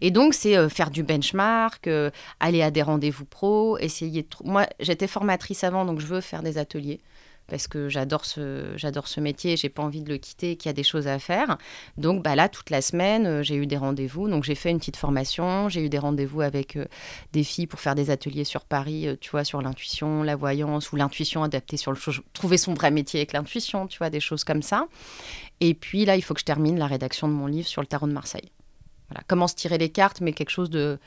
Et 0.00 0.10
donc, 0.10 0.34
c'est 0.34 0.56
euh, 0.56 0.68
faire 0.68 0.90
du 0.90 1.02
benchmark, 1.02 1.86
euh, 1.88 2.10
aller 2.40 2.62
à 2.62 2.70
des 2.70 2.82
rendez-vous 2.82 3.24
pro, 3.24 3.78
essayer 3.78 4.22
de... 4.22 4.28
Moi, 4.44 4.66
j'étais 4.80 5.06
formatrice 5.06 5.64
avant, 5.64 5.84
donc 5.84 6.00
je 6.00 6.06
veux 6.06 6.20
faire 6.20 6.42
des 6.42 6.58
ateliers 6.58 7.00
parce 7.48 7.68
que 7.68 7.88
j'adore 7.88 8.24
ce, 8.24 8.72
j'adore 8.76 9.08
ce 9.08 9.20
métier, 9.20 9.56
j'ai 9.56 9.68
pas 9.68 9.82
envie 9.82 10.02
de 10.02 10.08
le 10.08 10.18
quitter, 10.18 10.56
qu'il 10.56 10.68
y 10.68 10.70
a 10.70 10.72
des 10.72 10.82
choses 10.82 11.06
à 11.06 11.18
faire. 11.18 11.58
Donc 11.96 12.22
bah 12.22 12.34
là, 12.34 12.48
toute 12.48 12.70
la 12.70 12.82
semaine, 12.82 13.26
euh, 13.26 13.42
j'ai 13.42 13.54
eu 13.56 13.66
des 13.66 13.76
rendez-vous. 13.76 14.28
Donc 14.28 14.44
j'ai 14.44 14.54
fait 14.54 14.70
une 14.70 14.78
petite 14.78 14.96
formation, 14.96 15.68
j'ai 15.68 15.84
eu 15.84 15.88
des 15.88 15.98
rendez-vous 15.98 16.40
avec 16.40 16.76
euh, 16.76 16.86
des 17.32 17.44
filles 17.44 17.66
pour 17.66 17.80
faire 17.80 17.94
des 17.94 18.10
ateliers 18.10 18.44
sur 18.44 18.64
Paris, 18.64 19.06
euh, 19.06 19.16
tu 19.20 19.30
vois, 19.30 19.44
sur 19.44 19.62
l'intuition, 19.62 20.22
la 20.22 20.36
voyance, 20.36 20.92
ou 20.92 20.96
l'intuition 20.96 21.42
adaptée 21.42 21.76
sur 21.76 21.92
le... 21.92 21.96
cho- 21.96 22.12
Trouver 22.32 22.58
son 22.58 22.74
vrai 22.74 22.90
métier 22.90 23.20
avec 23.20 23.32
l'intuition, 23.32 23.86
tu 23.86 23.98
vois, 23.98 24.10
des 24.10 24.20
choses 24.20 24.44
comme 24.44 24.62
ça. 24.62 24.86
Et 25.60 25.74
puis 25.74 26.04
là, 26.04 26.16
il 26.16 26.22
faut 26.22 26.34
que 26.34 26.40
je 26.40 26.44
termine 26.44 26.78
la 26.78 26.86
rédaction 26.86 27.28
de 27.28 27.32
mon 27.32 27.46
livre 27.46 27.68
sur 27.68 27.80
le 27.80 27.86
tarot 27.86 28.06
de 28.06 28.12
Marseille. 28.12 28.50
Voilà, 29.08 29.22
comment 29.28 29.46
se 29.46 29.54
tirer 29.54 29.78
les 29.78 29.88
cartes, 29.88 30.20
mais 30.20 30.32
quelque 30.32 30.50
chose 30.50 30.68
de 30.68 30.98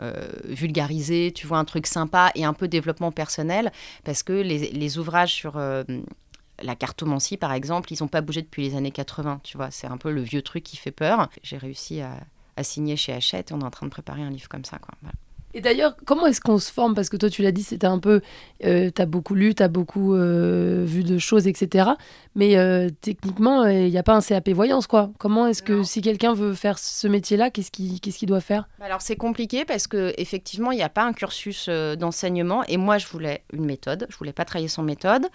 euh, 0.00 0.28
vulgarisé, 0.44 1.32
tu 1.34 1.46
vois, 1.46 1.58
un 1.58 1.64
truc 1.64 1.86
sympa 1.86 2.30
et 2.34 2.44
un 2.44 2.52
peu 2.52 2.68
développement 2.68 3.12
personnel, 3.12 3.72
parce 4.04 4.22
que 4.22 4.32
les, 4.32 4.70
les 4.70 4.98
ouvrages 4.98 5.32
sur 5.32 5.56
euh, 5.56 5.84
la 6.62 6.74
cartomancie, 6.74 7.36
par 7.36 7.52
exemple, 7.52 7.92
ils 7.92 7.98
n'ont 8.00 8.08
pas 8.08 8.20
bougé 8.20 8.42
depuis 8.42 8.62
les 8.62 8.76
années 8.76 8.90
80, 8.90 9.40
tu 9.42 9.56
vois, 9.56 9.70
c'est 9.70 9.86
un 9.86 9.96
peu 9.96 10.10
le 10.10 10.22
vieux 10.22 10.42
truc 10.42 10.64
qui 10.64 10.76
fait 10.76 10.90
peur. 10.90 11.28
J'ai 11.42 11.58
réussi 11.58 12.00
à, 12.00 12.18
signer 12.62 12.96
chez 12.96 13.12
Hachette 13.12 13.50
et 13.50 13.54
on 13.54 13.60
est 13.60 13.64
en 13.64 13.70
train 13.70 13.84
de 13.84 13.90
préparer 13.90 14.22
un 14.22 14.30
livre 14.30 14.48
comme 14.48 14.64
ça, 14.64 14.78
quoi. 14.78 14.94
Et 15.56 15.62
d'ailleurs, 15.62 15.96
comment 16.04 16.26
est-ce 16.26 16.42
qu'on 16.42 16.58
se 16.58 16.70
forme? 16.70 16.94
Parce 16.94 17.08
que 17.08 17.16
toi, 17.16 17.30
tu 17.30 17.40
l'as 17.40 17.50
dit, 17.50 17.62
c'était 17.62 17.86
un 17.86 17.98
peu. 17.98 18.20
Euh, 18.62 18.90
tu 18.94 19.00
as 19.00 19.06
beaucoup 19.06 19.34
lu, 19.34 19.54
tu 19.54 19.62
as 19.62 19.68
beaucoup 19.68 20.14
euh, 20.14 20.84
vu 20.86 21.02
de 21.02 21.16
choses, 21.16 21.48
etc. 21.48 21.92
Mais 22.34 22.58
euh, 22.58 22.90
techniquement, 23.00 23.64
il 23.64 23.88
n'y 23.88 23.96
a 23.96 24.02
pas 24.02 24.14
un 24.14 24.20
CAP 24.20 24.50
voyance, 24.50 24.86
quoi. 24.86 25.12
Comment 25.18 25.46
est-ce 25.46 25.62
que 25.62 25.82
si 25.82 26.02
quelqu'un 26.02 26.34
veut 26.34 26.52
faire 26.52 26.78
ce 26.78 27.08
métier-là, 27.08 27.48
qu'est-ce 27.48 27.70
qu'il 27.70 28.28
doit 28.28 28.42
faire? 28.42 28.68
Alors, 28.82 29.00
c'est 29.00 29.16
compliqué 29.16 29.64
parce 29.64 29.86
qu'effectivement, 29.86 30.72
il 30.72 30.76
n'y 30.76 30.82
a 30.82 30.90
pas 30.90 31.04
un 31.04 31.14
cursus 31.14 31.70
d'enseignement. 31.70 32.62
Et 32.68 32.76
moi, 32.76 32.98
je 32.98 33.06
voulais 33.06 33.42
une 33.54 33.64
méthode. 33.64 34.06
Je 34.10 34.16
voulais 34.18 34.34
pas 34.34 34.44
travailler 34.44 34.68
sans 34.68 34.82
méthode. 34.82 35.26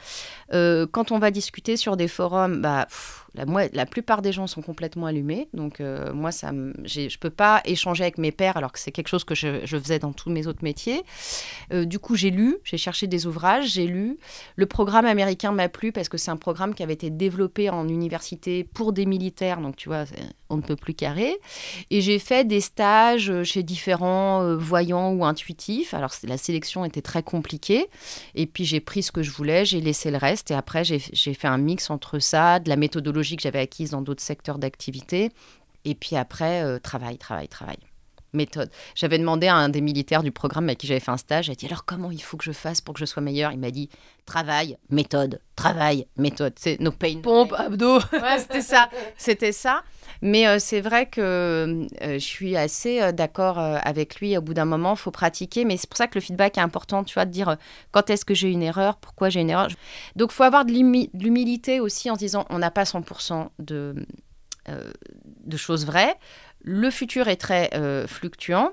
quand 0.52 1.12
on 1.12 1.18
va 1.18 1.32
discuter 1.32 1.78
sur 1.78 1.98
des 1.98 2.08
forums, 2.08 2.62
bah. 2.62 2.88
La, 3.36 3.46
la, 3.72 3.86
plupart 3.86 4.22
des 4.22 4.32
gens 4.32 4.48
sont 4.48 4.62
complètement 4.62 5.06
allumés. 5.06 5.48
Donc, 5.54 5.82
moi, 6.14 6.32
ça, 6.32 6.52
je 6.84 7.02
ne 7.02 7.18
peux 7.20 7.30
pas 7.30 7.62
échanger 7.66 8.04
avec 8.04 8.18
mes 8.18 8.32
pairs 8.32 8.58
alors 8.58 8.72
que 8.72 8.80
c'est 8.80 8.92
quelque 8.92 9.08
chose 9.08 9.24
que 9.24 9.36
je, 9.36 9.66
je 9.66 9.78
faisais 9.78 10.00
dans 10.00 10.14
tous 10.14 10.30
mes 10.30 10.48
autres 10.48 10.64
métiers. 10.64 11.04
Euh, 11.74 11.86
du 11.86 12.00
coup, 12.00 12.16
j'ai 12.16 12.32
lu, 12.32 12.58
j'ai 12.64 12.78
cherché 12.78 13.08
des 13.08 13.28
ouvrages, 13.28 13.70
j'ai 13.70 13.88
lu. 13.88 14.18
Le 14.56 14.66
programme 14.66 15.06
américain 15.06 15.52
m'a 15.52 15.70
plu 15.70 15.92
parce 15.92 16.10
que 16.10 16.18
c'est 16.18 16.32
un 16.32 16.38
programme 16.38 16.74
qui 16.74 16.84
avait 16.84 16.94
été 16.94 17.10
développé 17.10 17.70
en 17.70 17.88
université 17.88 18.64
pour 18.64 18.94
des 18.94 19.06
militaires, 19.06 19.62
donc 19.62 19.76
tu 19.76 19.90
vois, 19.90 20.06
on 20.52 20.58
ne 20.58 20.62
peut 20.62 20.76
plus 20.76 20.94
carré. 20.94 21.38
Et 21.90 22.02
j'ai 22.02 22.20
fait 22.20 22.46
des 22.46 22.62
stages 22.62 23.44
chez 23.44 23.64
différents 23.64 24.44
euh, 24.44 24.56
voyants 24.56 25.12
ou 25.14 25.26
intuitifs. 25.26 25.94
Alors 25.94 26.12
la 26.24 26.38
sélection 26.38 26.86
était 26.86 27.02
très 27.02 27.24
compliquée. 27.24 27.88
Et 28.36 28.46
puis 28.46 28.66
j'ai 28.66 28.80
pris 28.80 29.04
ce 29.04 29.12
que 29.12 29.24
je 29.24 29.32
voulais, 29.32 29.66
j'ai 29.66 29.82
laissé 29.82 30.12
le 30.12 30.18
reste. 30.18 30.52
Et 30.52 30.54
après, 30.54 30.84
j'ai 30.84 31.00
fait 31.00 31.48
un 31.48 31.58
mix 31.58 31.90
entre 31.90 32.20
ça, 32.20 32.60
de 32.60 32.70
la 32.70 32.76
méthodologie 32.76 33.38
que 33.38 33.44
j'avais 33.44 33.60
acquise 33.60 33.92
dans 33.92 34.02
d'autres 34.02 34.24
secteurs 34.24 34.60
d'activité. 34.60 35.30
Et 35.86 35.96
puis 35.96 36.16
après, 36.16 36.64
euh, 36.64 36.80
travail, 36.80 37.18
travail, 37.18 37.48
travail 37.48 37.78
méthode. 38.34 38.70
J'avais 38.96 39.18
demandé 39.18 39.48
à 39.48 39.56
un 39.56 39.70
des 39.70 39.82
militaires 39.82 40.24
du 40.24 40.32
programme 40.32 40.66
avec 40.66 40.80
qui 40.80 40.88
j'avais 40.88 41.00
fait 41.00 41.12
un 41.12 41.18
stage, 41.18 41.46
j'ai 41.46 41.56
dit 41.56 41.66
alors 41.66 41.86
comment 41.86 42.12
il 42.12 42.22
faut 42.22 42.38
que 42.38 42.44
je 42.44 42.52
fasse 42.52 42.82
pour 42.82 42.94
que 42.94 43.00
je 43.00 43.06
sois 43.06 43.22
meilleur 43.22 43.52
Il 43.52 43.60
m'a 43.60 43.72
dit 43.72 43.90
travail, 44.26 44.78
méthode, 44.90 45.42
travail, 45.56 46.08
méthode. 46.18 46.54
C'est 46.58 46.80
no 46.80 46.92
pain. 46.92 47.20
Pompe, 47.22 47.54
abdos. 47.54 48.00
ouais, 48.14 48.40
c'était 48.40 48.62
ça. 48.62 48.90
C'était 49.18 49.52
ça. 49.52 49.84
Mais 50.22 50.48
euh, 50.48 50.60
c'est 50.60 50.82
vrai 50.82 51.08
que 51.08 51.22
euh, 51.22 52.14
je 52.14 52.20
suis 52.20 52.56
assez 52.56 53.02
euh, 53.02 53.12
d'accord 53.12 53.58
avec 53.58 54.20
lui. 54.20 54.38
Au 54.38 54.42
bout 54.42 54.54
d'un 54.54 54.66
moment, 54.66 54.94
il 54.94 54.98
faut 54.98 55.12
pratiquer. 55.12 55.66
Mais 55.66 55.78
c'est 55.78 55.90
pour 55.90 55.98
ça 55.98 56.08
que 56.08 56.16
le 56.16 56.22
feedback 56.22 56.58
est 56.58 56.62
important, 56.62 57.04
tu 57.04 57.16
vois, 57.16 57.26
de 57.26 57.32
dire 57.32 57.58
quand 57.92 58.10
est-ce 58.10 58.26
que 58.26 58.34
j'ai 58.34 58.50
une 58.50 58.64
erreur, 58.64 58.98
pourquoi 58.98 59.30
j'ai 59.30 59.42
une 59.42 59.50
erreur. 59.50 59.70
Donc, 60.16 60.32
il 60.32 60.36
faut 60.36 60.44
avoir 60.44 60.66
de 60.66 60.72
l'humilité 60.72 61.80
aussi 61.80 62.10
en 62.10 62.16
disant 62.16 62.46
on 62.50 62.60
n'a 62.60 62.72
pas 62.72 62.84
100% 62.84 63.50
de, 63.60 63.96
de 65.46 65.58
choses 65.58 65.86
vraies. 65.86 66.16
Le 66.64 66.92
futur 66.92 67.28
est 67.28 67.38
très 67.38 67.72
fluctuant. 68.08 68.72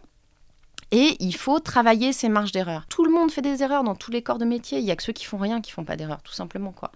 Et 0.90 1.16
il 1.20 1.35
faut 1.35 1.61
travailler 1.61 2.12
ses 2.12 2.29
marges 2.29 2.53
d'erreur. 2.53 2.87
Tout 2.87 3.05
le 3.05 3.12
monde 3.12 3.31
fait 3.31 3.42
des 3.42 3.62
erreurs 3.62 3.85
dans 3.85 3.94
tous 3.94 4.11
les 4.11 4.22
corps 4.22 4.38
de 4.38 4.46
métier. 4.46 4.79
Il 4.79 4.85
y 4.85 4.90
a 4.90 4.96
que 4.96 5.03
ceux 5.03 5.12
qui 5.12 5.27
font 5.27 5.37
rien 5.37 5.61
qui 5.61 5.70
font 5.70 5.85
pas 5.85 5.96
d'erreur, 5.96 6.22
tout 6.22 6.33
simplement 6.33 6.72
quoi. 6.72 6.92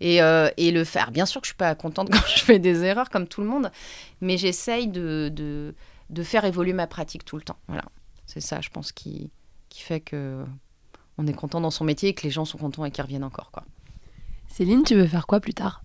Et, 0.00 0.22
euh, 0.22 0.48
le 0.56 0.84
faire. 0.84 1.10
Bien 1.10 1.26
sûr 1.26 1.40
que 1.40 1.46
je 1.46 1.50
suis 1.50 1.56
pas 1.56 1.74
contente 1.74 2.10
quand 2.12 2.26
je 2.28 2.44
fais 2.44 2.58
des 2.58 2.84
erreurs 2.84 3.10
comme 3.10 3.26
tout 3.26 3.40
le 3.40 3.48
monde, 3.48 3.70
mais 4.20 4.36
j'essaye 4.36 4.86
de, 4.86 5.32
de, 5.34 6.22
faire 6.22 6.44
évoluer 6.44 6.72
ma 6.72 6.86
pratique 6.86 7.24
tout 7.24 7.36
le 7.36 7.42
temps. 7.42 7.56
Voilà, 7.66 7.84
c'est 8.26 8.40
ça, 8.40 8.60
je 8.60 8.70
pense, 8.70 8.92
qui, 8.92 9.30
qui 9.68 9.82
fait 9.82 10.00
que 10.00 10.44
on 11.18 11.26
est 11.26 11.32
content 11.32 11.60
dans 11.60 11.70
son 11.70 11.84
métier 11.84 12.10
et 12.10 12.14
que 12.14 12.22
les 12.22 12.30
gens 12.30 12.44
sont 12.44 12.58
contents 12.58 12.84
et 12.84 12.90
qu'ils 12.90 13.04
reviennent 13.04 13.24
encore 13.24 13.50
quoi. 13.50 13.64
Céline, 14.48 14.84
tu 14.84 14.94
veux 14.94 15.06
faire 15.06 15.26
quoi 15.26 15.40
plus 15.40 15.54
tard? 15.54 15.82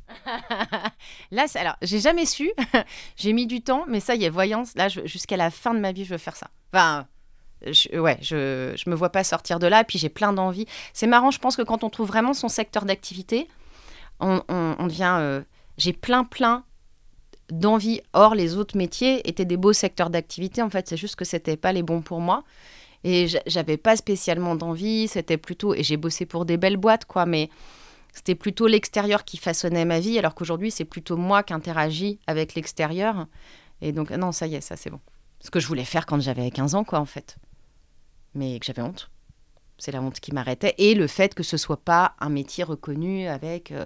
Là, 1.31 1.45
alors, 1.55 1.75
j'ai 1.81 1.99
jamais 1.99 2.27
su. 2.27 2.51
j'ai 3.15 3.33
mis 3.33 3.47
du 3.47 3.61
temps, 3.61 3.85
mais 3.87 3.99
ça 3.99 4.13
y 4.13 4.25
est, 4.25 4.29
voyance. 4.29 4.75
Là, 4.75 4.89
jusqu'à 4.89 5.37
la 5.37 5.49
fin 5.49 5.73
de 5.73 5.79
ma 5.79 5.91
vie, 5.91 6.05
je 6.05 6.11
veux 6.11 6.19
faire 6.19 6.35
ça. 6.35 6.51
Enfin, 6.71 7.07
je, 7.65 7.97
ouais, 7.99 8.17
je, 8.21 8.73
je 8.75 8.89
me 8.89 8.95
vois 8.95 9.09
pas 9.09 9.23
sortir 9.23 9.59
de 9.59 9.67
là. 9.67 9.83
Puis 9.83 9.99
j'ai 9.99 10.09
plein 10.09 10.33
d'envie. 10.33 10.65
C'est 10.93 11.07
marrant, 11.07 11.31
je 11.31 11.39
pense 11.39 11.55
que 11.55 11.61
quand 11.61 11.83
on 11.83 11.89
trouve 11.89 12.07
vraiment 12.07 12.33
son 12.33 12.49
secteur 12.49 12.85
d'activité, 12.85 13.47
on, 14.19 14.41
on, 14.49 14.87
devient. 14.87 15.17
Euh, 15.19 15.41
j'ai 15.77 15.93
plein, 15.93 16.23
plein 16.23 16.63
d'envie. 17.51 18.01
Or, 18.13 18.35
les 18.35 18.57
autres 18.57 18.77
métiers 18.77 19.27
étaient 19.27 19.45
des 19.45 19.57
beaux 19.57 19.73
secteurs 19.73 20.09
d'activité. 20.09 20.61
En 20.61 20.69
fait, 20.69 20.87
c'est 20.87 20.97
juste 20.97 21.15
que 21.15 21.25
c'était 21.25 21.57
pas 21.57 21.73
les 21.73 21.83
bons 21.83 22.01
pour 22.01 22.21
moi. 22.21 22.43
Et 23.05 23.27
j'avais 23.47 23.77
pas 23.77 23.95
spécialement 23.95 24.55
d'envie. 24.55 25.07
C'était 25.07 25.37
plutôt. 25.37 25.73
Et 25.73 25.83
j'ai 25.83 25.97
bossé 25.97 26.25
pour 26.25 26.45
des 26.45 26.57
belles 26.57 26.77
boîtes, 26.77 27.05
quoi. 27.05 27.25
Mais 27.25 27.49
c'était 28.13 28.35
plutôt 28.35 28.67
l'extérieur 28.67 29.23
qui 29.23 29.37
façonnait 29.37 29.85
ma 29.85 29.99
vie, 29.99 30.17
alors 30.19 30.35
qu'aujourd'hui, 30.35 30.71
c'est 30.71 30.85
plutôt 30.85 31.15
moi 31.15 31.43
qui 31.43 31.53
interagis 31.53 32.19
avec 32.27 32.55
l'extérieur. 32.55 33.27
Et 33.81 33.91
donc, 33.91 34.11
non, 34.11 34.31
ça 34.31 34.47
y 34.47 34.55
est, 34.55 34.61
ça 34.61 34.75
c'est 34.75 34.89
bon. 34.89 34.99
Ce 35.39 35.49
que 35.49 35.59
je 35.59 35.67
voulais 35.67 35.85
faire 35.85 36.05
quand 36.05 36.19
j'avais 36.19 36.49
15 36.51 36.75
ans, 36.75 36.83
quoi, 36.83 36.99
en 36.99 37.05
fait. 37.05 37.37
Mais 38.33 38.59
que 38.59 38.65
j'avais 38.65 38.81
honte. 38.81 39.09
C'est 39.77 39.91
la 39.91 40.01
honte 40.01 40.19
qui 40.19 40.33
m'arrêtait. 40.33 40.75
Et 40.77 40.93
le 40.93 41.07
fait 41.07 41.33
que 41.33 41.43
ce 41.43 41.57
soit 41.57 41.83
pas 41.83 42.15
un 42.19 42.29
métier 42.29 42.63
reconnu 42.63 43.27
avec. 43.27 43.71
Euh, 43.71 43.85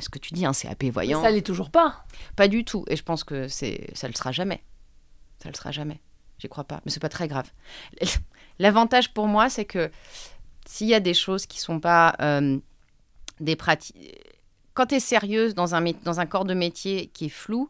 ce 0.00 0.08
que 0.08 0.18
tu 0.18 0.32
dis, 0.32 0.46
un 0.46 0.52
CAP 0.52 0.84
voyant. 0.84 1.20
ça 1.22 1.30
l'est 1.30 1.42
toujours 1.42 1.70
pas. 1.70 2.04
Pas 2.36 2.46
du 2.46 2.64
tout. 2.64 2.84
Et 2.88 2.96
je 2.96 3.02
pense 3.02 3.24
que 3.24 3.48
c'est, 3.48 3.88
ça 3.94 4.06
le 4.06 4.14
sera 4.14 4.30
jamais. 4.30 4.62
Ça 5.42 5.48
le 5.48 5.54
sera 5.54 5.72
jamais. 5.72 6.00
J'y 6.38 6.48
crois 6.48 6.64
pas. 6.64 6.80
Mais 6.84 6.92
c'est 6.92 7.00
pas 7.00 7.08
très 7.08 7.26
grave. 7.26 7.50
L'avantage 8.58 9.12
pour 9.12 9.26
moi, 9.26 9.48
c'est 9.48 9.64
que 9.64 9.90
s'il 10.66 10.88
y 10.88 10.94
a 10.94 11.00
des 11.00 11.14
choses 11.14 11.46
qui 11.46 11.58
sont 11.58 11.80
pas 11.80 12.14
euh, 12.20 12.58
des 13.40 13.56
pratiques. 13.56 13.96
Quand 14.74 14.86
tu 14.86 14.96
es 14.96 15.00
sérieuse 15.00 15.54
dans 15.54 15.74
un, 15.74 15.84
dans 16.04 16.20
un 16.20 16.26
corps 16.26 16.44
de 16.44 16.54
métier 16.54 17.08
qui 17.08 17.26
est 17.26 17.30
flou, 17.30 17.68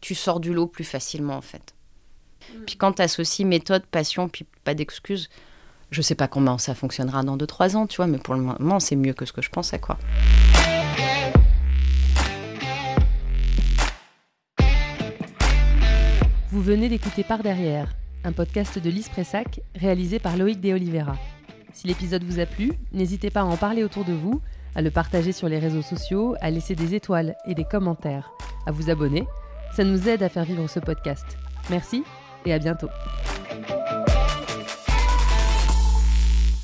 tu 0.00 0.14
sors 0.14 0.40
du 0.40 0.54
lot 0.54 0.66
plus 0.66 0.84
facilement 0.84 1.36
en 1.36 1.42
fait. 1.42 1.74
Mm. 2.54 2.64
Puis 2.66 2.76
quand 2.76 2.92
tu 2.94 3.02
associes 3.02 3.44
méthode, 3.44 3.84
passion, 3.86 4.28
puis 4.28 4.46
pas 4.64 4.74
d'excuses, 4.74 5.28
je 5.90 6.02
sais 6.02 6.14
pas 6.14 6.28
comment 6.28 6.58
ça 6.58 6.74
fonctionnera 6.74 7.22
dans 7.22 7.36
2-3 7.36 7.76
ans, 7.76 7.86
tu 7.86 7.96
vois, 7.96 8.06
mais 8.06 8.18
pour 8.18 8.34
le 8.34 8.40
moment, 8.40 8.80
c'est 8.80 8.96
mieux 8.96 9.12
que 9.12 9.24
ce 9.24 9.32
que 9.32 9.42
je 9.42 9.50
pensais, 9.50 9.78
quoi. 9.78 9.98
Vous 16.50 16.62
venez 16.62 16.88
d'écouter 16.88 17.22
Par 17.22 17.42
Derrière, 17.42 17.94
un 18.24 18.32
podcast 18.32 18.78
de 18.78 18.90
Lise 18.90 19.08
Pressac 19.08 19.60
réalisé 19.74 20.18
par 20.18 20.36
Loïc 20.36 20.60
De 20.60 20.72
Oliveira. 20.72 21.16
Si 21.72 21.86
l'épisode 21.86 22.24
vous 22.24 22.40
a 22.40 22.46
plu, 22.46 22.72
n'hésitez 22.92 23.30
pas 23.30 23.40
à 23.40 23.44
en 23.44 23.56
parler 23.56 23.84
autour 23.84 24.04
de 24.04 24.12
vous 24.12 24.40
à 24.76 24.82
le 24.82 24.90
partager 24.90 25.32
sur 25.32 25.48
les 25.48 25.58
réseaux 25.58 25.82
sociaux, 25.82 26.36
à 26.40 26.50
laisser 26.50 26.74
des 26.74 26.94
étoiles 26.94 27.34
et 27.46 27.54
des 27.54 27.64
commentaires, 27.64 28.30
à 28.66 28.72
vous 28.72 28.90
abonner. 28.90 29.26
Ça 29.74 29.84
nous 29.84 30.06
aide 30.06 30.22
à 30.22 30.28
faire 30.28 30.44
vivre 30.44 30.68
ce 30.68 30.78
podcast. 30.78 31.24
Merci 31.70 32.04
et 32.46 32.52
à 32.52 32.58
bientôt. 32.58 32.88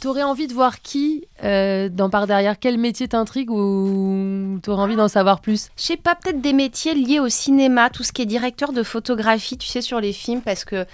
T'aurais 0.01 0.25
envie 0.25 0.49
de 0.49 0.53
voir 0.53 0.83
qui 0.83 1.29
euh, 1.45 1.89
dans 1.89 2.11
Par 2.11 2.27
Derrière? 2.27 2.59
Quel 2.59 2.77
métier 2.77 3.07
t'intrigue 3.07 3.53
ou 3.53 4.59
t'aurais 4.61 4.83
envie 4.83 4.97
d'en 4.97 5.07
savoir 5.07 5.41
plus? 5.41 5.71
Je 5.77 5.83
sais 5.83 5.97
pas, 5.97 6.17
peut-être 6.17 6.41
des 6.41 6.53
métiers 6.53 6.95
liés 6.95 7.21
au 7.21 7.29
cinéma, 7.29 7.89
tout 7.89 8.03
ce 8.03 8.13
qui 8.13 8.23
est 8.23 8.27
directeur 8.27 8.73
de 8.73 8.83
photographie, 8.83 9.57
tu 9.57 9.69
sais, 9.69 9.81
sur 9.81 10.01
les 10.01 10.13
films, 10.13 10.41
parce 10.41 10.65
que 10.65 10.87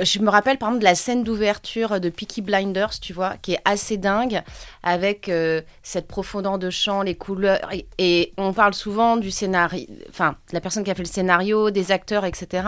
je 0.00 0.18
me 0.20 0.30
rappelle 0.30 0.58
par 0.58 0.68
exemple 0.68 0.80
de 0.80 0.84
la 0.84 0.94
scène 0.94 1.24
d'ouverture 1.24 2.00
de 2.00 2.08
Peaky 2.08 2.42
Blinders, 2.42 3.00
tu 3.00 3.12
vois, 3.12 3.36
qui 3.40 3.54
est 3.54 3.60
assez 3.64 3.96
dingue, 3.96 4.42
avec 4.82 5.28
euh, 5.28 5.62
cette 5.82 6.06
profondeur 6.06 6.58
de 6.58 6.70
champ, 6.70 7.02
les 7.02 7.14
couleurs. 7.14 7.68
Et, 7.98 8.32
on 8.36 8.52
parle 8.52 8.74
souvent 8.74 9.16
du 9.16 9.30
scénario, 9.30 9.86
enfin, 10.10 10.36
de 10.50 10.54
la 10.54 10.60
personne 10.60 10.84
qui 10.84 10.90
a 10.90 10.94
fait 10.94 11.02
le 11.02 11.08
scénario, 11.08 11.70
des 11.70 11.92
acteurs, 11.92 12.24
etc. 12.24 12.66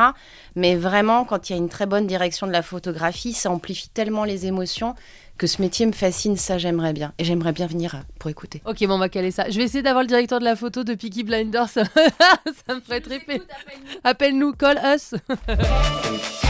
Mais 0.56 0.74
vraiment, 0.74 1.24
quand 1.24 1.48
il 1.48 1.52
y 1.52 1.56
a 1.56 1.58
une 1.58 1.68
très 1.68 1.86
bonne 1.86 2.06
direction 2.06 2.46
de 2.46 2.52
la 2.52 2.62
photographie, 2.62 3.32
ça 3.32 3.50
amplifie 3.50 3.88
tellement 3.88 4.24
les 4.24 4.46
émotions 4.46 4.94
que 5.40 5.46
ce 5.46 5.62
métier 5.62 5.86
me 5.86 5.92
fascine, 5.92 6.36
ça 6.36 6.58
j'aimerais 6.58 6.92
bien. 6.92 7.14
Et 7.18 7.24
j'aimerais 7.24 7.52
bien 7.52 7.66
venir 7.66 8.02
pour 8.18 8.28
écouter. 8.28 8.60
Ok, 8.66 8.86
bon, 8.86 8.96
on 8.96 8.98
va 8.98 9.08
caler 9.08 9.30
ça. 9.30 9.48
Je 9.48 9.56
vais 9.56 9.64
essayer 9.64 9.82
d'avoir 9.82 10.02
le 10.02 10.08
directeur 10.08 10.38
de 10.38 10.44
la 10.44 10.54
photo 10.54 10.84
de 10.84 10.92
Peaky 10.94 11.24
Blinders, 11.24 11.68
ça, 11.70 11.84
me 12.68 12.80
ferait 12.80 13.00
triper. 13.00 13.40
Appelle-nous, 14.04 14.52
call 14.52 14.78
us. 14.84 15.14